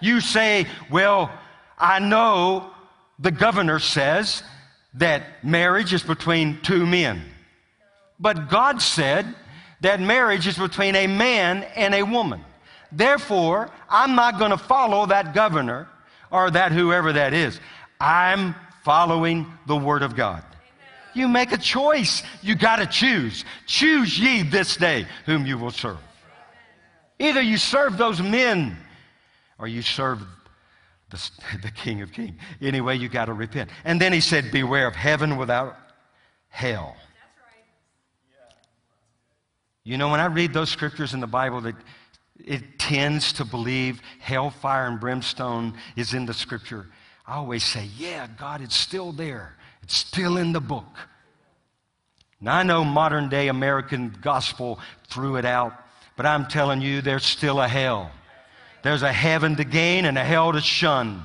You 0.01 0.21
say, 0.21 0.67
Well, 0.91 1.31
I 1.79 1.99
know 1.99 2.71
the 3.19 3.31
governor 3.31 3.79
says 3.79 4.43
that 4.95 5.45
marriage 5.45 5.93
is 5.93 6.03
between 6.03 6.61
two 6.63 6.87
men. 6.87 7.23
But 8.19 8.49
God 8.49 8.81
said 8.81 9.27
that 9.81 10.01
marriage 10.01 10.47
is 10.47 10.57
between 10.57 10.95
a 10.95 11.07
man 11.07 11.65
and 11.75 11.95
a 11.95 12.03
woman. 12.05 12.45
Therefore, 12.93 13.71
I'm 13.89 14.15
not 14.15 14.39
going 14.39 14.53
to 14.53 14.59
follow 14.59 15.07
that 15.07 15.35
governor 15.35 15.89
or 16.31 16.51
that 16.51 16.73
whoever 16.73 17.13
that 17.13 17.35
is. 17.35 17.59
I'm 18.01 18.55
following 18.85 19.47
the 19.67 19.77
Word 19.77 20.03
of 20.03 20.15
God. 20.15 20.45
You 21.15 21.29
make 21.29 21.53
a 21.53 21.59
choice. 21.59 22.23
You 22.43 22.55
got 22.55 22.77
to 22.77 22.87
choose. 22.87 23.45
Choose 23.67 24.19
ye 24.19 24.43
this 24.43 24.77
day 24.77 25.07
whom 25.27 25.47
you 25.47 25.59
will 25.59 25.71
serve. 25.71 25.99
Either 27.25 27.41
you 27.41 27.57
serve 27.57 27.97
those 27.97 28.21
men 28.21 28.77
or 29.59 29.67
you 29.67 29.83
serve 29.83 30.21
the, 31.11 31.31
the 31.63 31.71
King 31.71 32.03
of 32.03 32.13
Kings. 32.13 32.39
Anyway, 32.61 32.97
you 32.97 33.09
got 33.09 33.27
to 33.27 33.33
repent. 33.33 33.71
And 33.85 34.01
then 34.01 34.13
he 34.13 34.21
said, 34.21 34.51
Beware 34.53 34.87
of 34.87 34.95
heaven 34.95 35.37
without 35.37 35.77
hell. 36.49 36.97
You 39.85 39.99
know, 39.99 40.09
when 40.09 40.21
I 40.21 40.27
read 40.27 40.55
those 40.55 40.71
scriptures 40.71 41.13
in 41.13 41.21
the 41.21 41.27
Bible 41.27 41.61
that 41.63 41.75
it 42.43 42.79
tends 42.79 43.33
to 43.35 43.45
believe 43.45 44.01
hellfire 44.19 44.87
and 44.87 44.99
brimstone 44.99 45.75
is 45.97 46.15
in 46.15 46.27
the 46.27 46.35
scripture. 46.35 46.87
I 47.27 47.37
always 47.37 47.65
say, 47.65 47.89
yeah, 47.97 48.27
God, 48.39 48.61
it's 48.61 48.77
still 48.77 49.13
there. 49.13 49.55
It's 49.83 49.97
still 49.97 50.37
in 50.37 50.53
the 50.53 50.61
book. 50.61 50.97
Now, 52.41 52.57
I 52.57 52.63
know 52.63 52.85
modern 52.85 53.29
day 53.29 53.49
American 53.49 54.15
gospel 54.21 54.79
threw 55.09 55.37
it 55.37 55.45
out, 55.45 55.75
but 56.17 56.27
I'm 56.27 56.47
telling 56.47 56.81
you, 56.81 57.01
there's 57.01 57.25
still 57.25 57.61
a 57.61 57.69
hell. 57.69 58.11
There's 58.83 59.03
a 59.03 59.13
heaven 59.13 59.57
to 59.57 59.65
gain 59.65 60.05
and 60.05 60.19
a 60.19 60.25
hell 60.25 60.53
to 60.53 60.61
shun. 60.61 61.25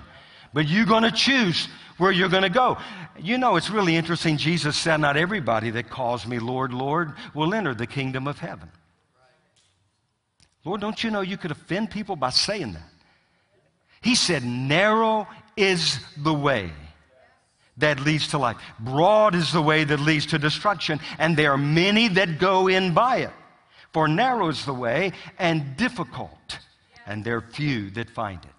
But 0.54 0.68
you're 0.68 0.86
going 0.86 1.04
to 1.04 1.12
choose 1.12 1.68
where 1.98 2.12
you're 2.12 2.30
going 2.30 2.44
to 2.44 2.50
go. 2.50 2.78
You 3.20 3.38
know, 3.38 3.58
it's 3.58 3.70
really 3.70 3.96
interesting. 3.96 4.38
Jesus 4.38 4.78
said, 4.78 4.98
Not 4.98 5.18
everybody 5.18 5.70
that 5.72 5.90
calls 5.90 6.26
me 6.26 6.40
Lord, 6.40 6.74
Lord 6.74 7.14
will 7.34 7.54
enter 7.54 7.76
the 7.76 7.86
kingdom 7.86 8.28
of 8.28 8.40
heaven. 8.40 8.70
Lord, 10.66 10.82
don't 10.82 11.04
you 11.04 11.12
know 11.12 11.22
you 11.22 11.38
could 11.38 11.52
offend 11.52 11.92
people 11.92 12.16
by 12.16 12.30
saying 12.30 12.74
that? 12.74 12.90
He 14.02 14.16
said, 14.16 14.44
Narrow 14.44 15.28
is 15.58 16.00
the 16.18 16.34
way 16.34 16.72
that 17.78 18.00
leads 18.02 18.30
to 18.30 18.38
life, 18.38 18.58
broad 18.80 19.36
is 19.36 19.54
the 19.54 19.62
way 19.62 19.84
that 19.84 20.00
leads 20.00 20.28
to 20.28 20.40
destruction, 20.40 21.00
and 21.18 21.38
there 21.38 21.52
are 21.52 21.58
many 21.58 22.10
that 22.10 22.40
go 22.40 22.68
in 22.68 22.94
by 22.94 23.18
it. 23.18 23.32
For 23.92 24.08
narrow 24.08 24.50
is 24.50 24.66
the 24.66 24.74
way 24.74 25.14
and 25.38 25.76
difficult, 25.78 26.60
and 27.06 27.24
there 27.24 27.38
are 27.38 27.42
few 27.42 27.90
that 27.92 28.10
find 28.10 28.44
it. 28.44 28.52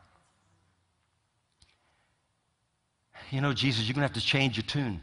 You 3.30 3.40
know, 3.40 3.52
Jesus, 3.52 3.86
you're 3.86 3.94
going 3.94 4.06
to 4.06 4.12
have 4.12 4.20
to 4.20 4.20
change 4.20 4.56
your 4.56 4.64
tune. 4.64 5.00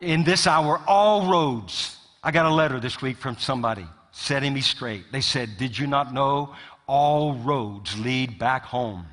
In 0.00 0.24
this 0.24 0.46
hour, 0.46 0.80
all 0.86 1.30
roads. 1.30 1.98
I 2.22 2.30
got 2.30 2.46
a 2.46 2.54
letter 2.54 2.80
this 2.80 3.02
week 3.02 3.18
from 3.18 3.36
somebody 3.36 3.86
setting 4.10 4.54
me 4.54 4.62
straight. 4.62 5.04
They 5.12 5.20
said, 5.20 5.58
Did 5.58 5.78
you 5.78 5.86
not 5.86 6.14
know 6.14 6.54
all 6.86 7.34
roads 7.34 7.98
lead 7.98 8.38
back 8.38 8.64
home? 8.64 9.06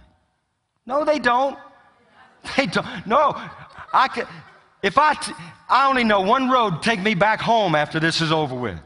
No, 0.85 1.03
they 1.05 1.19
don't. 1.19 1.57
They 2.57 2.65
don't. 2.65 2.85
No, 3.07 3.31
I 3.93 4.09
can. 4.09 4.27
If 4.81 4.97
I, 4.97 5.13
t- 5.13 5.31
I 5.69 5.87
only 5.87 6.03
know 6.03 6.19
one 6.19 6.49
road 6.49 6.83
take 6.83 6.99
me 7.01 7.15
back 7.15 7.39
home 7.39 7.73
after 7.73 8.01
this 8.01 8.19
is 8.19 8.33
over 8.33 8.53
with. 8.53 8.77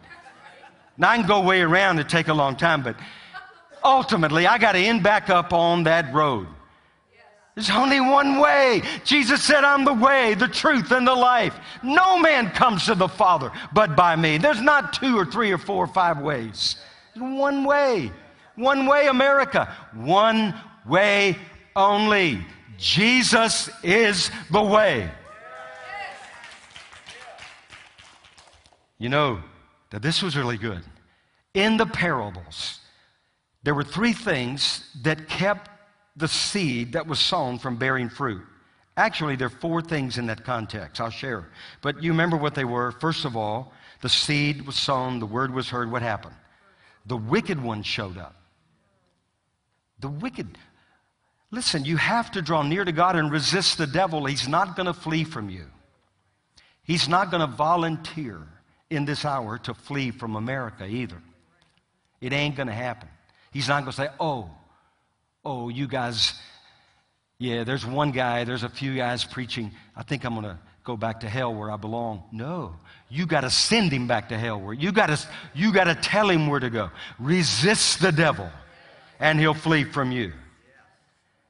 Now 0.98 1.12
I 1.12 1.18
can 1.18 1.28
go 1.28 1.41
way 1.41 1.62
around 1.62 2.00
and 2.00 2.10
take 2.10 2.28
a 2.28 2.34
long 2.34 2.56
time, 2.56 2.82
but 2.82 2.95
ultimately 3.84 4.48
I 4.48 4.58
got 4.58 4.72
to 4.72 4.80
end 4.80 5.04
back 5.04 5.30
up 5.30 5.54
on 5.54 5.84
that 5.84 6.14
road. 6.14 6.48
There's 7.56 7.72
only 7.72 8.00
one 8.00 8.38
way. 8.38 8.84
Jesus 9.04 9.41
said, 9.41 9.64
I'm 9.64 9.84
the 9.84 9.93
way, 9.93 10.36
the 10.36 10.48
truth, 10.48 10.91
and 10.91 11.08
the 11.08 11.16
life. 11.16 11.56
No 11.82 12.20
man 12.20 12.52
comes 12.52 12.86
to 12.86 12.93
the 12.93 13.08
Father 13.08 13.52
but 13.74 13.95
by 13.95 14.16
me. 14.16 14.38
There's 14.38 14.62
not 14.62 14.93
two 14.93 15.18
or 15.18 15.26
three 15.26 15.52
or 15.52 15.58
four 15.58 15.84
or 15.84 15.88
five 15.88 16.20
ways. 16.20 16.76
One 17.16 17.64
way. 17.64 18.12
One 18.56 18.86
way, 18.86 19.08
America. 19.08 19.76
One 19.93 20.54
way 20.86 21.36
only. 21.76 22.45
Jesus 22.78 23.72
is 23.82 24.30
the 24.52 24.62
way. 24.62 25.10
You 29.00 29.10
know 29.10 29.41
that 29.90 30.02
this 30.02 30.22
was 30.22 30.36
really 30.36 30.58
good. 30.58 30.82
In 31.54 31.78
the 31.78 31.86
parables, 31.86 32.80
there 33.64 33.76
were 33.76 33.84
three 33.84 34.14
things 34.14 34.90
that 35.02 35.28
kept 35.28 35.70
the 36.16 36.28
seed 36.28 36.94
that 36.94 37.08
was 37.08 37.20
sown 37.20 37.60
from 37.60 37.78
bearing 37.78 38.10
fruit. 38.10 38.44
Actually, 38.98 39.36
there 39.36 39.48
are 39.48 39.62
four 39.62 39.82
things 39.82 40.18
in 40.18 40.26
that 40.26 40.44
context. 40.44 41.00
I'll 41.00 41.12
share. 41.12 41.50
But 41.82 42.02
you 42.02 42.12
remember 42.12 42.38
what 42.38 42.56
they 42.56 42.66
were. 42.66 42.92
First 42.94 43.26
of 43.26 43.38
all, 43.38 43.72
the 44.02 44.10
seed 44.10 44.66
was 44.66 44.76
sown, 44.76 45.20
the 45.20 45.26
word 45.26 45.54
was 45.54 45.70
heard. 45.70 45.92
What 45.92 46.02
happened? 46.02 46.36
The 47.06 47.18
wicked 47.18 47.62
one 47.62 47.84
showed 47.84 48.18
up. 48.18 48.36
The 50.00 50.10
wicked. 50.10 50.58
Listen, 51.52 51.86
you 51.86 51.98
have 51.98 52.32
to 52.32 52.42
draw 52.42 52.64
near 52.64 52.84
to 52.84 52.92
God 52.92 53.16
and 53.16 53.32
resist 53.32 53.78
the 53.78 53.88
devil. 53.88 54.26
He's 54.26 54.48
not 54.48 54.76
going 54.76 54.88
to 54.88 54.94
flee 54.94 55.24
from 55.24 55.50
you. 55.50 55.66
He's 56.84 57.08
not 57.08 57.32
going 57.32 57.42
to 57.42 57.56
volunteer 57.56 58.48
in 58.90 59.06
this 59.06 59.26
hour 59.26 59.58
to 59.60 59.74
flee 59.74 60.12
from 60.12 60.36
America 60.36 60.86
either. 60.86 61.22
It 62.22 62.34
ain't 62.34 62.56
going 62.56 62.68
to 62.68 62.74
happen. 62.74 63.10
He's 63.52 63.68
not 63.68 63.82
going 63.82 63.92
to 63.92 63.98
say, 63.98 64.10
oh, 64.20 64.50
oh, 65.44 65.70
you 65.70 65.88
guys, 65.88 66.34
yeah, 67.40 67.64
there's 67.64 67.86
one 67.86 68.12
guy, 68.12 68.44
there's 68.44 68.64
a 68.64 68.70
few 68.70 68.96
guys 68.96 69.24
preaching, 69.24 69.72
I 69.96 70.04
think 70.04 70.26
I'm 70.26 70.34
going 70.34 70.46
to 70.46 70.60
go 70.84 70.98
back 70.98 71.20
to 71.20 71.30
hell 71.30 71.54
where 71.54 71.70
I 71.70 71.76
belong. 71.76 72.24
No. 72.32 72.76
You 73.10 73.26
got 73.26 73.42
to 73.42 73.50
send 73.50 73.92
him 73.92 74.08
back 74.08 74.30
to 74.30 74.38
hell 74.38 74.60
where 74.60 74.74
you 74.74 74.92
got 74.92 75.08
to 75.08 75.28
you 75.54 75.74
got 75.74 75.86
to 75.86 75.96
tell 75.96 76.30
him 76.30 76.48
where 76.48 76.60
to 76.60 76.70
go. 76.70 76.90
Resist 77.20 78.02
the 78.02 78.12
devil 78.12 78.50
and 79.20 79.40
he'll 79.40 79.54
flee 79.54 79.84
from 79.84 80.12
you. 80.12 80.34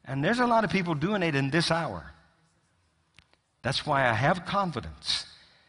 And 0.05 0.23
there's 0.23 0.39
a 0.39 0.47
lot 0.47 0.63
of 0.63 0.71
people 0.71 0.95
doing 0.95 1.21
it 1.21 1.35
in 1.35 1.49
this 1.49 1.69
hour. 1.69 2.11
That's 3.61 3.85
why 3.85 4.07
I 4.07 4.13
have 4.13 4.45
confidence. 4.45 5.25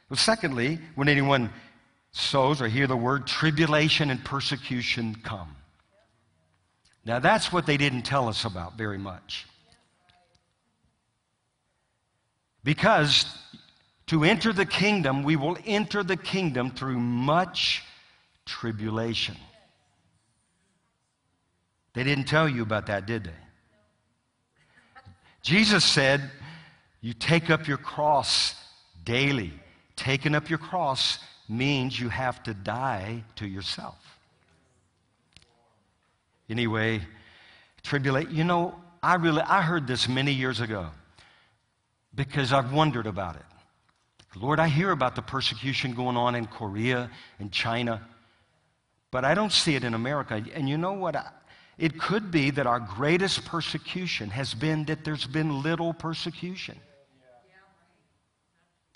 Well, 0.09 0.17
secondly, 0.17 0.79
when 0.95 1.09
anyone 1.09 1.51
sows 2.13 2.63
or 2.63 2.69
hear 2.69 2.87
the 2.87 2.97
word 2.97 3.27
tribulation 3.27 4.11
and 4.11 4.25
persecution 4.25 5.17
come. 5.23 5.55
Now, 7.05 7.19
that's 7.19 7.53
what 7.53 7.67
they 7.67 7.77
didn't 7.77 8.03
tell 8.03 8.29
us 8.29 8.45
about 8.45 8.77
very 8.77 8.99
much. 8.99 9.47
Because 12.65 13.25
to 14.09 14.25
enter 14.25 14.53
the 14.53 14.67
kingdom, 14.67 15.23
we 15.23 15.37
will 15.37 15.57
enter 15.65 16.03
the 16.03 16.17
kingdom 16.17 16.71
through 16.71 16.99
much 16.99 17.83
tribulation. 18.45 19.37
They 21.95 22.05
didn't 22.05 22.25
tell 22.25 22.49
you 22.49 22.63
about 22.63 22.87
that, 22.87 23.07
did 23.07 23.25
they? 23.25 23.31
Jesus 25.43 25.85
said, 25.85 26.31
You 27.01 27.15
take 27.15 27.49
up 27.49 27.67
your 27.69 27.79
cross 27.79 28.55
daily. 29.05 29.53
Taking 29.99 30.37
up 30.37 30.49
your 30.49 30.61
cross 30.61 31.19
means 31.49 31.99
you 31.99 32.09
have 32.09 32.41
to 32.45 32.55
die 32.55 33.25
to 33.35 33.47
yourself. 33.49 33.99
Anyway, 36.49 37.01
tribulate. 37.83 38.31
You 38.31 38.45
know, 38.45 38.77
I 39.03 39.17
really 39.17 39.43
I 39.43 39.61
heard 39.61 39.89
this 39.89 40.09
many 40.09 40.33
years 40.33 40.61
ago 40.61 40.87
because 42.15 42.53
I've 42.53 42.73
wondered 42.73 43.09
about 43.09 43.35
it. 43.35 43.43
Lord, 44.37 44.61
I 44.61 44.69
hear 44.69 44.93
about 44.93 45.17
the 45.17 45.23
persecution 45.23 45.95
going 45.95 46.17
on 46.17 46.37
in 46.37 46.47
Korea 46.47 47.11
and 47.41 47.51
China, 47.51 48.01
but 49.11 49.25
I 49.25 49.35
don't 49.35 49.53
see 49.53 49.75
it 49.75 49.83
in 49.83 49.95
America. 49.95 50.41
And 50.55 50.69
you 50.69 50.79
know 50.79 50.93
what? 50.93 51.17
It 51.77 51.99
could 51.99 52.31
be 52.31 52.51
that 52.53 52.69
our 52.69 52.79
greatest 52.79 53.45
persecution 53.47 54.31
has 54.31 54.55
been 54.55 54.85
that 54.85 55.05
there's 55.05 55.27
been 55.27 55.61
little 55.61 55.93
persecution. 55.93 56.79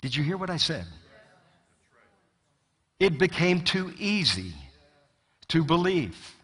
Did 0.03 0.13
you 0.17 0.21
hear 0.21 0.35
what 0.35 0.49
I 0.49 0.57
said? 0.57 0.85
It 2.99 3.17
became 3.17 3.61
too 3.61 3.93
easy 3.97 4.51
to 5.47 5.63
believe 5.63 6.35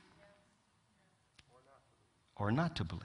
or 2.37 2.53
not 2.53 2.77
to 2.77 2.85
believe. 2.85 3.03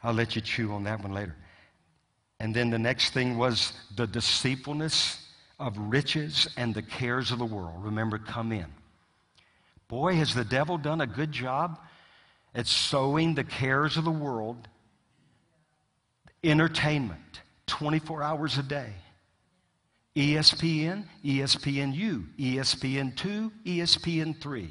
I'll 0.00 0.12
let 0.12 0.36
you 0.36 0.42
chew 0.42 0.70
on 0.70 0.84
that 0.84 1.02
one 1.02 1.12
later. 1.12 1.34
And 2.38 2.54
then 2.54 2.70
the 2.70 2.78
next 2.78 3.12
thing 3.12 3.36
was 3.36 3.72
the 3.96 4.06
deceitfulness 4.06 5.26
of 5.58 5.76
riches 5.76 6.46
and 6.56 6.72
the 6.72 6.82
cares 6.82 7.32
of 7.32 7.40
the 7.40 7.44
world. 7.44 7.82
Remember, 7.82 8.16
come 8.16 8.52
in. 8.52 8.66
Boy, 9.88 10.14
has 10.14 10.36
the 10.36 10.44
devil 10.44 10.78
done 10.78 11.00
a 11.00 11.06
good 11.08 11.32
job 11.32 11.80
at 12.54 12.68
sowing 12.68 13.34
the 13.34 13.42
cares 13.42 13.96
of 13.96 14.04
the 14.04 14.12
world, 14.12 14.68
entertainment, 16.44 17.40
24 17.68 18.22
hours 18.22 18.58
a 18.58 18.62
day. 18.62 18.92
ESPN, 20.16 21.04
ESPNU, 21.24 22.26
ESPN2, 22.38 23.52
ESPN3, 23.64 24.68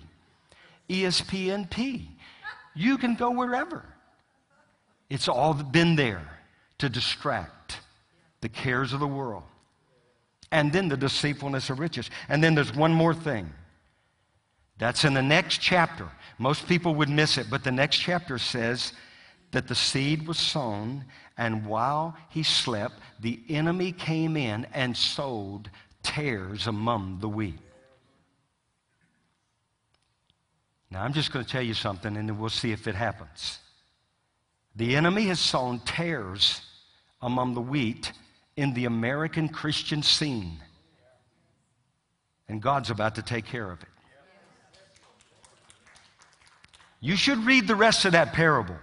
ESPNP. 0.89 2.08
You 2.76 2.98
can 2.98 3.16
go 3.16 3.32
wherever. 3.32 3.86
It's 5.10 5.30
all 5.30 5.54
been 5.54 5.95
there 5.95 6.28
to 6.80 6.89
distract 6.89 7.80
the 8.41 8.50
cares 8.50 8.91
of 8.91 9.00
the 9.00 9.08
world. 9.08 9.43
And 10.52 10.72
then 10.72 10.89
the 10.89 10.98
deceitfulness 10.98 11.70
of 11.70 11.80
riches. 11.80 12.10
And 12.28 12.43
then 12.43 12.56
there's 12.56 12.76
one 12.76 12.93
more 12.93 13.14
thing. 13.14 13.54
That's 14.78 15.06
in 15.06 15.14
the 15.14 15.22
next 15.22 15.60
chapter. 15.60 16.10
Most 16.38 16.68
people 16.68 16.93
would 16.95 17.10
miss 17.10 17.38
it, 17.38 17.48
but 17.50 17.64
the 17.64 17.72
next 17.72 17.98
chapter 17.98 18.38
says 18.38 18.93
that 19.52 19.68
the 19.68 19.76
seed 19.76 20.28
was 20.28 20.38
sown, 20.38 21.06
and 21.38 21.66
while 21.66 22.16
he 22.30 22.43
slept, 22.43 22.95
the 23.20 23.39
enemy 23.50 23.91
came 23.91 24.36
in 24.36 24.66
and 24.74 24.95
sowed 24.95 25.70
tares 26.04 26.68
among 26.68 27.20
the 27.20 27.30
wheat. 27.30 27.60
Now, 30.89 31.04
I'm 31.04 31.14
just 31.14 31.34
going 31.34 31.43
to 31.43 31.52
tell 31.52 31.62
you 31.62 31.74
something, 31.74 32.16
and 32.16 32.30
then 32.30 32.39
we'll 32.39 32.50
see 32.50 32.72
if 32.72 32.88
it 32.88 32.95
happens. 32.95 33.60
The 34.76 34.95
enemy 34.95 35.24
has 35.28 35.39
sown 35.39 35.80
tares 35.80 36.62
among 37.22 37.56
the 37.56 37.62
wheat 37.62 38.12
in 38.56 38.74
the 38.74 38.86
American 38.86 39.50
Christian 39.50 40.02
scene. 40.02 40.60
And 42.48 42.62
God's 42.62 42.89
about 42.89 43.16
to 43.16 43.22
take 43.22 43.45
care 43.45 43.70
of 43.70 43.82
it. 43.82 43.89
You 47.02 47.16
should 47.16 47.39
read 47.39 47.68
the 47.68 47.76
rest 47.76 48.06
of 48.06 48.14
that 48.14 48.34
parable. 48.34 48.78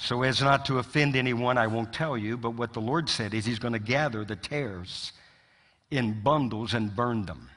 So, 0.00 0.22
as 0.22 0.40
not 0.40 0.64
to 0.66 0.78
offend 0.78 1.16
anyone, 1.16 1.58
I 1.58 1.66
won't 1.66 1.92
tell 1.92 2.16
you, 2.16 2.36
but 2.36 2.52
what 2.52 2.72
the 2.72 2.80
Lord 2.80 3.08
said 3.08 3.34
is 3.34 3.44
He's 3.44 3.58
going 3.58 3.72
to 3.72 3.80
gather 3.80 4.24
the 4.24 4.36
tares 4.36 5.12
in 5.90 6.20
bundles 6.22 6.72
and 6.72 6.94
burn 6.94 7.26
them. 7.26 7.50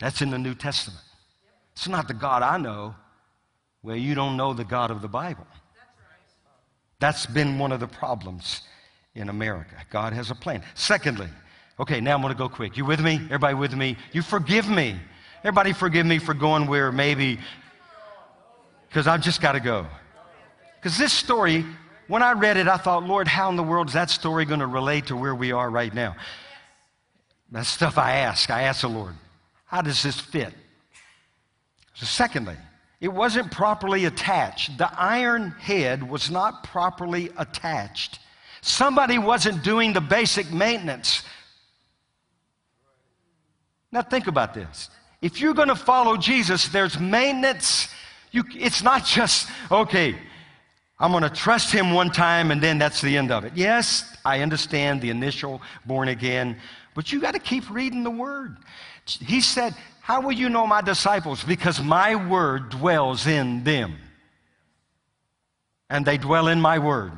That's 0.00 0.20
in 0.22 0.30
the 0.30 0.38
New 0.38 0.56
Testament. 0.56 1.04
It's 1.72 1.86
not 1.86 2.08
the 2.08 2.14
God 2.14 2.42
I 2.42 2.58
know. 2.58 2.96
Well, 3.84 3.96
you 3.96 4.16
don't 4.16 4.36
know 4.36 4.54
the 4.54 4.64
God 4.64 4.90
of 4.90 5.02
the 5.02 5.08
Bible. 5.08 5.46
That's 6.98 7.24
been 7.26 7.58
one 7.58 7.70
of 7.70 7.78
the 7.78 7.86
problems 7.86 8.62
in 9.14 9.28
America. 9.28 9.76
God 9.88 10.12
has 10.14 10.32
a 10.32 10.34
plan. 10.34 10.62
Secondly, 10.74 11.28
okay, 11.78 12.00
now 12.00 12.16
I'm 12.16 12.22
going 12.22 12.34
to 12.34 12.38
go 12.38 12.48
quick. 12.48 12.76
You 12.76 12.84
with 12.84 13.00
me? 13.00 13.20
Everybody 13.26 13.54
with 13.54 13.74
me? 13.74 13.96
You 14.12 14.22
forgive 14.22 14.68
me. 14.68 14.96
Everybody 15.44 15.72
forgive 15.72 16.06
me 16.06 16.18
for 16.18 16.34
going 16.34 16.66
where 16.66 16.90
maybe, 16.90 17.38
because 18.94 19.08
I've 19.08 19.22
just 19.22 19.40
got 19.40 19.52
to 19.52 19.60
go. 19.60 19.88
Because 20.76 20.96
this 20.96 21.12
story, 21.12 21.64
when 22.06 22.22
I 22.22 22.30
read 22.30 22.56
it, 22.56 22.68
I 22.68 22.76
thought, 22.76 23.02
Lord, 23.02 23.26
how 23.26 23.50
in 23.50 23.56
the 23.56 23.62
world 23.64 23.88
is 23.88 23.94
that 23.94 24.08
story 24.08 24.44
going 24.44 24.60
to 24.60 24.68
relate 24.68 25.06
to 25.06 25.16
where 25.16 25.34
we 25.34 25.50
are 25.50 25.68
right 25.68 25.92
now? 25.92 26.14
That's 27.50 27.68
stuff 27.68 27.98
I 27.98 28.18
ask. 28.18 28.50
I 28.50 28.62
ask 28.62 28.82
the 28.82 28.88
Lord, 28.88 29.14
how 29.66 29.82
does 29.82 30.00
this 30.04 30.20
fit? 30.20 30.54
So, 31.94 32.06
secondly, 32.06 32.54
it 33.00 33.08
wasn't 33.08 33.50
properly 33.50 34.04
attached. 34.04 34.78
The 34.78 34.88
iron 34.96 35.50
head 35.58 36.08
was 36.08 36.30
not 36.30 36.62
properly 36.62 37.30
attached. 37.36 38.20
Somebody 38.60 39.18
wasn't 39.18 39.64
doing 39.64 39.92
the 39.92 40.00
basic 40.00 40.52
maintenance. 40.52 41.24
Now, 43.90 44.02
think 44.02 44.28
about 44.28 44.54
this. 44.54 44.88
If 45.20 45.40
you're 45.40 45.54
going 45.54 45.66
to 45.66 45.74
follow 45.74 46.16
Jesus, 46.16 46.68
there's 46.68 47.00
maintenance. 47.00 47.88
You, 48.34 48.42
it's 48.56 48.82
not 48.82 49.04
just, 49.04 49.48
okay, 49.70 50.16
I'm 50.98 51.12
going 51.12 51.22
to 51.22 51.30
trust 51.30 51.70
him 51.70 51.92
one 51.92 52.10
time 52.10 52.50
and 52.50 52.60
then 52.60 52.78
that's 52.78 53.00
the 53.00 53.16
end 53.16 53.30
of 53.30 53.44
it. 53.44 53.52
Yes, 53.54 54.16
I 54.24 54.40
understand 54.40 55.00
the 55.00 55.10
initial 55.10 55.62
born 55.86 56.08
again, 56.08 56.56
but 56.96 57.12
you 57.12 57.20
got 57.20 57.34
to 57.34 57.38
keep 57.38 57.70
reading 57.70 58.02
the 58.02 58.10
word. 58.10 58.56
He 59.06 59.40
said, 59.40 59.76
how 60.00 60.20
will 60.20 60.32
you 60.32 60.48
know 60.48 60.66
my 60.66 60.80
disciples? 60.80 61.44
Because 61.44 61.80
my 61.80 62.16
word 62.16 62.70
dwells 62.70 63.28
in 63.28 63.62
them. 63.62 63.98
And 65.88 66.04
they 66.04 66.18
dwell 66.18 66.48
in 66.48 66.60
my 66.60 66.80
word. 66.80 67.12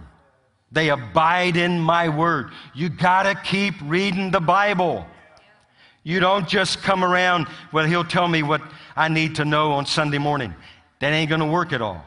They 0.71 0.91
abide 0.91 1.57
in 1.57 1.81
my 1.81 2.11
word. 2.11 2.51
You 2.75 2.91
got 2.91 3.23
to 3.23 3.35
keep 3.37 3.75
reading 3.83 4.33
the 4.33 4.41
Bible. 4.41 5.07
You 6.03 6.21
don't 6.21 6.47
just 6.47 6.83
come 6.83 7.03
around, 7.03 7.47
well, 7.73 7.87
he'll 7.87 8.05
tell 8.05 8.29
me 8.29 8.43
what 8.43 8.61
I 8.95 9.09
need 9.09 9.37
to 9.37 9.47
know 9.47 9.73
on 9.73 9.87
Sunday 9.87 10.19
morning. 10.19 10.55
That 11.01 11.13
ain't 11.13 11.29
going 11.29 11.41
to 11.41 11.47
work 11.47 11.73
at 11.73 11.83
all. 11.83 12.05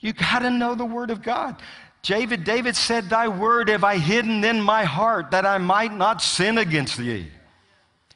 You 0.00 0.12
got 0.12 0.40
to 0.40 0.50
know 0.50 0.74
the 0.74 0.84
word 0.84 1.10
of 1.10 1.22
God. 1.22 1.56
David, 2.02 2.44
David 2.44 2.74
said, 2.74 3.08
Thy 3.08 3.28
word 3.28 3.68
have 3.68 3.84
I 3.84 3.98
hidden 3.98 4.44
in 4.44 4.60
my 4.60 4.84
heart 4.84 5.30
that 5.30 5.46
I 5.46 5.58
might 5.58 5.94
not 5.94 6.20
sin 6.20 6.58
against 6.58 6.98
thee. 6.98 7.28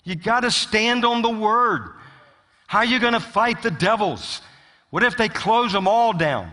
You 0.02 0.16
got 0.16 0.40
to 0.40 0.50
stand 0.50 1.04
on 1.04 1.22
the 1.22 1.30
word. 1.30 1.90
How 2.66 2.78
are 2.78 2.84
you 2.84 2.98
going 2.98 3.12
to 3.12 3.20
fight 3.20 3.62
the 3.62 3.70
devils? 3.70 4.40
What 4.90 5.04
if 5.04 5.16
they 5.16 5.28
close 5.28 5.72
them 5.72 5.86
all 5.86 6.12
down? 6.12 6.50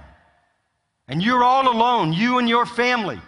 And 1.07 1.21
you're 1.21 1.43
all 1.43 1.67
alone, 1.67 2.13
you 2.13 2.37
and 2.37 2.47
your 2.47 2.65
family. 2.65 3.19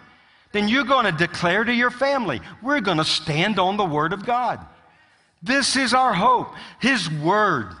Then 0.52 0.68
you're 0.68 0.84
going 0.84 1.04
to 1.04 1.12
declare 1.12 1.64
to 1.64 1.72
your 1.72 1.90
family, 1.90 2.40
we're 2.62 2.80
going 2.80 2.98
to 2.98 3.04
stand 3.04 3.58
on 3.58 3.76
the 3.76 3.84
word 3.84 4.12
of 4.12 4.24
God. 4.24 4.64
This 5.42 5.76
is 5.76 5.92
our 5.92 6.14
hope. 6.14 6.54
His 6.80 7.10
word 7.10 7.74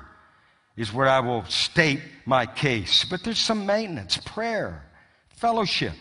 is 0.76 0.92
where 0.92 1.08
I 1.08 1.20
will 1.20 1.44
state 1.46 2.00
my 2.24 2.46
case. 2.46 3.04
But 3.04 3.24
there's 3.24 3.38
some 3.38 3.66
maintenance, 3.66 4.18
prayer, 4.18 4.84
fellowship. 5.30 5.94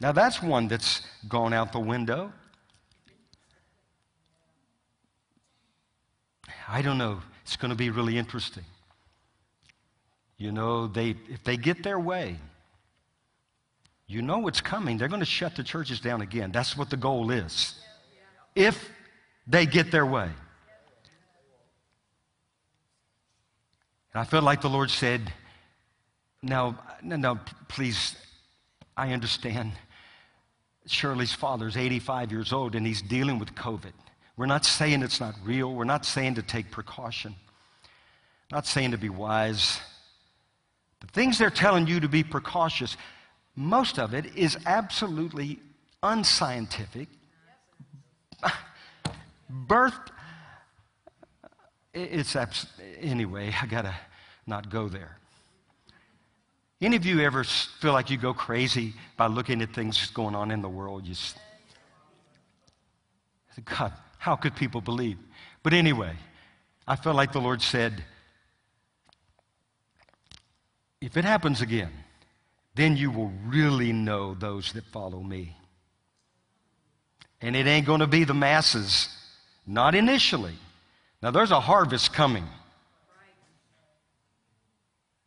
Now 0.00 0.12
that's 0.12 0.42
one 0.42 0.68
that's 0.68 1.02
gone 1.28 1.52
out 1.52 1.72
the 1.72 1.80
window. 1.80 2.32
I 6.68 6.82
don't 6.82 6.98
know. 6.98 7.20
It's 7.42 7.56
going 7.56 7.70
to 7.70 7.76
be 7.76 7.90
really 7.90 8.16
interesting. 8.16 8.64
You 10.36 10.52
know, 10.52 10.86
they, 10.86 11.16
if 11.28 11.44
they 11.44 11.56
get 11.56 11.82
their 11.82 12.00
way, 12.00 12.36
you 14.06 14.22
know 14.22 14.38
what's 14.38 14.60
coming. 14.60 14.96
They're 14.96 15.08
going 15.08 15.20
to 15.20 15.26
shut 15.26 15.54
the 15.54 15.62
churches 15.62 16.00
down 16.00 16.20
again. 16.20 16.50
That's 16.50 16.76
what 16.76 16.90
the 16.90 16.96
goal 16.96 17.30
is. 17.30 17.74
If 18.54 18.90
they 19.46 19.66
get 19.66 19.90
their 19.90 20.06
way. 20.06 20.30
And 24.12 24.20
I 24.20 24.24
felt 24.24 24.44
like 24.44 24.60
the 24.60 24.68
Lord 24.68 24.90
said, 24.90 25.32
now, 26.42 26.78
now, 27.02 27.40
please, 27.68 28.16
I 28.96 29.12
understand. 29.12 29.72
Shirley's 30.86 31.32
father 31.32 31.68
is 31.68 31.76
85 31.76 32.32
years 32.32 32.52
old 32.52 32.74
and 32.74 32.86
he's 32.86 33.02
dealing 33.02 33.38
with 33.38 33.54
COVID. 33.54 33.92
We're 34.36 34.46
not 34.46 34.64
saying 34.64 35.02
it's 35.02 35.20
not 35.20 35.34
real. 35.44 35.72
We're 35.72 35.84
not 35.84 36.04
saying 36.06 36.36
to 36.36 36.42
take 36.42 36.70
precaution. 36.70 37.34
Not 38.50 38.66
saying 38.66 38.92
to 38.92 38.98
be 38.98 39.10
wise. 39.10 39.78
The 41.00 41.06
things 41.08 41.38
they're 41.38 41.50
telling 41.50 41.86
you 41.86 42.00
to 42.00 42.08
be 42.08 42.24
precautious, 42.24 42.96
most 43.54 43.98
of 43.98 44.14
it 44.14 44.34
is 44.36 44.56
absolutely 44.66 45.60
unscientific. 46.02 47.08
Birth, 49.50 49.98
it's 51.92 52.36
abs- 52.36 52.66
anyway, 53.00 53.54
I 53.60 53.66
gotta 53.66 53.94
not 54.46 54.70
go 54.70 54.88
there. 54.88 55.16
Any 56.80 56.96
of 56.96 57.04
you 57.04 57.20
ever 57.20 57.44
feel 57.44 57.92
like 57.92 58.08
you 58.08 58.16
go 58.16 58.32
crazy 58.32 58.94
by 59.16 59.26
looking 59.26 59.60
at 59.60 59.74
things 59.74 60.10
going 60.10 60.34
on 60.34 60.50
in 60.50 60.62
the 60.62 60.68
world? 60.68 61.04
You 61.04 61.14
just, 61.14 61.36
God, 63.64 63.92
how 64.18 64.36
could 64.36 64.56
people 64.56 64.80
believe? 64.80 65.18
But 65.62 65.74
anyway, 65.74 66.16
I 66.88 66.96
felt 66.96 67.16
like 67.16 67.32
the 67.32 67.40
Lord 67.40 67.60
said, 67.60 68.02
if 71.02 71.18
it 71.18 71.24
happens 71.24 71.60
again, 71.60 71.90
then 72.74 72.96
you 72.96 73.10
will 73.10 73.32
really 73.46 73.92
know 73.92 74.34
those 74.34 74.72
that 74.72 74.84
follow 74.86 75.20
me. 75.20 75.56
And 77.42 77.54
it 77.56 77.66
ain't 77.66 77.86
going 77.86 78.00
to 78.00 78.06
be 78.06 78.24
the 78.24 78.34
masses, 78.34 79.08
not 79.66 79.94
initially. 79.94 80.54
Now, 81.22 81.30
there's 81.30 81.50
a 81.50 81.60
harvest 81.60 82.12
coming. 82.12 82.46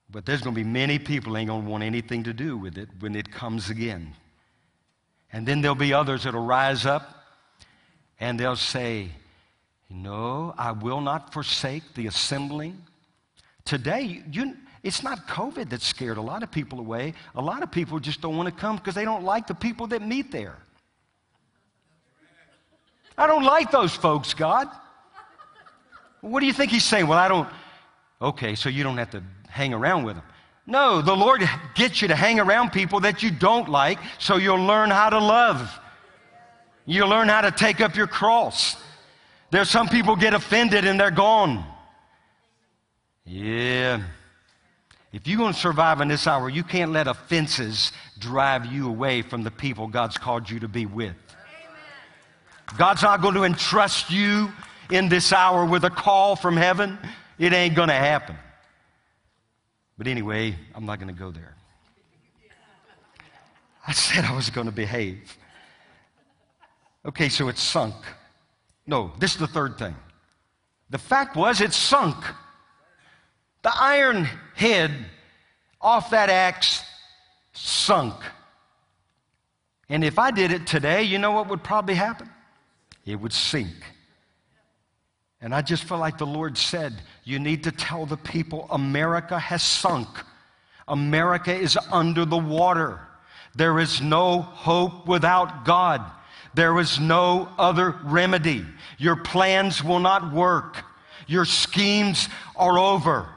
But 0.10 0.26
there's 0.26 0.42
going 0.42 0.56
to 0.56 0.64
be 0.64 0.68
many 0.70 1.00
people 1.00 1.36
ain't 1.38 1.48
going 1.48 1.64
to 1.64 1.70
want 1.70 1.84
anything 1.84 2.24
to 2.24 2.34
do 2.34 2.56
with 2.56 2.78
it 2.78 2.88
when 3.00 3.16
it 3.16 3.32
comes 3.32 3.70
again. 3.70 4.14
And 5.32 5.48
then 5.48 5.62
there'll 5.62 5.76
be 5.76 5.94
others 5.94 6.24
that'll 6.24 6.46
rise 6.46 6.86
up 6.86 7.26
and 8.20 8.40
they'll 8.40 8.56
say, 8.56 9.10
No, 9.90 10.54
I 10.56 10.72
will 10.72 11.02
not 11.02 11.34
forsake 11.34 11.96
the 11.96 12.06
assembling. 12.06 12.80
Today, 13.66 14.22
you, 14.32 14.56
it's 14.84 15.02
not 15.02 15.28
COVID 15.28 15.70
that 15.70 15.82
scared 15.82 16.18
a 16.18 16.22
lot 16.22 16.44
of 16.44 16.52
people 16.52 16.80
away. 16.80 17.16
A 17.34 17.42
lot 17.42 17.64
of 17.64 17.72
people 17.72 18.00
just 18.00 18.22
don't 18.22 18.38
want 18.38 18.48
to 18.48 18.62
come 18.62 18.76
because 18.76 18.94
they 18.94 19.06
don't 19.06 19.24
like 19.24 19.48
the 19.48 19.56
people 19.56 19.88
that 19.88 20.04
meet 20.04 20.32
there. 20.32 20.58
I 23.18 23.26
don't 23.26 23.44
like 23.44 23.72
those 23.72 23.96
folks, 23.96 24.36
God. 24.36 24.70
What 26.24 26.40
do 26.40 26.46
you 26.46 26.54
think 26.54 26.72
he's 26.72 26.86
saying? 26.86 27.08
Well, 27.08 27.20
I 27.20 27.28
don't. 27.28 27.50
Okay, 28.22 28.56
so 28.56 28.70
you 28.70 28.82
don't 28.82 28.98
have 28.98 29.12
to 29.12 29.22
hang 29.50 29.74
around 29.74 30.06
with 30.06 30.16
them. 30.16 30.24
No, 30.66 31.02
the 31.02 31.14
Lord 31.14 31.42
gets 31.76 32.02
you 32.02 32.08
to 32.08 32.16
hang 32.16 32.40
around 32.40 32.72
people 32.72 33.02
that 33.02 33.22
you 33.22 33.30
don't 33.30 33.68
like 33.68 34.00
so 34.20 34.38
you'll 34.38 34.64
learn 34.64 34.90
how 34.90 35.10
to 35.10 35.20
love. 35.20 35.78
You'll 36.86 37.10
learn 37.10 37.28
how 37.28 37.42
to 37.42 37.52
take 37.52 37.82
up 37.82 37.98
your 37.98 38.08
cross. 38.08 38.78
There's 39.52 39.70
some 39.70 39.90
people 39.90 40.16
get 40.16 40.34
offended 40.34 40.86
and 40.86 40.98
they're 40.98 41.12
gone. 41.12 41.66
Yeah. 43.26 44.02
If 45.12 45.28
you're 45.28 45.38
going 45.38 45.54
to 45.54 45.60
survive 45.60 46.00
in 46.00 46.08
this 46.08 46.26
hour, 46.26 46.50
you 46.50 46.64
can't 46.64 46.94
let 46.94 47.08
offenses 47.08 47.92
drive 48.18 48.66
you 48.66 48.88
away 48.88 49.24
from 49.24 49.44
the 49.44 49.52
people 49.52 49.88
God's 49.88 50.18
called 50.18 50.50
you 50.50 50.62
to 50.62 50.70
be 50.70 50.86
with. 50.86 51.16
God's 52.78 53.04
not 53.04 53.22
going 53.22 53.36
to 53.36 53.44
entrust 53.44 54.10
you 54.10 54.54
in 54.94 55.10
this 55.10 55.34
hour 55.34 55.66
with 55.66 55.84
a 55.84 55.90
call 55.90 56.36
from 56.36 56.56
heaven. 56.56 57.00
It 57.40 57.52
ain't 57.52 57.74
going 57.74 57.90
to 57.90 57.96
happen. 57.96 58.38
But 59.98 60.06
anyway, 60.06 60.56
I'm 60.76 60.86
not 60.86 61.00
going 61.00 61.14
to 61.14 61.20
go 61.20 61.32
there. 61.32 61.56
I 63.88 63.92
said 63.92 64.24
I 64.24 64.36
was 64.36 64.52
going 64.52 64.68
to 64.68 64.72
behave. 64.72 65.36
Okay, 67.06 67.28
so 67.28 67.50
it 67.50 67.58
sunk. 67.58 67.96
No, 68.86 69.12
this 69.18 69.34
is 69.34 69.40
the 69.40 69.48
third 69.48 69.80
thing. 69.80 69.96
The 70.92 71.00
fact 71.00 71.36
was, 71.36 71.60
it 71.60 71.74
sunk. 71.74 72.24
The 73.64 73.72
iron 73.76 74.30
head 74.54 74.92
off 75.82 76.12
that 76.12 76.30
axe 76.30 76.84
sunk. 77.54 78.14
And 79.90 80.04
if 80.04 80.20
I 80.20 80.30
did 80.30 80.52
it 80.52 80.68
today, 80.68 81.02
you 81.02 81.18
know 81.18 81.32
what 81.32 81.50
would 81.50 81.64
probably 81.64 81.96
happen? 81.96 82.30
It 83.08 83.20
would 83.20 83.34
sink. 83.34 83.74
And 85.44 85.54
I 85.54 85.62
just 85.62 85.84
feel 85.84 85.98
like 85.98 86.18
the 86.18 86.26
Lord 86.26 86.58
said, 86.58 86.94
you 87.26 87.38
need 87.38 87.66
to 87.66 87.72
tell 87.72 88.06
the 88.06 88.16
people 88.16 88.66
America 88.72 89.38
has 89.38 89.62
sunk. 89.62 90.08
America 90.88 91.54
is 91.54 91.78
under 91.92 92.24
the 92.24 92.38
water. 92.38 93.02
There 93.54 93.78
is 93.80 94.02
no 94.02 94.42
hope 94.42 95.06
without 95.06 95.66
God. 95.66 96.02
There 96.54 96.80
is 96.80 96.98
no 96.98 97.50
other 97.60 97.94
remedy. 98.06 98.66
Your 98.98 99.18
plans 99.18 99.84
will 99.84 100.00
not 100.00 100.32
work. 100.32 100.78
Your 101.28 101.44
schemes 101.44 102.30
are 102.56 102.80
over. 102.80 103.28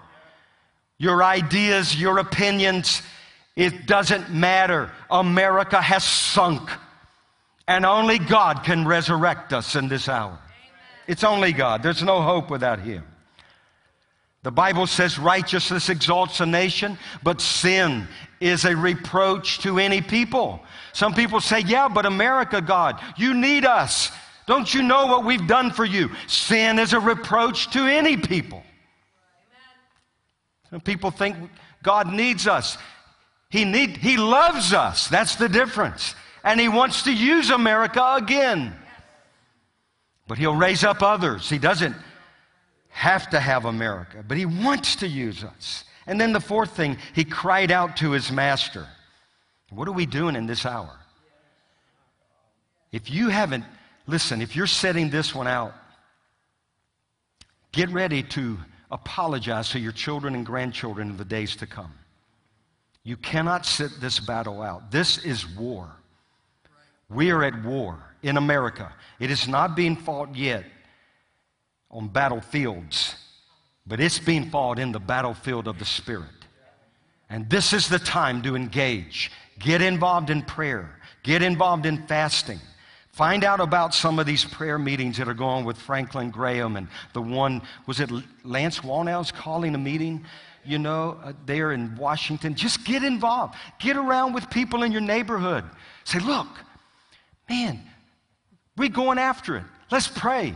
Your 0.98 1.24
ideas, 1.24 2.00
your 2.00 2.18
opinions, 2.18 3.02
it 3.56 3.86
doesn't 3.86 4.30
matter. 4.30 4.92
America 5.10 5.82
has 5.82 6.04
sunk. 6.04 6.70
And 7.66 7.84
only 7.84 8.20
God 8.20 8.62
can 8.62 8.86
resurrect 8.86 9.52
us 9.52 9.74
in 9.74 9.88
this 9.88 10.08
hour. 10.08 10.38
It's 11.06 11.24
only 11.24 11.52
God. 11.52 11.82
There's 11.82 12.02
no 12.02 12.22
hope 12.22 12.50
without 12.50 12.80
Him. 12.80 13.04
The 14.42 14.50
Bible 14.52 14.86
says 14.86 15.18
righteousness 15.18 15.88
exalts 15.88 16.40
a 16.40 16.46
nation, 16.46 16.98
but 17.22 17.40
sin 17.40 18.06
is 18.40 18.64
a 18.64 18.76
reproach 18.76 19.58
to 19.60 19.78
any 19.78 20.00
people. 20.00 20.60
Some 20.92 21.14
people 21.14 21.40
say, 21.40 21.60
Yeah, 21.60 21.88
but 21.88 22.06
America, 22.06 22.60
God, 22.60 23.00
you 23.16 23.34
need 23.34 23.64
us. 23.64 24.12
Don't 24.46 24.72
you 24.72 24.82
know 24.82 25.06
what 25.06 25.24
we've 25.24 25.46
done 25.48 25.72
for 25.72 25.84
you? 25.84 26.10
Sin 26.28 26.78
is 26.78 26.92
a 26.92 27.00
reproach 27.00 27.70
to 27.72 27.86
any 27.86 28.16
people. 28.16 28.62
Some 30.70 30.80
people 30.80 31.10
think 31.10 31.36
God 31.82 32.12
needs 32.12 32.46
us. 32.46 32.78
He, 33.50 33.64
need, 33.64 33.96
he 33.96 34.16
loves 34.16 34.72
us. 34.72 35.08
That's 35.08 35.36
the 35.36 35.48
difference. 35.48 36.14
And 36.44 36.60
He 36.60 36.68
wants 36.68 37.02
to 37.04 37.12
use 37.12 37.50
America 37.50 38.14
again. 38.16 38.74
But 40.26 40.38
He'll 40.38 40.56
raise 40.56 40.84
up 40.84 41.02
others. 41.02 41.48
He 41.48 41.58
doesn't 41.58 41.94
have 42.88 43.30
to 43.30 43.40
have 43.40 43.64
America, 43.64 44.24
but 44.26 44.36
He 44.36 44.46
wants 44.46 44.96
to 44.96 45.08
use 45.08 45.44
us. 45.44 45.84
And 46.06 46.20
then 46.20 46.32
the 46.32 46.40
fourth 46.40 46.76
thing, 46.76 46.98
He 47.14 47.24
cried 47.24 47.70
out 47.70 47.96
to 47.98 48.12
His 48.12 48.30
Master. 48.30 48.86
What 49.70 49.88
are 49.88 49.92
we 49.92 50.06
doing 50.06 50.36
in 50.36 50.46
this 50.46 50.64
hour? 50.64 50.96
If 52.92 53.10
you 53.10 53.28
haven't, 53.28 53.64
listen, 54.06 54.40
if 54.40 54.56
you're 54.56 54.66
setting 54.66 55.10
this 55.10 55.34
one 55.34 55.46
out, 55.46 55.74
get 57.72 57.90
ready 57.90 58.22
to 58.22 58.58
apologize 58.90 59.70
to 59.70 59.78
your 59.78 59.92
children 59.92 60.34
and 60.34 60.46
grandchildren 60.46 61.10
in 61.10 61.16
the 61.16 61.24
days 61.24 61.56
to 61.56 61.66
come. 61.66 61.92
You 63.02 63.16
cannot 63.16 63.66
sit 63.66 64.00
this 64.00 64.18
battle 64.18 64.62
out. 64.62 64.90
This 64.90 65.24
is 65.24 65.46
war. 65.46 65.88
We 67.08 67.30
are 67.30 67.44
at 67.44 67.62
war 67.64 67.98
in 68.26 68.36
America. 68.36 68.92
It 69.20 69.30
is 69.30 69.46
not 69.46 69.76
being 69.76 69.96
fought 69.96 70.34
yet 70.34 70.64
on 71.90 72.08
battlefields, 72.08 73.14
but 73.86 74.00
it's 74.00 74.18
being 74.18 74.50
fought 74.50 74.78
in 74.78 74.92
the 74.92 74.98
battlefield 74.98 75.68
of 75.68 75.78
the 75.78 75.84
Spirit. 75.84 76.28
And 77.30 77.48
this 77.48 77.72
is 77.72 77.88
the 77.88 77.98
time 77.98 78.42
to 78.42 78.56
engage. 78.56 79.30
Get 79.58 79.80
involved 79.80 80.30
in 80.30 80.42
prayer, 80.42 80.98
get 81.22 81.42
involved 81.42 81.86
in 81.86 82.06
fasting. 82.06 82.60
Find 83.12 83.44
out 83.44 83.60
about 83.60 83.94
some 83.94 84.18
of 84.18 84.26
these 84.26 84.44
prayer 84.44 84.78
meetings 84.78 85.16
that 85.16 85.26
are 85.26 85.32
going 85.32 85.64
with 85.64 85.78
Franklin 85.78 86.30
Graham 86.30 86.76
and 86.76 86.86
the 87.14 87.22
one, 87.22 87.62
was 87.86 87.98
it 87.98 88.10
Lance 88.44 88.80
Wallnau's 88.80 89.32
calling 89.32 89.74
a 89.74 89.78
meeting? 89.78 90.26
You 90.66 90.78
know, 90.78 91.18
uh, 91.24 91.32
there 91.46 91.72
in 91.72 91.96
Washington. 91.96 92.54
Just 92.54 92.84
get 92.84 93.02
involved. 93.02 93.54
Get 93.78 93.96
around 93.96 94.34
with 94.34 94.50
people 94.50 94.82
in 94.82 94.92
your 94.92 95.00
neighborhood. 95.00 95.64
Say, 96.04 96.18
look, 96.18 96.48
man, 97.48 97.80
we're 98.76 98.88
going 98.88 99.18
after 99.18 99.56
it. 99.56 99.64
Let's 99.90 100.08
pray. 100.08 100.54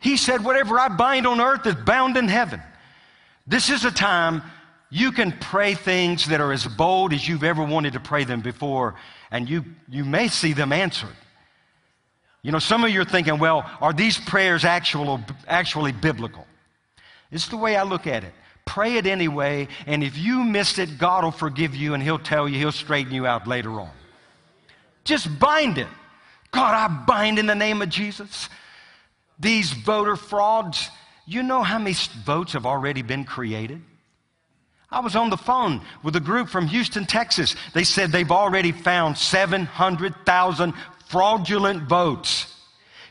He 0.00 0.16
said, 0.16 0.44
whatever 0.44 0.78
I 0.78 0.88
bind 0.88 1.26
on 1.26 1.40
earth 1.40 1.66
is 1.66 1.74
bound 1.74 2.16
in 2.16 2.28
heaven. 2.28 2.60
This 3.46 3.70
is 3.70 3.84
a 3.84 3.90
time 3.90 4.42
you 4.90 5.12
can 5.12 5.32
pray 5.32 5.74
things 5.74 6.26
that 6.28 6.40
are 6.40 6.52
as 6.52 6.66
bold 6.66 7.12
as 7.12 7.28
you've 7.28 7.44
ever 7.44 7.64
wanted 7.64 7.94
to 7.94 8.00
pray 8.00 8.24
them 8.24 8.40
before, 8.40 8.94
and 9.30 9.48
you, 9.48 9.64
you 9.88 10.04
may 10.04 10.28
see 10.28 10.52
them 10.52 10.72
answered. 10.72 11.16
You 12.42 12.52
know, 12.52 12.58
some 12.58 12.84
of 12.84 12.90
you 12.90 13.00
are 13.00 13.06
thinking, 13.06 13.38
well, 13.38 13.68
are 13.80 13.92
these 13.92 14.18
prayers 14.18 14.64
actual, 14.64 15.20
actually 15.48 15.92
biblical? 15.92 16.46
It's 17.30 17.48
the 17.48 17.56
way 17.56 17.76
I 17.76 17.82
look 17.82 18.06
at 18.06 18.22
it. 18.22 18.32
Pray 18.64 18.96
it 18.96 19.06
anyway, 19.06 19.68
and 19.86 20.02
if 20.02 20.16
you 20.16 20.44
missed 20.44 20.78
it, 20.78 20.96
God 20.96 21.24
will 21.24 21.32
forgive 21.32 21.74
you 21.74 21.94
and 21.94 22.02
He'll 22.02 22.18
tell 22.18 22.48
you, 22.48 22.58
He'll 22.58 22.72
straighten 22.72 23.12
you 23.12 23.26
out 23.26 23.46
later 23.46 23.72
on. 23.80 23.90
Just 25.04 25.38
bind 25.38 25.78
it. 25.78 25.88
God, 26.54 26.74
I 26.74 26.86
bind 27.04 27.40
in 27.40 27.46
the 27.46 27.54
name 27.54 27.82
of 27.82 27.88
Jesus. 27.88 28.48
These 29.40 29.72
voter 29.72 30.14
frauds, 30.14 30.88
you 31.26 31.42
know 31.42 31.64
how 31.64 31.78
many 31.78 31.96
votes 32.24 32.52
have 32.52 32.64
already 32.64 33.02
been 33.02 33.24
created? 33.24 33.82
I 34.88 35.00
was 35.00 35.16
on 35.16 35.30
the 35.30 35.36
phone 35.36 35.82
with 36.04 36.14
a 36.14 36.20
group 36.20 36.48
from 36.48 36.68
Houston, 36.68 37.06
Texas. 37.06 37.56
They 37.72 37.82
said 37.82 38.12
they've 38.12 38.30
already 38.30 38.70
found 38.70 39.18
700,000 39.18 40.74
fraudulent 41.08 41.88
votes. 41.88 42.54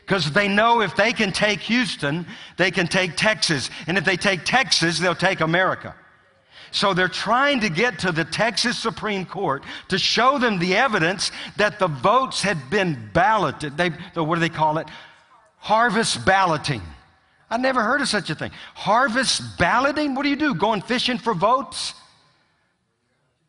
Because 0.00 0.32
they 0.32 0.48
know 0.48 0.80
if 0.80 0.96
they 0.96 1.12
can 1.12 1.30
take 1.30 1.60
Houston, 1.60 2.26
they 2.56 2.70
can 2.70 2.86
take 2.86 3.16
Texas. 3.16 3.68
And 3.86 3.98
if 3.98 4.06
they 4.06 4.16
take 4.16 4.44
Texas, 4.44 4.98
they'll 4.98 5.14
take 5.14 5.40
America. 5.40 5.94
So 6.74 6.92
they're 6.92 7.06
trying 7.06 7.60
to 7.60 7.68
get 7.68 8.00
to 8.00 8.10
the 8.10 8.24
Texas 8.24 8.76
Supreme 8.76 9.24
Court 9.24 9.62
to 9.90 9.96
show 9.96 10.38
them 10.40 10.58
the 10.58 10.74
evidence 10.74 11.30
that 11.56 11.78
the 11.78 11.86
votes 11.86 12.42
had 12.42 12.68
been 12.68 13.10
balloted. 13.12 13.76
They, 13.76 13.90
what 14.14 14.34
do 14.34 14.40
they 14.40 14.48
call 14.48 14.78
it? 14.78 14.88
Harvest 15.58 16.26
balloting. 16.26 16.82
I 17.48 17.58
never 17.58 17.80
heard 17.80 18.00
of 18.00 18.08
such 18.08 18.28
a 18.28 18.34
thing. 18.34 18.50
Harvest 18.74 19.56
balloting? 19.56 20.16
What 20.16 20.24
do 20.24 20.30
you 20.30 20.36
do? 20.36 20.52
Going 20.52 20.82
fishing 20.82 21.16
for 21.16 21.32
votes? 21.32 21.94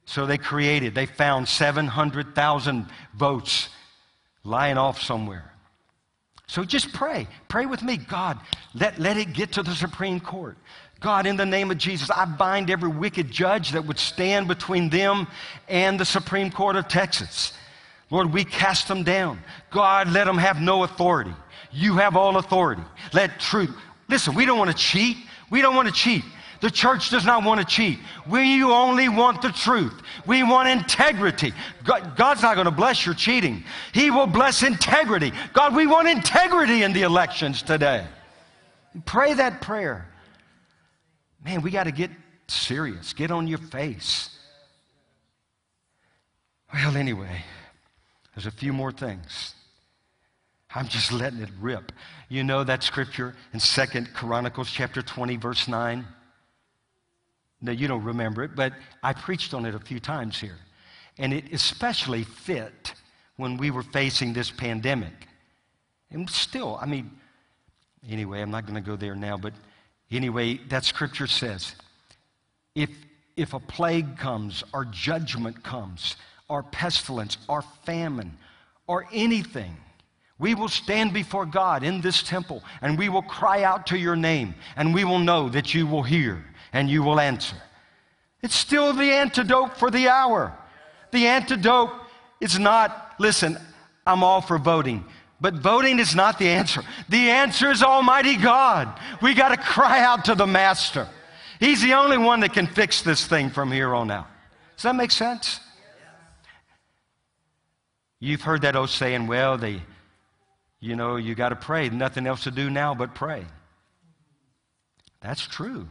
So 0.05 0.27
they 0.27 0.37
created, 0.37 0.93
they 0.93 1.07
found 1.07 1.47
700,000 1.47 2.85
votes 3.15 3.69
lying 4.43 4.77
off 4.77 5.01
somewhere. 5.01 5.51
So 6.45 6.63
just 6.63 6.93
pray. 6.93 7.27
Pray 7.47 7.65
with 7.65 7.81
me. 7.81 7.97
God, 7.97 8.39
let, 8.75 8.99
let 8.99 9.17
it 9.17 9.33
get 9.33 9.53
to 9.53 9.63
the 9.63 9.73
Supreme 9.73 10.19
Court. 10.19 10.57
God, 10.99 11.25
in 11.25 11.35
the 11.35 11.45
name 11.45 11.71
of 11.71 11.77
Jesus, 11.77 12.09
I 12.09 12.25
bind 12.25 12.69
every 12.69 12.89
wicked 12.89 13.29
judge 13.29 13.71
that 13.71 13.85
would 13.85 13.99
stand 13.99 14.47
between 14.47 14.89
them 14.89 15.27
and 15.67 15.99
the 15.99 16.05
Supreme 16.05 16.49
Court 16.49 16.75
of 16.75 16.87
Texas. 16.87 17.53
Lord, 18.09 18.31
we 18.31 18.45
cast 18.45 18.87
them 18.87 19.03
down. 19.03 19.39
God, 19.71 20.09
let 20.09 20.25
them 20.25 20.37
have 20.37 20.61
no 20.61 20.83
authority. 20.83 21.33
You 21.71 21.97
have 21.97 22.15
all 22.15 22.37
authority. 22.37 22.83
Let 23.13 23.39
truth. 23.39 23.75
Listen, 24.07 24.35
we 24.35 24.45
don't 24.45 24.57
want 24.57 24.71
to 24.71 24.77
cheat. 24.77 25.17
We 25.49 25.61
don't 25.61 25.75
want 25.75 25.87
to 25.87 25.93
cheat. 25.93 26.23
The 26.61 26.71
church 26.71 27.09
does 27.09 27.25
not 27.25 27.43
want 27.43 27.59
to 27.59 27.65
cheat. 27.65 27.99
We 28.27 28.63
only 28.63 29.09
want 29.09 29.41
the 29.41 29.49
truth. 29.49 29.93
We 30.25 30.41
want 30.43 30.69
integrity. 30.69 31.53
God, 31.83 32.15
God's 32.15 32.41
not 32.41 32.55
going 32.55 32.65
to 32.65 32.71
bless 32.71 33.05
your 33.05 33.13
cheating. 33.13 33.63
He 33.93 34.09
will 34.09 34.27
bless 34.27 34.63
integrity. 34.63 35.33
God, 35.53 35.75
we 35.75 35.85
want 35.85 36.07
integrity 36.07 36.83
in 36.83 36.93
the 36.93 37.03
elections 37.03 37.61
today. 37.61 38.07
Pray 39.05 39.33
that 39.33 39.61
prayer. 39.61 40.07
Man, 41.45 41.61
we 41.61 41.69
got 41.69 41.83
to 41.83 41.91
get 41.91 42.09
serious. 42.47 43.13
Get 43.13 43.29
on 43.29 43.47
your 43.47 43.59
face. 43.59 44.31
Well, 46.73 46.97
anyway, 46.97 47.43
there's 48.33 48.47
a 48.47 48.51
few 48.51 48.73
more 48.73 48.91
things. 48.91 49.53
I'm 50.73 50.87
just 50.87 51.11
letting 51.11 51.39
it 51.39 51.49
rip. 51.61 51.91
You 52.29 52.43
know 52.43 52.63
that 52.63 52.81
scripture 52.81 53.35
in 53.53 53.59
Second 53.59 54.11
Chronicles 54.13 54.71
chapter 54.71 55.03
20 55.03 55.37
verse 55.37 55.67
9? 55.67 56.03
Now 57.61 57.71
you 57.71 57.87
don't 57.87 58.03
remember 58.03 58.43
it, 58.43 58.55
but 58.55 58.73
I 59.03 59.13
preached 59.13 59.53
on 59.53 59.65
it 59.65 59.75
a 59.75 59.79
few 59.79 59.99
times 59.99 60.39
here. 60.39 60.57
And 61.19 61.31
it 61.31 61.53
especially 61.53 62.23
fit 62.23 62.93
when 63.37 63.55
we 63.55 63.69
were 63.69 63.83
facing 63.83 64.33
this 64.33 64.49
pandemic. 64.49 65.27
And 66.09 66.27
still, 66.27 66.79
I 66.81 66.87
mean, 66.87 67.11
anyway, 68.09 68.41
I'm 68.41 68.51
not 68.51 68.65
going 68.65 68.75
to 68.75 68.81
go 68.81 68.95
there 68.95 69.15
now, 69.15 69.37
but 69.37 69.53
anyway, 70.15 70.59
that 70.69 70.85
scripture 70.85 71.27
says 71.27 71.75
if, 72.75 72.89
if 73.35 73.53
a 73.53 73.59
plague 73.59 74.17
comes, 74.17 74.63
or 74.73 74.85
judgment 74.85 75.63
comes, 75.63 76.15
or 76.49 76.63
pestilence, 76.63 77.37
or 77.47 77.63
famine, 77.85 78.37
or 78.87 79.07
anything, 79.11 79.77
we 80.37 80.53
will 80.53 80.67
stand 80.67 81.13
before 81.13 81.45
God 81.45 81.83
in 81.83 82.01
this 82.01 82.21
temple 82.21 82.61
and 82.81 82.97
we 82.97 83.07
will 83.07 83.21
cry 83.21 83.63
out 83.63 83.87
to 83.87 83.97
your 83.97 84.17
name 84.17 84.53
and 84.75 84.93
we 84.93 85.05
will 85.05 85.19
know 85.19 85.47
that 85.49 85.73
you 85.73 85.87
will 85.87 86.03
hear 86.03 86.43
and 86.73 86.89
you 86.89 87.03
will 87.03 87.19
answer. 87.19 87.55
It's 88.41 88.55
still 88.55 88.91
the 88.93 89.11
antidote 89.11 89.77
for 89.77 89.89
the 89.89 90.09
hour. 90.09 90.55
The 91.11 91.27
antidote 91.27 91.91
is 92.41 92.59
not, 92.59 93.15
listen, 93.17 93.57
I'm 94.05 94.23
all 94.23 94.41
for 94.41 94.57
voting. 94.57 95.05
But 95.41 95.55
voting 95.55 95.99
is 95.99 96.15
not 96.15 96.39
the 96.39 96.47
answer. 96.47 96.81
The 97.09 97.29
answer 97.29 97.69
is 97.69 97.83
Almighty 97.83 98.37
God. 98.37 98.99
We 99.21 99.33
got 99.33 99.49
to 99.49 99.57
cry 99.57 100.01
out 100.01 100.25
to 100.25 100.35
the 100.35 100.47
Master. 100.47 101.07
He's 101.59 101.81
the 101.81 101.93
only 101.93 102.17
one 102.17 102.39
that 102.41 102.53
can 102.53 102.67
fix 102.67 103.01
this 103.01 103.25
thing 103.25 103.49
from 103.49 103.71
here 103.71 103.93
on 103.93 104.11
out. 104.11 104.27
Does 104.75 104.83
that 104.83 104.95
make 104.95 105.11
sense? 105.11 105.59
You've 108.19 108.41
heard 108.41 108.61
that 108.61 108.75
old 108.75 108.89
saying, 108.89 109.27
well, 109.27 109.57
they, 109.57 109.81
you 110.79 110.95
know, 110.95 111.17
you 111.17 111.35
got 111.35 111.49
to 111.49 111.55
pray. 111.55 111.89
Nothing 111.89 112.27
else 112.27 112.43
to 112.45 112.51
do 112.51 112.69
now 112.69 112.95
but 112.95 113.13
pray. 113.13 113.45
That's 115.21 115.45
true. 115.45 115.87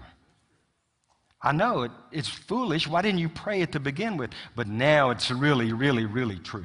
I 1.43 1.53
know 1.53 1.83
it, 1.83 1.93
it's 2.11 2.29
foolish. 2.29 2.89
Why 2.89 3.03
didn't 3.03 3.21
you 3.21 3.29
pray 3.29 3.61
it 3.61 3.73
to 3.73 3.81
begin 3.81 4.17
with? 4.17 4.31
But 4.57 4.67
now 4.67 5.11
it's 5.11 5.31
really, 5.31 5.73
really, 5.75 6.07
really 6.07 6.39
true. 6.39 6.65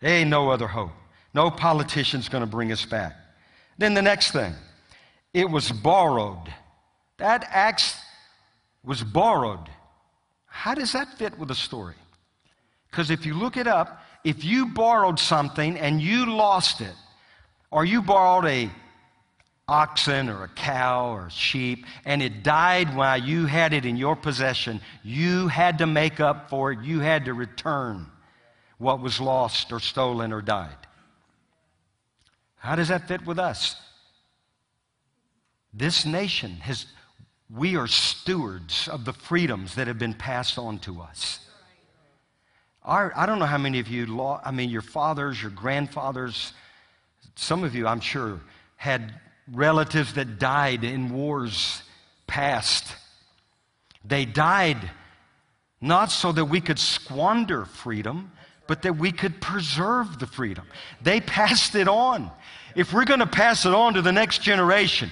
There 0.00 0.10
ain't 0.10 0.30
no 0.30 0.50
other 0.50 0.66
hope. 0.66 0.92
No 1.34 1.50
politician's 1.50 2.28
going 2.28 2.42
to 2.42 2.50
bring 2.50 2.72
us 2.72 2.84
back. 2.84 3.16
Then 3.78 3.94
the 3.94 4.02
next 4.02 4.32
thing, 4.32 4.54
it 5.32 5.48
was 5.48 5.70
borrowed. 5.70 6.52
That 7.18 7.44
axe 7.48 7.96
was 8.84 9.02
borrowed. 9.02 9.68
How 10.46 10.74
does 10.74 10.92
that 10.92 11.16
fit 11.16 11.38
with 11.38 11.48
the 11.48 11.54
story? 11.54 11.94
Because 12.90 13.10
if 13.10 13.24
you 13.24 13.34
look 13.34 13.56
it 13.56 13.66
up, 13.66 14.02
if 14.24 14.44
you 14.44 14.66
borrowed 14.66 15.18
something 15.18 15.78
and 15.78 16.00
you 16.00 16.26
lost 16.26 16.80
it, 16.80 16.94
or 17.70 17.84
you 17.84 18.02
borrowed 18.02 18.44
a 18.44 18.70
oxen 19.66 20.28
or 20.28 20.44
a 20.44 20.48
cow 20.48 21.14
or 21.14 21.26
a 21.26 21.30
sheep 21.30 21.86
and 22.04 22.20
it 22.22 22.42
died 22.42 22.94
while 22.94 23.16
you 23.16 23.46
had 23.46 23.72
it 23.72 23.86
in 23.86 23.96
your 23.96 24.14
possession, 24.14 24.80
you 25.02 25.48
had 25.48 25.78
to 25.78 25.86
make 25.86 26.20
up 26.20 26.50
for 26.50 26.72
it. 26.72 26.80
You 26.82 27.00
had 27.00 27.24
to 27.24 27.34
return 27.34 28.06
what 28.76 29.00
was 29.00 29.20
lost 29.20 29.72
or 29.72 29.80
stolen 29.80 30.32
or 30.32 30.42
died. 30.42 30.76
How 32.62 32.76
does 32.76 32.88
that 32.88 33.08
fit 33.08 33.26
with 33.26 33.40
us? 33.40 33.74
This 35.74 36.06
nation 36.06 36.52
has, 36.60 36.86
we 37.52 37.74
are 37.74 37.88
stewards 37.88 38.86
of 38.86 39.04
the 39.04 39.12
freedoms 39.12 39.74
that 39.74 39.88
have 39.88 39.98
been 39.98 40.14
passed 40.14 40.58
on 40.58 40.78
to 40.80 41.00
us. 41.00 41.40
Our, 42.84 43.12
I 43.16 43.26
don't 43.26 43.40
know 43.40 43.46
how 43.46 43.58
many 43.58 43.80
of 43.80 43.88
you, 43.88 44.20
I 44.44 44.52
mean, 44.52 44.70
your 44.70 44.80
fathers, 44.82 45.42
your 45.42 45.50
grandfathers, 45.50 46.52
some 47.34 47.64
of 47.64 47.74
you, 47.74 47.88
I'm 47.88 48.00
sure, 48.00 48.40
had 48.76 49.12
relatives 49.50 50.14
that 50.14 50.38
died 50.38 50.84
in 50.84 51.12
wars 51.12 51.82
past. 52.28 52.94
They 54.04 54.24
died 54.24 54.88
not 55.80 56.12
so 56.12 56.30
that 56.30 56.44
we 56.44 56.60
could 56.60 56.78
squander 56.78 57.64
freedom, 57.64 58.30
but 58.68 58.82
that 58.82 58.96
we 58.96 59.10
could 59.10 59.40
preserve 59.40 60.20
the 60.20 60.28
freedom. 60.28 60.66
They 61.02 61.20
passed 61.20 61.74
it 61.74 61.88
on. 61.88 62.30
If 62.74 62.92
we're 62.92 63.04
going 63.04 63.20
to 63.20 63.26
pass 63.26 63.66
it 63.66 63.74
on 63.74 63.94
to 63.94 64.02
the 64.02 64.12
next 64.12 64.42
generation, 64.42 65.10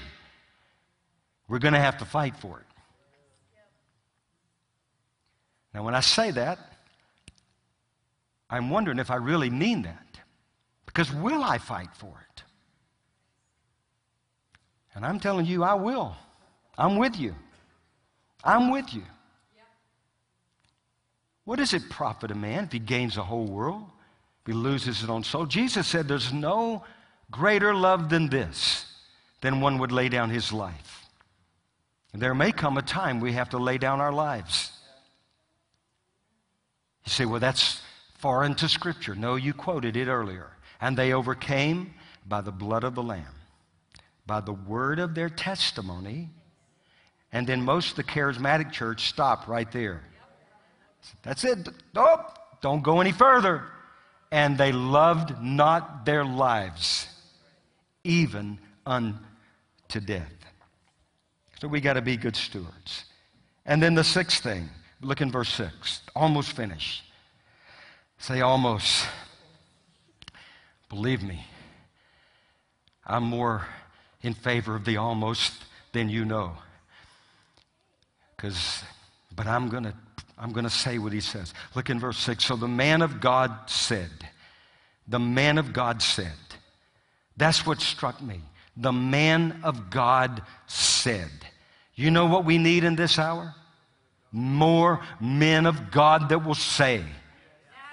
we're 1.49 1.59
going 1.59 1.75
to 1.75 1.81
have 1.81 1.99
to 1.99 2.05
fight 2.05 2.37
for 2.37 2.59
it. 2.59 2.67
Now, 5.75 5.85
when 5.85 5.95
I 5.95 6.01
say 6.01 6.31
that, 6.33 6.59
I'm 8.49 8.71
wondering 8.71 8.99
if 8.99 9.11
I 9.11 9.17
really 9.17 9.51
mean 9.51 9.83
that. 9.83 10.07
Because 10.87 11.13
will 11.13 11.43
I 11.43 11.59
fight 11.59 11.91
for 11.95 12.09
it? 12.33 12.43
And 14.95 15.07
I'm 15.07 15.21
telling 15.21 15.47
you, 15.47 15.63
I 15.63 15.75
will. 15.75 16.17
I'm 16.77 16.97
with 16.97 17.17
you. 17.17 17.35
I'm 18.43 18.71
with 18.71 18.93
you. 18.93 19.03
What 21.45 21.59
does 21.59 21.75
it 21.75 21.89
profit 21.89 22.31
a 22.31 22.35
man 22.35 22.65
if 22.65 22.73
he 22.73 22.79
gains 22.79 23.15
the 23.15 23.23
whole 23.23 23.47
world, 23.47 23.85
if 24.43 24.47
he 24.47 24.53
loses 24.53 25.01
his 25.01 25.09
own 25.09 25.23
soul? 25.23 25.47
Jesus 25.47 25.87
said 25.87 26.09
there's 26.09 26.33
no 26.33 26.85
greater 27.31 27.75
love 27.75 28.09
than 28.09 28.29
this, 28.29 28.87
than 29.41 29.61
one 29.61 29.79
would 29.79 29.93
lay 29.93 30.09
down 30.09 30.31
his 30.31 30.53
life. 30.53 31.07
And 32.13 32.21
there 32.21 32.35
may 32.35 32.53
come 32.53 32.77
a 32.77 32.83
time 32.83 33.21
we 33.21 33.33
have 33.33 33.51
to 33.51 33.59
lay 33.59 33.79
down 33.79 34.01
our 34.01 34.13
lives. 34.13 34.73
You 37.07 37.11
say, 37.11 37.25
well, 37.25 37.41
that's 37.41 37.81
foreign 38.19 38.55
to 38.57 38.69
Scripture. 38.69 39.15
No, 39.15 39.37
you 39.37 39.55
quoted 39.55 39.97
it 39.97 40.09
earlier. 40.09 40.51
And 40.81 40.97
they 40.97 41.13
overcame 41.13 41.95
by 42.27 42.41
the 42.41 42.53
blood 42.53 42.85
of 42.85 42.95
the 42.95 43.03
Lamb 43.03 43.35
by 44.31 44.41
the 44.41 44.53
word 44.53 45.01
of 45.01 45.17
their 45.17 45.29
testimony. 45.29 46.31
And 47.33 47.49
then 47.49 47.65
most 47.65 47.91
of 47.91 47.97
the 47.97 48.05
charismatic 48.05 48.71
church 48.71 49.09
stop 49.09 49.49
right 49.49 49.71
there. 49.73 50.05
That's 51.25 51.43
it. 51.43 51.69
Nope. 51.93 52.39
Don't 52.61 52.81
go 52.81 53.01
any 53.01 53.11
further. 53.11 53.65
And 54.31 54.57
they 54.57 54.71
loved 54.71 55.43
not 55.43 56.05
their 56.07 56.25
lives, 56.25 57.09
even 58.05 58.59
unto 58.87 60.01
death. 60.05 60.33
So 61.61 61.69
we 61.69 61.81
got 61.81 61.95
to 61.95 62.03
be 62.03 62.17
good 62.17 62.37
stewards. 62.37 63.05
And 63.67 63.83
then 63.83 63.95
the 63.95 64.05
sixth 64.05 64.43
thing, 64.43 64.69
look 65.03 65.21
in 65.21 65.31
verse 65.31 65.51
6. 65.51 66.01
Almost 66.17 66.53
finished. 66.53 67.05
Say 68.19 68.41
almost. 68.41 69.07
Believe 70.89 71.23
me, 71.23 71.45
I'm 73.07 73.23
more 73.23 73.67
in 74.23 74.35
favor 74.35 74.75
of 74.75 74.85
the 74.85 74.97
almost 74.97 75.53
than 75.93 76.09
you 76.09 76.25
know. 76.25 76.53
Because, 78.37 78.83
but 79.37 79.47
I'm 79.47 79.69
going 79.69 79.85
to 79.85 79.95
I'm 80.41 80.53
going 80.53 80.65
to 80.65 80.71
say 80.71 80.99
what 80.99 81.13
he 81.13 81.21
says. 81.21 81.53
Look 81.75 81.91
in 81.91 82.01
verse 82.01 82.17
6. 82.19 82.43
So 82.45 82.57
the 82.57 82.67
man 82.67 83.03
of 83.03 83.21
God 83.21 83.53
said, 83.67 84.11
the 85.07 85.19
man 85.19 85.59
of 85.59 85.75
God 85.75 86.01
said, 86.01 86.33
That's 87.41 87.65
what 87.65 87.81
struck 87.81 88.21
me. 88.21 88.43
The 88.77 88.93
man 88.93 89.61
of 89.65 89.89
God 89.89 90.43
said. 90.67 91.31
You 91.95 92.11
know 92.11 92.27
what 92.27 92.45
we 92.45 92.59
need 92.59 92.85
in 92.85 92.97
this 92.97 93.19
hour? 93.19 93.55
More 94.31 95.01
men 95.23 95.65
of 95.65 95.91
God 95.91 96.29
that 96.29 96.45
will 96.45 96.55
say 96.55 97.03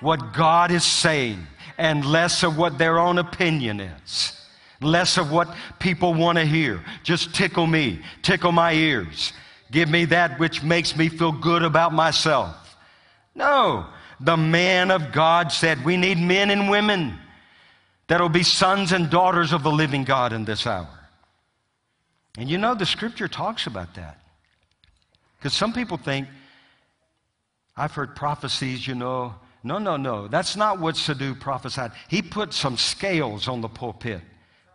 what 0.02 0.34
God 0.34 0.70
is 0.70 0.84
saying 0.84 1.48
and 1.78 2.04
less 2.04 2.44
of 2.44 2.58
what 2.58 2.78
their 2.78 3.00
own 3.00 3.20
opinion 3.20 3.80
is. 3.80 4.34
Less 4.82 5.18
of 5.18 5.32
what 5.32 5.56
people 5.80 6.14
want 6.14 6.38
to 6.38 6.46
hear. 6.46 6.84
Just 7.04 7.34
tickle 7.34 7.68
me, 7.68 8.02
tickle 8.24 8.52
my 8.52 8.74
ears. 8.74 9.32
Give 9.72 9.90
me 9.90 10.04
that 10.06 10.42
which 10.42 10.62
makes 10.62 10.98
me 10.98 11.08
feel 11.08 11.32
good 11.32 11.64
about 11.64 11.94
myself. 11.94 12.78
No, 13.34 13.86
the 14.20 14.36
man 14.36 14.92
of 14.92 15.14
God 15.14 15.54
said 15.54 15.86
we 15.86 15.96
need 15.96 16.18
men 16.18 16.50
and 16.50 16.70
women 16.70 17.18
that'll 18.08 18.30
be 18.30 18.44
sons 18.44 18.92
and 18.92 19.10
daughters 19.10 19.54
of 19.54 19.64
the 19.64 19.72
living 19.72 20.04
God 20.04 20.34
in 20.34 20.46
this 20.46 20.66
hour. 20.66 20.90
And 22.38 22.50
you 22.50 22.58
know, 22.58 22.76
the 22.76 22.86
scripture 22.86 23.28
talks 23.28 23.68
about 23.68 23.96
that. 23.96 24.20
Because 25.38 25.54
some 25.54 25.74
people 25.74 25.98
think, 25.98 26.28
I've 27.76 27.94
heard 27.94 28.16
prophecies, 28.16 28.88
you 28.88 28.96
know. 28.96 29.36
No, 29.64 29.78
no, 29.78 29.98
no. 29.98 30.28
That's 30.28 30.56
not 30.56 30.80
what 30.80 30.98
Sadhu 30.98 31.36
prophesied. 31.36 31.92
He 32.08 32.22
put 32.22 32.54
some 32.54 32.78
scales 32.78 33.48
on 33.48 33.62
the 33.62 33.68
pulpit 33.68 34.22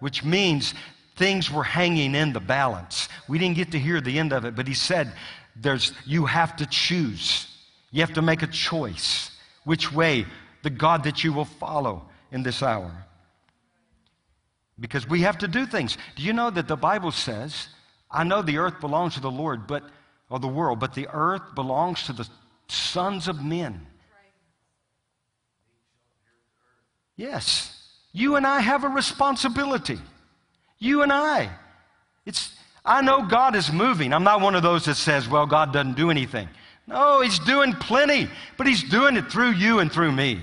which 0.03 0.25
means 0.25 0.75
things 1.15 1.49
were 1.49 1.63
hanging 1.63 2.17
in 2.17 2.33
the 2.33 2.41
balance. 2.41 3.09
We 3.29 3.39
didn't 3.39 3.57
get 3.57 3.71
to 3.71 3.79
hear 3.79 4.01
the 4.01 4.19
end 4.19 4.33
of 4.33 4.45
it, 4.45 4.57
but 4.57 4.67
he 4.67 4.75
said, 4.75 5.13
there's, 5.55 5.93
you 6.05 6.27
have 6.27 6.57
to 6.57 6.67
choose. 6.67 7.47
You 7.93 8.01
have 8.01 8.15
to 8.15 8.23
make 8.23 8.43
a 8.43 8.49
choice 8.49 9.31
which 9.63 9.93
way 9.93 10.27
the 10.65 10.71
God 10.71 11.05
that 11.05 11.23
you 11.23 11.33
will 11.33 11.45
follow 11.45 12.03
in 12.33 12.43
this 12.43 12.65
hour. 12.65 12.91
Because 14.81 15.09
we 15.09 15.21
have 15.21 15.39
to 15.39 15.49
do 15.49 15.67
things. 15.67 15.97
Do 16.17 16.23
you 16.23 16.33
know 16.33 16.51
that 16.51 16.69
the 16.69 16.77
Bible 16.77 17.13
says, 17.13 17.69
I 18.11 18.25
know 18.25 18.43
the 18.43 18.59
earth 18.59 18.81
belongs 18.81 19.15
to 19.15 19.21
the 19.21 19.31
Lord, 19.31 19.67
but 19.67 19.85
or 20.33 20.41
the 20.41 20.49
world, 20.49 20.81
but 20.81 20.95
the 20.95 21.09
earth 21.13 21.55
belongs 21.55 22.05
to 22.05 22.15
the 22.15 22.27
sons 22.67 23.29
of 23.29 23.45
men. 23.45 23.87
Yes. 27.17 27.79
You 28.13 28.37
and 28.37 28.47
I 28.47 28.61
have 28.61 28.83
a 28.83 28.89
responsibility. 28.89 29.99
You 30.79 31.03
and 31.03 31.13
I. 31.13 31.51
It's, 32.25 32.57
I 32.83 33.03
know 33.03 33.27
God 33.27 33.55
is 33.55 33.71
moving. 33.71 34.15
I'm 34.15 34.25
not 34.25 34.41
one 34.41 34.55
of 34.55 34.63
those 34.63 34.87
that 34.87 34.95
says, 34.95 35.29
well, 35.29 35.47
God 35.47 35.71
doesn't 35.71 35.97
do 35.97 36.11
anything. 36.11 36.49
No, 36.87 37.21
He's 37.21 37.39
doing 37.41 37.75
plenty, 37.75 38.29
but 38.57 38.67
He's 38.67 38.83
doing 38.83 39.17
it 39.17 39.31
through 39.31 39.53
you 39.53 39.81
and 39.81 39.93
through 39.93 40.13
me. 40.13 40.41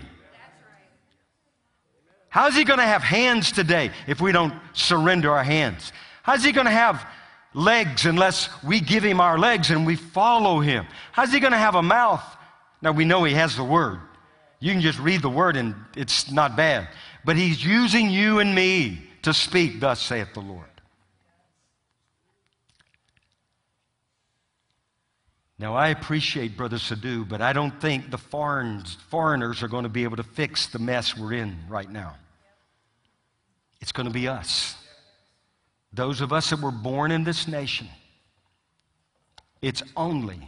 How's 2.29 2.55
He 2.55 2.63
going 2.63 2.79
to 2.79 2.85
have 2.85 3.03
hands 3.03 3.51
today 3.51 3.91
if 4.07 4.21
we 4.21 4.31
don't 4.31 4.53
surrender 4.73 5.31
our 5.31 5.43
hands? 5.43 5.91
How's 6.23 6.43
He 6.43 6.51
going 6.51 6.65
to 6.65 6.71
have 6.71 7.05
legs 7.53 8.05
unless 8.05 8.49
we 8.63 8.79
give 8.79 9.03
Him 9.03 9.19
our 9.19 9.37
legs 9.37 9.71
and 9.71 9.85
we 9.85 9.95
follow 9.95 10.59
Him? 10.59 10.85
How's 11.11 11.31
He 11.31 11.39
going 11.39 11.53
to 11.53 11.57
have 11.57 11.75
a 11.75 11.83
mouth? 11.83 12.23
Now, 12.81 12.91
we 12.91 13.05
know 13.05 13.23
He 13.23 13.33
has 13.33 13.55
the 13.55 13.63
Word. 13.63 13.99
You 14.59 14.71
can 14.73 14.81
just 14.81 14.99
read 14.99 15.21
the 15.21 15.29
Word 15.29 15.55
and 15.55 15.75
it's 15.95 16.31
not 16.31 16.55
bad 16.55 16.89
but 17.25 17.35
He's 17.35 17.63
using 17.63 18.09
you 18.09 18.39
and 18.39 18.53
me 18.53 19.01
to 19.21 19.33
speak, 19.33 19.79
thus 19.79 20.01
saith 20.01 20.33
the 20.33 20.39
Lord. 20.39 20.68
Now, 25.59 25.75
I 25.75 25.89
appreciate 25.89 26.55
Brother 26.55 26.79
Sadhu, 26.79 27.25
but 27.25 27.41
I 27.41 27.51
don't 27.51 27.81
think 27.81 28.11
the 28.11 28.17
foreigners, 28.17 28.97
foreigners 29.09 29.61
are 29.61 29.67
going 29.67 29.83
to 29.83 29.89
be 29.89 30.05
able 30.05 30.15
to 30.15 30.23
fix 30.23 30.67
the 30.67 30.79
mess 30.79 31.17
we're 31.17 31.33
in 31.33 31.57
right 31.67 31.89
now. 31.89 32.15
It's 33.81 33.91
going 33.91 34.07
to 34.07 34.13
be 34.13 34.29
us. 34.29 34.75
Those 35.91 36.21
of 36.21 36.31
us 36.31 36.49
that 36.51 36.61
were 36.61 36.71
born 36.71 37.11
in 37.11 37.25
this 37.25 37.45
nation. 37.45 37.89
It's 39.61 39.83
only 39.97 40.39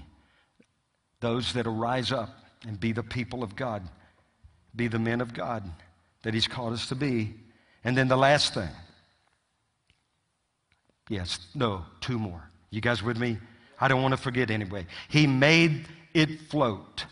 those 1.20 1.52
that 1.54 1.68
will 1.68 1.76
rise 1.76 2.14
up 2.14 2.30
and 2.66 2.80
be 2.80 2.94
the 2.94 3.04
people 3.04 3.44
of 3.44 3.56
God, 3.56 3.84
be 4.74 4.88
the 4.88 5.00
men 5.00 5.20
of 5.20 5.34
God 5.34 5.70
that 6.24 6.34
He's 6.34 6.48
called 6.48 6.72
us 6.72 6.88
to 6.88 6.96
be. 6.96 7.34
And 7.84 7.98
then 7.98 8.08
the 8.08 8.18
last 8.18 8.54
thing. 8.54 8.70
Yes, 11.10 11.40
no, 11.54 11.84
two 12.00 12.18
more. 12.18 12.50
You 12.70 12.80
guys 12.80 13.04
with 13.04 13.18
me? 13.18 13.38
I 13.82 13.88
don't 13.88 14.02
want 14.02 14.14
to 14.14 14.22
forget 14.22 14.52
anyway. 14.52 14.86
He 15.10 15.28
made 15.28 15.88
it 16.14 16.42
float. 16.50 17.06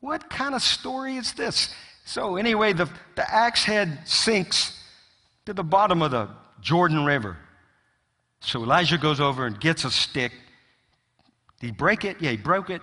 What 0.00 0.30
kind 0.30 0.54
of 0.54 0.62
story 0.62 1.16
is 1.16 1.34
this? 1.34 1.74
So, 2.04 2.36
anyway, 2.36 2.72
the, 2.72 2.88
the 3.14 3.32
axe 3.32 3.64
head 3.64 4.00
sinks 4.06 4.82
to 5.44 5.52
the 5.52 5.62
bottom 5.62 6.00
of 6.00 6.10
the 6.12 6.28
Jordan 6.62 7.04
River. 7.04 7.36
So 8.40 8.62
Elijah 8.62 8.98
goes 8.98 9.20
over 9.20 9.46
and 9.46 9.60
gets 9.60 9.84
a 9.84 9.90
stick. 9.90 10.32
Did 11.60 11.66
he 11.66 11.72
break 11.72 12.04
it? 12.04 12.16
Yeah, 12.20 12.30
he 12.30 12.36
broke 12.36 12.70
it, 12.70 12.80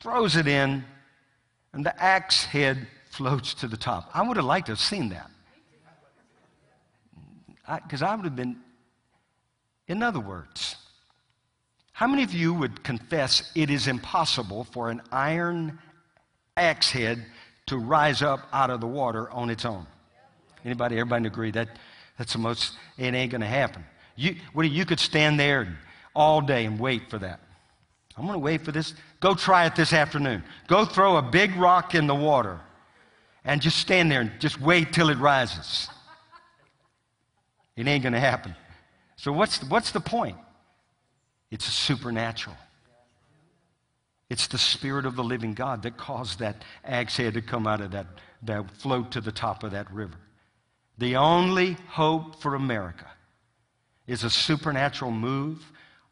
throws 0.00 0.36
it 0.36 0.46
in, 0.46 0.84
and 1.72 1.86
the 1.86 2.02
axe 2.02 2.44
head 2.44 2.86
floats 3.10 3.54
to 3.54 3.68
the 3.68 3.76
top. 3.76 4.10
I 4.12 4.26
would 4.26 4.36
have 4.36 4.46
liked 4.46 4.66
to 4.66 4.72
have 4.72 4.80
seen 4.80 5.08
that. 5.10 5.30
Because 7.84 8.02
I, 8.02 8.12
I 8.12 8.16
would 8.16 8.24
have 8.24 8.36
been, 8.36 8.56
in 9.86 10.02
other 10.02 10.20
words, 10.20 10.76
how 11.92 12.06
many 12.06 12.22
of 12.22 12.32
you 12.32 12.54
would 12.54 12.82
confess 12.82 13.52
it 13.54 13.70
is 13.70 13.86
impossible 13.86 14.64
for 14.64 14.90
an 14.90 15.02
iron 15.12 15.78
axe 16.56 16.90
head 16.90 17.24
to 17.66 17.78
rise 17.78 18.22
up 18.22 18.48
out 18.52 18.70
of 18.70 18.80
the 18.80 18.86
water 18.86 19.30
on 19.30 19.50
its 19.50 19.64
own? 19.64 19.86
Anybody, 20.64 20.96
everybody 20.96 21.26
agree 21.26 21.50
that 21.52 21.68
that's 22.18 22.32
the 22.32 22.38
most, 22.38 22.76
it 22.98 23.14
ain't 23.14 23.30
going 23.30 23.40
to 23.40 23.46
happen. 23.46 23.84
You, 24.16 24.36
what, 24.52 24.68
you 24.70 24.84
could 24.84 25.00
stand 25.00 25.40
there 25.40 25.78
all 26.14 26.40
day 26.40 26.64
and 26.66 26.78
wait 26.78 27.10
for 27.10 27.18
that. 27.18 27.40
I'm 28.16 28.26
going 28.26 28.34
to 28.34 28.44
wait 28.44 28.62
for 28.62 28.72
this. 28.72 28.94
Go 29.20 29.34
try 29.34 29.66
it 29.66 29.74
this 29.74 29.92
afternoon. 29.92 30.42
Go 30.66 30.84
throw 30.84 31.16
a 31.16 31.22
big 31.22 31.56
rock 31.56 31.94
in 31.94 32.06
the 32.06 32.14
water 32.14 32.60
and 33.44 33.60
just 33.60 33.78
stand 33.78 34.10
there 34.10 34.20
and 34.20 34.32
just 34.38 34.60
wait 34.60 34.92
till 34.92 35.08
it 35.08 35.18
rises. 35.18 35.88
It 37.76 37.86
ain't 37.86 38.02
going 38.02 38.12
to 38.12 38.20
happen. 38.20 38.54
So, 39.16 39.32
what's 39.32 39.58
the, 39.58 39.66
what's 39.66 39.92
the 39.92 40.00
point? 40.00 40.36
It's 41.52 41.66
supernatural. 41.66 42.56
It's 44.30 44.46
the 44.46 44.56
Spirit 44.56 45.04
of 45.04 45.16
the 45.16 45.22
living 45.22 45.52
God 45.52 45.82
that 45.82 45.98
caused 45.98 46.38
that 46.38 46.64
axe 46.82 47.18
head 47.18 47.34
to 47.34 47.42
come 47.42 47.66
out 47.66 47.82
of 47.82 47.90
that, 47.90 48.06
that 48.44 48.70
float 48.78 49.12
to 49.12 49.20
the 49.20 49.30
top 49.30 49.62
of 49.62 49.72
that 49.72 49.92
river. 49.92 50.16
The 50.96 51.16
only 51.16 51.76
hope 51.88 52.40
for 52.40 52.54
America 52.54 53.06
is 54.06 54.24
a 54.24 54.30
supernatural 54.30 55.10
move 55.10 55.62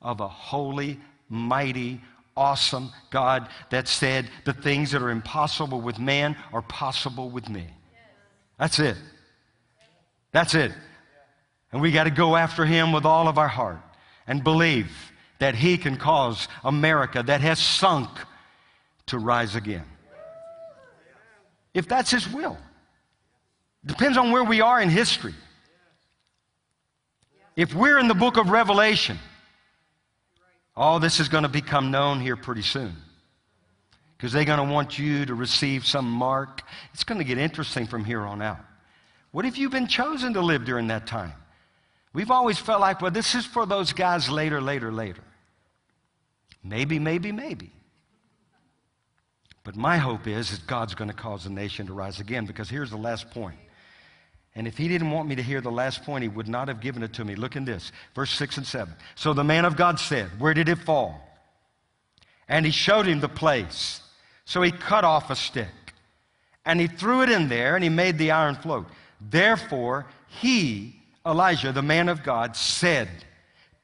of 0.02 0.20
a 0.20 0.28
holy, 0.28 1.00
mighty, 1.30 2.02
awesome 2.36 2.90
God 3.10 3.48
that 3.70 3.88
said 3.88 4.28
the 4.44 4.52
things 4.52 4.90
that 4.90 5.00
are 5.00 5.10
impossible 5.10 5.80
with 5.80 5.98
man 5.98 6.36
are 6.52 6.62
possible 6.62 7.30
with 7.30 7.48
me. 7.48 7.66
That's 8.58 8.78
it. 8.78 8.98
That's 10.32 10.54
it. 10.54 10.72
And 11.72 11.80
we 11.80 11.92
got 11.92 12.04
to 12.04 12.10
go 12.10 12.36
after 12.36 12.66
him 12.66 12.92
with 12.92 13.06
all 13.06 13.26
of 13.26 13.38
our 13.38 13.48
heart 13.48 13.80
and 14.26 14.44
believe 14.44 15.09
that 15.40 15.54
he 15.54 15.76
can 15.76 15.96
cause 15.96 16.46
America 16.62 17.22
that 17.22 17.40
has 17.40 17.58
sunk 17.58 18.08
to 19.06 19.18
rise 19.18 19.56
again. 19.56 19.84
If 21.74 21.88
that's 21.88 22.10
his 22.10 22.28
will. 22.28 22.56
Depends 23.84 24.18
on 24.18 24.30
where 24.30 24.44
we 24.44 24.60
are 24.60 24.80
in 24.80 24.90
history. 24.90 25.34
If 27.56 27.74
we're 27.74 27.98
in 27.98 28.08
the 28.08 28.14
book 28.14 28.36
of 28.36 28.50
Revelation, 28.50 29.18
all 30.76 31.00
this 31.00 31.18
is 31.20 31.28
going 31.28 31.42
to 31.42 31.48
become 31.48 31.90
known 31.90 32.20
here 32.20 32.36
pretty 32.36 32.62
soon. 32.62 32.94
Because 34.16 34.32
they're 34.32 34.44
going 34.44 34.66
to 34.66 34.72
want 34.72 34.98
you 34.98 35.24
to 35.24 35.34
receive 35.34 35.86
some 35.86 36.10
mark. 36.10 36.62
It's 36.92 37.04
going 37.04 37.18
to 37.18 37.24
get 37.24 37.38
interesting 37.38 37.86
from 37.86 38.04
here 38.04 38.20
on 38.20 38.42
out. 38.42 38.60
What 39.30 39.46
if 39.46 39.56
you've 39.56 39.72
been 39.72 39.86
chosen 39.86 40.34
to 40.34 40.42
live 40.42 40.66
during 40.66 40.88
that 40.88 41.06
time? 41.06 41.32
We've 42.12 42.30
always 42.30 42.58
felt 42.58 42.80
like, 42.80 43.00
well, 43.00 43.10
this 43.10 43.34
is 43.34 43.46
for 43.46 43.64
those 43.64 43.92
guys 43.94 44.28
later, 44.28 44.60
later, 44.60 44.92
later. 44.92 45.22
Maybe, 46.62 46.98
maybe, 46.98 47.32
maybe. 47.32 47.72
But 49.64 49.76
my 49.76 49.98
hope 49.98 50.26
is 50.26 50.50
that 50.50 50.66
God's 50.66 50.94
going 50.94 51.10
to 51.10 51.16
cause 51.16 51.44
the 51.44 51.50
nation 51.50 51.86
to 51.86 51.92
rise 51.92 52.20
again 52.20 52.46
because 52.46 52.68
here's 52.68 52.90
the 52.90 52.96
last 52.96 53.30
point. 53.30 53.58
And 54.54 54.66
if 54.66 54.76
he 54.76 54.88
didn't 54.88 55.10
want 55.10 55.28
me 55.28 55.36
to 55.36 55.42
hear 55.42 55.60
the 55.60 55.70
last 55.70 56.02
point, 56.04 56.22
he 56.22 56.28
would 56.28 56.48
not 56.48 56.68
have 56.68 56.80
given 56.80 57.02
it 57.02 57.12
to 57.14 57.24
me. 57.24 57.34
Look 57.34 57.56
in 57.56 57.64
this, 57.64 57.92
verse 58.14 58.30
6 58.32 58.58
and 58.58 58.66
7. 58.66 58.92
So 59.14 59.32
the 59.32 59.44
man 59.44 59.64
of 59.64 59.76
God 59.76 60.00
said, 60.00 60.28
Where 60.40 60.54
did 60.54 60.68
it 60.68 60.78
fall? 60.78 61.20
And 62.48 62.66
he 62.66 62.72
showed 62.72 63.06
him 63.06 63.20
the 63.20 63.28
place. 63.28 64.00
So 64.44 64.60
he 64.62 64.72
cut 64.72 65.04
off 65.04 65.30
a 65.30 65.36
stick 65.36 65.68
and 66.64 66.80
he 66.80 66.88
threw 66.88 67.22
it 67.22 67.30
in 67.30 67.48
there 67.48 67.76
and 67.76 67.84
he 67.84 67.90
made 67.90 68.18
the 68.18 68.32
iron 68.32 68.56
float. 68.56 68.86
Therefore, 69.20 70.06
he, 70.26 71.00
Elijah, 71.24 71.70
the 71.70 71.82
man 71.82 72.08
of 72.08 72.24
God, 72.24 72.56
said, 72.56 73.08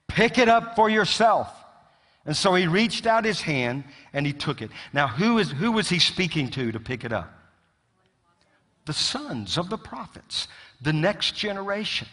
Pick 0.08 0.38
it 0.38 0.48
up 0.48 0.74
for 0.74 0.90
yourself. 0.90 1.48
And 2.26 2.36
so 2.36 2.54
he 2.54 2.66
reached 2.66 3.06
out 3.06 3.24
his 3.24 3.40
hand 3.40 3.84
and 4.12 4.26
he 4.26 4.32
took 4.32 4.60
it. 4.60 4.70
Now, 4.92 5.06
who, 5.06 5.38
is, 5.38 5.50
who 5.52 5.72
was 5.72 5.88
he 5.88 5.98
speaking 5.98 6.50
to 6.50 6.72
to 6.72 6.80
pick 6.80 7.04
it 7.04 7.12
up? 7.12 7.36
the 8.86 8.92
sons 8.92 9.58
of 9.58 9.68
the 9.68 9.76
prophets, 9.76 10.48
the 10.80 10.92
next 10.92 11.34
generation. 11.34 12.08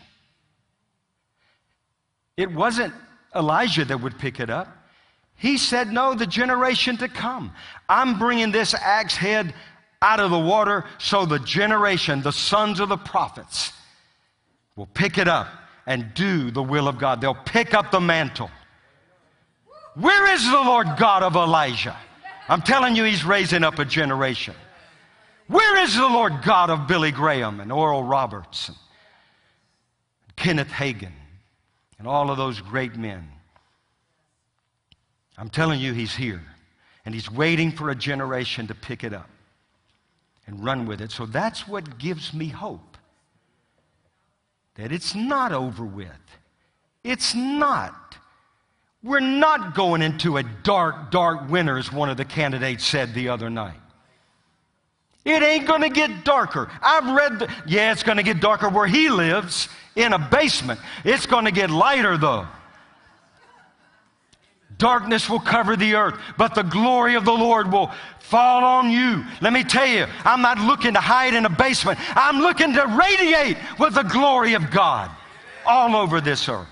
It 2.36 2.52
wasn't 2.52 2.94
Elijah 3.36 3.86
that 3.86 4.02
would 4.02 4.18
pick 4.18 4.40
it 4.40 4.50
up. 4.50 4.68
He 5.36 5.58
said, 5.58 5.92
No, 5.92 6.16
the 6.16 6.28
generation 6.28 6.98
to 6.98 7.08
come. 7.08 7.54
I'm 7.88 8.18
bringing 8.20 8.52
this 8.52 8.74
axe 8.74 9.16
head 9.16 9.54
out 10.02 10.20
of 10.20 10.32
the 10.32 10.40
water 10.40 10.86
so 10.98 11.26
the 11.26 11.40
generation, 11.40 12.22
the 12.22 12.32
sons 12.32 12.80
of 12.80 12.90
the 12.90 12.98
prophets, 12.98 13.72
will 14.76 14.88
pick 14.88 15.18
it 15.18 15.28
up 15.28 15.48
and 15.86 16.14
do 16.16 16.50
the 16.50 16.64
will 16.64 16.88
of 16.88 16.98
God. 16.98 17.22
They'll 17.22 17.36
pick 17.36 17.74
up 17.74 17.92
the 17.92 18.00
mantle. 18.00 18.50
Where 19.96 20.34
is 20.34 20.44
the 20.46 20.62
Lord 20.62 20.88
God 20.98 21.24
of 21.24 21.36
Elijah? 21.36 21.98
I'm 22.50 22.62
telling 22.62 22.96
you, 22.96 23.04
He's 23.04 23.24
raising 23.24 23.64
up 23.64 23.80
a 23.80 23.86
generation. 23.86 24.56
Where 25.48 25.78
is 25.84 25.96
the 25.96 26.08
Lord 26.08 26.42
God 26.44 26.70
of 26.70 26.88
Billy 26.88 27.12
Graham 27.12 27.60
and 27.60 27.72
Oral 27.72 28.04
Roberts 28.04 28.70
and 28.70 28.78
Kenneth 30.36 30.70
Hagin 30.70 31.12
and 32.00 32.08
all 32.08 32.32
of 32.32 32.38
those 32.38 32.60
great 32.60 32.96
men? 32.96 33.30
I'm 35.38 35.50
telling 35.50 35.80
you, 35.80 35.94
He's 35.94 36.16
here. 36.16 36.42
And 37.06 37.14
He's 37.14 37.30
waiting 37.30 37.72
for 37.72 37.90
a 37.90 37.96
generation 37.96 38.68
to 38.68 38.76
pick 38.76 39.04
it 39.04 39.14
up 39.14 39.30
and 40.48 40.64
run 40.64 40.86
with 40.86 41.02
it. 41.02 41.12
So 41.12 41.26
that's 41.26 41.68
what 41.68 41.98
gives 41.98 42.34
me 42.34 42.48
hope 42.48 42.98
that 44.76 44.92
it's 44.92 45.14
not 45.14 45.52
over 45.52 45.86
with. 45.86 46.10
It's 47.04 47.36
not. 47.36 48.18
We're 49.04 49.20
not 49.20 49.76
going 49.76 50.02
into 50.02 50.38
a 50.38 50.44
dark, 50.44 51.12
dark 51.12 51.50
winter, 51.50 51.78
as 51.78 51.92
one 51.92 52.10
of 52.10 52.16
the 52.16 52.26
candidates 52.26 52.86
said 52.86 53.14
the 53.14 53.30
other 53.30 53.50
night. 53.50 53.76
It 55.26 55.44
ain't 55.44 55.68
going 55.68 55.82
to 55.82 55.90
get 55.90 56.24
darker. 56.24 56.70
I've 56.82 57.16
read, 57.16 57.40
the, 57.40 57.54
yeah, 57.66 57.92
it's 57.92 58.04
going 58.04 58.18
to 58.18 58.24
get 58.24 58.40
darker 58.40 58.70
where 58.70 58.88
he 58.88 59.10
lives 59.10 59.70
in 59.96 60.14
a 60.14 60.20
basement. 60.20 60.80
It's 61.04 61.26
going 61.26 61.46
to 61.46 61.52
get 61.52 61.70
lighter, 61.70 62.18
though. 62.18 62.48
Darkness 64.78 65.30
will 65.30 65.40
cover 65.40 65.76
the 65.76 65.96
earth, 65.96 66.20
but 66.38 66.56
the 66.56 66.64
glory 66.64 67.16
of 67.16 67.26
the 67.26 67.32
Lord 67.32 67.72
will 67.72 67.92
fall 68.20 68.64
on 68.64 68.90
you. 68.90 69.24
Let 69.40 69.54
me 69.54 69.64
tell 69.64 69.86
you, 69.86 70.08
I'm 70.26 70.42
not 70.42 70.58
looking 70.58 70.94
to 70.94 71.00
hide 71.00 71.34
in 71.34 71.46
a 71.46 71.50
basement. 71.50 72.00
I'm 72.18 72.40
looking 72.40 72.74
to 72.74 72.86
radiate 72.88 73.58
with 73.80 73.96
the 73.96 74.04
glory 74.04 74.56
of 74.56 74.72
God 74.72 75.12
all 75.66 75.96
over 75.96 76.20
this 76.20 76.50
earth. 76.50 76.68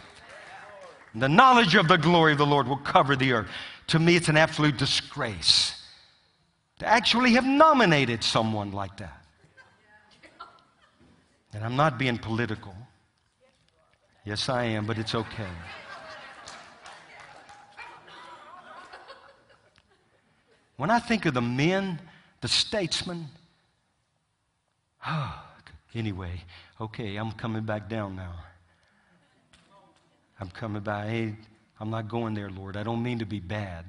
The 1.13 1.27
knowledge 1.27 1.75
of 1.75 1.87
the 1.87 1.97
glory 1.97 2.31
of 2.31 2.37
the 2.37 2.45
Lord 2.45 2.67
will 2.67 2.77
cover 2.77 3.15
the 3.15 3.33
earth. 3.33 3.49
To 3.87 3.99
me, 3.99 4.15
it's 4.15 4.29
an 4.29 4.37
absolute 4.37 4.77
disgrace 4.77 5.81
to 6.79 6.87
actually 6.87 7.33
have 7.33 7.45
nominated 7.45 8.23
someone 8.23 8.71
like 8.71 8.97
that. 8.97 9.23
And 11.53 11.63
I'm 11.63 11.75
not 11.75 11.99
being 11.99 12.17
political. 12.17 12.73
Yes, 14.23 14.47
I 14.47 14.63
am, 14.63 14.85
but 14.85 14.97
it's 14.97 15.13
okay. 15.13 15.49
When 20.77 20.89
I 20.89 20.99
think 20.99 21.25
of 21.25 21.33
the 21.33 21.41
men, 21.41 21.99
the 22.39 22.47
statesmen, 22.47 23.27
oh, 25.05 25.43
anyway, 25.93 26.43
okay, 26.79 27.17
I'm 27.17 27.31
coming 27.33 27.63
back 27.63 27.89
down 27.89 28.15
now. 28.15 28.33
I'm 30.41 30.49
coming 30.49 30.81
by. 30.81 31.07
Hey, 31.07 31.35
I'm 31.79 31.91
not 31.91 32.09
going 32.09 32.33
there, 32.33 32.49
Lord. 32.49 32.75
I 32.75 32.81
don't 32.81 33.03
mean 33.03 33.19
to 33.19 33.25
be 33.25 33.39
bad. 33.39 33.85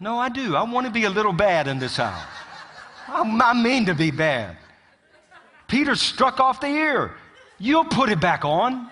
No, 0.00 0.18
I 0.18 0.30
do. 0.30 0.56
I 0.56 0.62
want 0.62 0.86
to 0.86 0.92
be 0.92 1.04
a 1.04 1.10
little 1.10 1.34
bad 1.34 1.68
in 1.68 1.78
this 1.78 1.98
house. 1.98 2.26
I 3.06 3.52
mean 3.62 3.86
to 3.86 3.94
be 3.94 4.10
bad. 4.10 4.56
Peter 5.68 5.94
struck 5.94 6.40
off 6.40 6.60
the 6.60 6.68
ear. 6.68 7.12
You'll 7.58 7.84
put 7.84 8.08
it 8.08 8.18
back 8.18 8.44
on. 8.44 8.90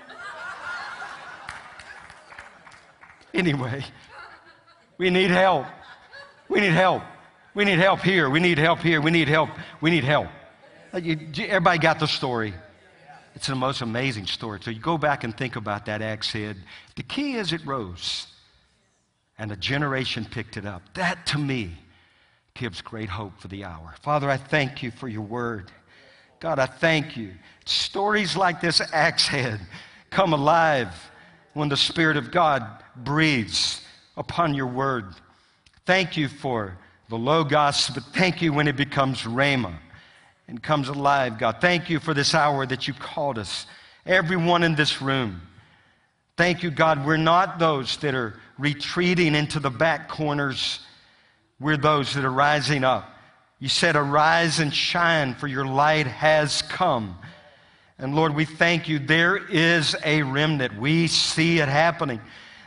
Anyway, 3.33 3.85
we 4.99 5.11
need 5.11 5.31
help. 5.31 5.67
We 6.49 6.61
need 6.61 6.73
help. 6.73 7.03
We 7.55 7.65
need 7.65 7.79
help 7.79 8.01
here. 8.01 8.29
We 8.29 8.39
need 8.39 8.59
help 8.59 8.81
here. 8.81 9.01
We 9.01 9.11
need 9.11 9.29
help. 9.29 9.51
We 9.81 9.91
need 9.91 10.05
help. 10.05 10.29
Uh, 10.93 11.01
everybody 11.39 11.79
got 11.79 11.99
the 11.99 12.07
story. 12.07 12.55
It's 13.35 13.49
the 13.49 13.55
most 13.55 13.81
amazing 13.81 14.27
story. 14.27 14.61
So 14.63 14.71
you 14.71 14.81
go 14.81 14.97
back 14.97 15.25
and 15.25 15.37
think 15.37 15.57
about 15.57 15.87
that 15.87 16.03
axe 16.03 16.33
head. 16.33 16.57
The 16.97 17.03
key 17.03 17.35
is 17.35 17.53
it 17.53 17.65
rose, 17.67 18.29
and 19.39 19.51
a 19.51 19.57
generation 19.57 20.25
picked 20.25 20.57
it 20.57 20.65
up. 20.65 20.83
That 20.95 21.27
to 21.27 21.39
me 21.39 21.73
gives 22.55 22.81
great 22.81 23.09
hope 23.09 23.39
for 23.41 23.49
the 23.49 23.65
hour. 23.65 23.95
Father, 24.03 24.31
I 24.31 24.37
thank 24.37 24.83
you 24.83 24.93
for 24.93 25.09
your 25.09 25.23
word. 25.23 25.73
God, 26.39 26.61
I 26.61 26.67
thank 26.67 27.17
you. 27.17 27.33
Stories 27.65 28.37
like 28.37 28.61
this 28.61 28.81
axe 28.93 29.27
head 29.27 29.61
come 30.11 30.33
alive 30.33 30.95
when 31.55 31.69
the 31.69 31.77
Spirit 31.77 32.17
of 32.17 32.31
God 32.31 32.65
breathes 32.97 33.81
upon 34.17 34.55
your 34.55 34.69
word. 34.69 35.07
Thank 35.87 36.17
you 36.17 36.29
for 36.29 36.79
the 37.09 37.17
Logos, 37.17 37.91
but 37.91 38.05
thank 38.15 38.41
you 38.41 38.53
when 38.53 38.69
it 38.69 38.77
becomes 38.77 39.23
Rhema 39.23 39.75
and 40.49 40.63
comes 40.63 40.89
alive, 40.89 41.39
God. 41.39 41.57
Thank 41.61 41.91
you 41.91 42.01
for 42.01 42.15
this 42.15 42.35
hour 42.35 42.67
that 42.67 42.87
you 42.87 42.95
called 42.95 43.39
us, 43.39 43.67
everyone 44.07 44.63
in 44.63 44.75
this 44.75 45.01
room. 45.01 45.43
Thank 46.37 46.63
you, 46.63 46.71
God. 46.71 47.07
We're 47.07 47.17
not 47.17 47.59
those 47.59 47.97
that 47.99 48.15
are 48.15 48.35
retreating 48.59 49.35
into 49.35 49.61
the 49.61 49.71
back 49.71 50.09
corners. 50.09 50.81
We're 51.61 51.77
those 51.77 52.15
that 52.15 52.25
are 52.25 52.31
rising 52.31 52.85
up. 52.85 53.09
You 53.61 53.69
said, 53.69 53.97
Arise 53.97 54.59
and 54.59 54.75
shine, 54.75 55.35
for 55.35 55.47
your 55.47 55.65
light 55.65 56.07
has 56.07 56.63
come. 56.63 57.17
And 57.99 58.17
Lord, 58.17 58.35
we 58.35 58.45
thank 58.45 58.89
you. 58.89 58.99
There 58.99 59.37
is 59.37 59.95
a 60.05 60.23
remnant. 60.23 60.79
We 60.79 61.07
see 61.07 61.61
it 61.61 61.69
happening. 61.69 62.21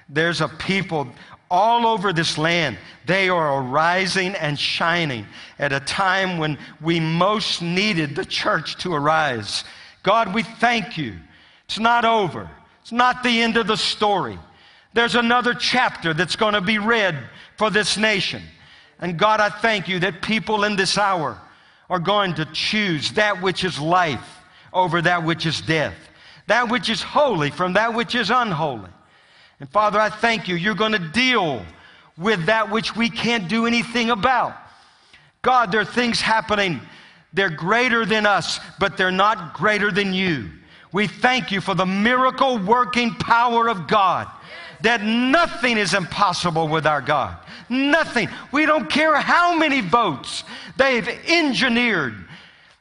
There's 0.07 0.39
a 0.39 0.47
people 0.47 1.09
all 1.49 1.87
over 1.87 2.13
this 2.13 2.37
land. 2.37 2.77
They 3.05 3.29
are 3.29 3.61
arising 3.61 4.35
and 4.35 4.59
shining 4.59 5.25
at 5.59 5.71
a 5.71 5.79
time 5.79 6.37
when 6.37 6.57
we 6.81 6.99
most 6.99 7.61
needed 7.61 8.15
the 8.15 8.25
church 8.25 8.77
to 8.77 8.93
arise. 8.93 9.63
God, 10.03 10.33
we 10.33 10.43
thank 10.43 10.97
you. 10.97 11.15
It's 11.65 11.79
not 11.79 12.05
over, 12.05 12.49
it's 12.81 12.91
not 12.91 13.23
the 13.23 13.41
end 13.41 13.57
of 13.57 13.67
the 13.67 13.77
story. 13.77 14.39
There's 14.93 15.15
another 15.15 15.53
chapter 15.53 16.13
that's 16.13 16.35
going 16.35 16.53
to 16.53 16.61
be 16.61 16.79
read 16.79 17.17
for 17.57 17.69
this 17.69 17.97
nation. 17.97 18.41
And 18.99 19.17
God, 19.17 19.39
I 19.39 19.49
thank 19.49 19.87
you 19.87 19.99
that 19.99 20.21
people 20.21 20.63
in 20.63 20.75
this 20.75 20.97
hour 20.97 21.39
are 21.89 21.99
going 21.99 22.33
to 22.35 22.45
choose 22.45 23.11
that 23.11 23.41
which 23.41 23.63
is 23.63 23.79
life 23.79 24.39
over 24.73 25.01
that 25.01 25.23
which 25.23 25.45
is 25.45 25.61
death, 25.61 25.95
that 26.47 26.69
which 26.69 26.89
is 26.89 27.01
holy 27.01 27.51
from 27.51 27.73
that 27.73 27.93
which 27.93 28.15
is 28.15 28.29
unholy. 28.29 28.89
And 29.59 29.69
Father, 29.69 29.99
I 29.99 30.09
thank 30.09 30.47
you. 30.47 30.55
You're 30.55 30.75
going 30.75 30.91
to 30.91 30.99
deal 30.99 31.65
with 32.17 32.45
that 32.45 32.71
which 32.71 32.95
we 32.95 33.09
can't 33.09 33.47
do 33.47 33.65
anything 33.65 34.09
about. 34.09 34.55
God, 35.41 35.71
there 35.71 35.81
are 35.81 35.85
things 35.85 36.19
happening. 36.21 36.81
They're 37.33 37.49
greater 37.49 38.05
than 38.05 38.25
us, 38.25 38.59
but 38.79 38.97
they're 38.97 39.11
not 39.11 39.53
greater 39.53 39.91
than 39.91 40.13
you. 40.13 40.49
We 40.91 41.07
thank 41.07 41.51
you 41.51 41.61
for 41.61 41.75
the 41.75 41.85
miracle 41.85 42.57
working 42.57 43.13
power 43.13 43.69
of 43.69 43.87
God. 43.87 44.27
That 44.81 45.03
nothing 45.03 45.77
is 45.77 45.93
impossible 45.93 46.67
with 46.67 46.85
our 46.85 47.01
God. 47.01 47.37
Nothing. 47.69 48.29
We 48.51 48.65
don't 48.65 48.89
care 48.89 49.15
how 49.15 49.57
many 49.57 49.81
votes 49.81 50.43
they've 50.77 51.07
engineered. 51.27 52.15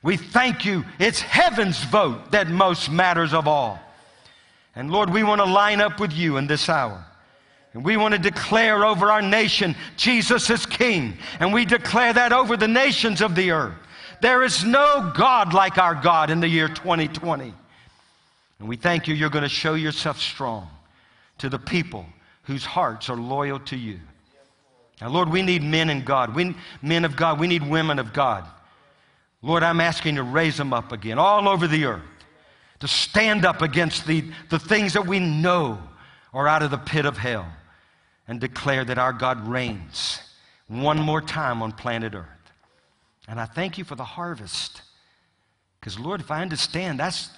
We 0.03 0.17
thank 0.17 0.65
you. 0.65 0.85
It's 0.99 1.21
heaven's 1.21 1.83
vote 1.85 2.31
that 2.33 2.49
most 2.49 2.91
matters 2.91 3.33
of 3.33 3.49
all. 3.49 3.81
And 4.77 4.91
Lord, 4.91 5.09
we 5.11 5.23
want 5.23 5.41
to 5.41 5.47
line 5.47 5.81
up 5.81 5.99
with 5.99 6.13
you 6.13 6.37
in 6.37 6.47
this 6.47 6.69
hour. 6.69 7.03
And 7.73 7.85
we 7.85 7.97
want 7.97 8.15
to 8.15 8.21
declare 8.21 8.85
over 8.85 9.11
our 9.11 9.23
nation, 9.23 9.75
Jesus 9.97 10.49
is 10.51 10.65
King. 10.67 11.17
And 11.41 11.53
we 11.53 11.65
declare 11.65 12.13
that 12.13 12.33
over 12.33 12.57
the 12.57 12.69
nations 12.69 13.23
of 13.23 13.35
the 13.35 13.51
earth. 13.51 13.75
There 14.21 14.43
is 14.43 14.65
no 14.65 15.13
God 15.17 15.53
like 15.53 15.79
our 15.79 15.95
God 15.95 16.31
in 16.31 16.41
the 16.41 16.49
year 16.49 16.69
2020. 16.69 17.53
And 18.59 18.69
we 18.69 18.77
thank 18.77 19.09
you, 19.09 19.15
you're 19.15 19.31
going 19.31 19.43
to 19.43 19.49
show 19.49 19.75
yourself 19.75 20.21
strong 20.21 20.69
to 21.39 21.49
the 21.49 21.59
people 21.59 22.07
whose 22.45 22.65
hearts 22.65 23.11
are 23.11 23.17
loyal 23.17 23.59
to 23.61 23.77
you. 23.77 23.99
Now, 25.01 25.11
Lord, 25.11 25.29
we 25.29 25.43
need 25.43 25.63
men 25.63 25.91
in 25.91 26.03
God. 26.05 26.35
We, 26.35 26.55
men 26.81 27.05
of 27.05 27.17
God. 27.17 27.39
We 27.39 27.47
need 27.47 27.69
women 27.69 27.99
of 27.99 28.13
God. 28.13 28.47
Lord, 29.43 29.63
I'm 29.63 29.81
asking 29.81 30.17
to 30.17 30.23
raise 30.23 30.57
them 30.57 30.73
up 30.73 30.93
again 30.93 31.19
all 31.19 31.49
over 31.49 31.67
the 31.67 31.85
earth 31.85 32.16
to 32.87 32.93
stand 32.93 33.45
up 33.45 33.63
against 33.63 34.07
the, 34.07 34.25
the 34.49 34.59
things 34.59 34.93
that 34.93 35.07
we 35.07 35.19
know 35.19 35.79
are 36.33 36.47
out 36.47 36.63
of 36.63 36.71
the 36.71 36.79
pit 36.79 37.05
of 37.05 37.17
hell 37.17 37.47
and 38.29 38.41
declare 38.41 38.85
that 38.85 38.99
our 38.99 39.13
God 39.13 39.47
reigns 39.47 40.21
one 40.69 40.99
more 40.99 41.21
time 41.21 41.63
on 41.63 41.73
planet 41.73 42.15
Earth. 42.15 42.27
And 43.29 43.41
I 43.41 43.45
thank 43.45 43.79
you 43.79 43.85
for 43.85 43.95
the 43.97 44.05
harvest. 44.05 44.83
Because, 45.81 45.99
Lord, 45.99 46.21
if 46.21 46.31
I 46.31 46.43
understand, 46.43 47.01
that's 47.01 47.31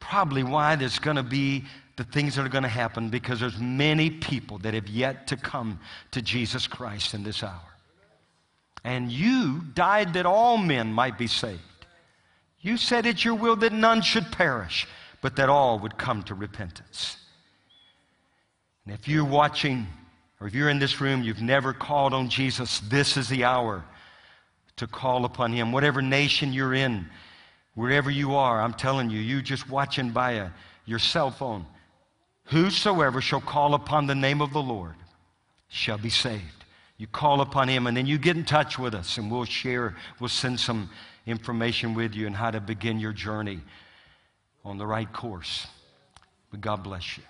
probably 0.00 0.42
why 0.42 0.76
there's 0.76 0.98
going 0.98 1.16
to 1.16 1.22
be 1.22 1.64
the 1.96 2.04
things 2.04 2.36
that 2.36 2.44
are 2.44 2.50
going 2.50 2.64
to 2.64 2.68
happen 2.68 3.08
because 3.08 3.40
there's 3.40 3.58
many 3.58 4.10
people 4.10 4.58
that 4.58 4.74
have 4.74 4.88
yet 4.88 5.26
to 5.28 5.36
come 5.36 5.78
to 6.10 6.20
Jesus 6.20 6.66
Christ 6.66 7.14
in 7.14 7.22
this 7.22 7.42
hour. 7.42 7.60
And 8.84 9.10
you 9.10 9.62
died 9.74 10.14
that 10.14 10.26
all 10.26 10.56
men 10.56 10.92
might 10.92 11.16
be 11.16 11.26
saved. 11.26 11.60
You 12.64 12.78
said 12.78 13.04
it's 13.04 13.22
your 13.22 13.34
will 13.34 13.56
that 13.56 13.74
none 13.74 14.00
should 14.00 14.32
perish, 14.32 14.88
but 15.20 15.36
that 15.36 15.50
all 15.50 15.78
would 15.80 15.98
come 15.98 16.22
to 16.24 16.34
repentance. 16.34 17.18
And 18.86 18.94
if 18.94 19.06
you're 19.06 19.22
watching, 19.22 19.86
or 20.40 20.46
if 20.46 20.54
you're 20.54 20.70
in 20.70 20.78
this 20.78 20.98
room, 20.98 21.22
you've 21.22 21.42
never 21.42 21.74
called 21.74 22.14
on 22.14 22.30
Jesus, 22.30 22.80
this 22.80 23.18
is 23.18 23.28
the 23.28 23.44
hour 23.44 23.84
to 24.76 24.86
call 24.86 25.26
upon 25.26 25.52
Him. 25.52 25.72
Whatever 25.72 26.00
nation 26.00 26.54
you're 26.54 26.72
in, 26.72 27.04
wherever 27.74 28.10
you 28.10 28.34
are, 28.34 28.62
I'm 28.62 28.72
telling 28.72 29.10
you, 29.10 29.20
you 29.20 29.42
just 29.42 29.68
watching 29.68 30.08
by 30.08 30.32
a, 30.32 30.50
your 30.86 30.98
cell 30.98 31.30
phone. 31.30 31.66
Whosoever 32.44 33.20
shall 33.20 33.42
call 33.42 33.74
upon 33.74 34.06
the 34.06 34.14
name 34.14 34.40
of 34.40 34.54
the 34.54 34.62
Lord 34.62 34.94
shall 35.68 35.98
be 35.98 36.08
saved. 36.08 36.64
You 36.96 37.08
call 37.08 37.42
upon 37.42 37.68
Him, 37.68 37.86
and 37.86 37.94
then 37.94 38.06
you 38.06 38.16
get 38.16 38.38
in 38.38 38.44
touch 38.46 38.78
with 38.78 38.94
us, 38.94 39.18
and 39.18 39.30
we'll 39.30 39.44
share, 39.44 39.94
we'll 40.18 40.30
send 40.30 40.58
some 40.58 40.88
information 41.26 41.94
with 41.94 42.14
you 42.14 42.26
and 42.26 42.36
how 42.36 42.50
to 42.50 42.60
begin 42.60 42.98
your 42.98 43.12
journey 43.12 43.60
on 44.64 44.78
the 44.78 44.86
right 44.86 45.12
course. 45.12 45.66
But 46.50 46.60
God 46.60 46.82
bless 46.82 47.18
you. 47.18 47.24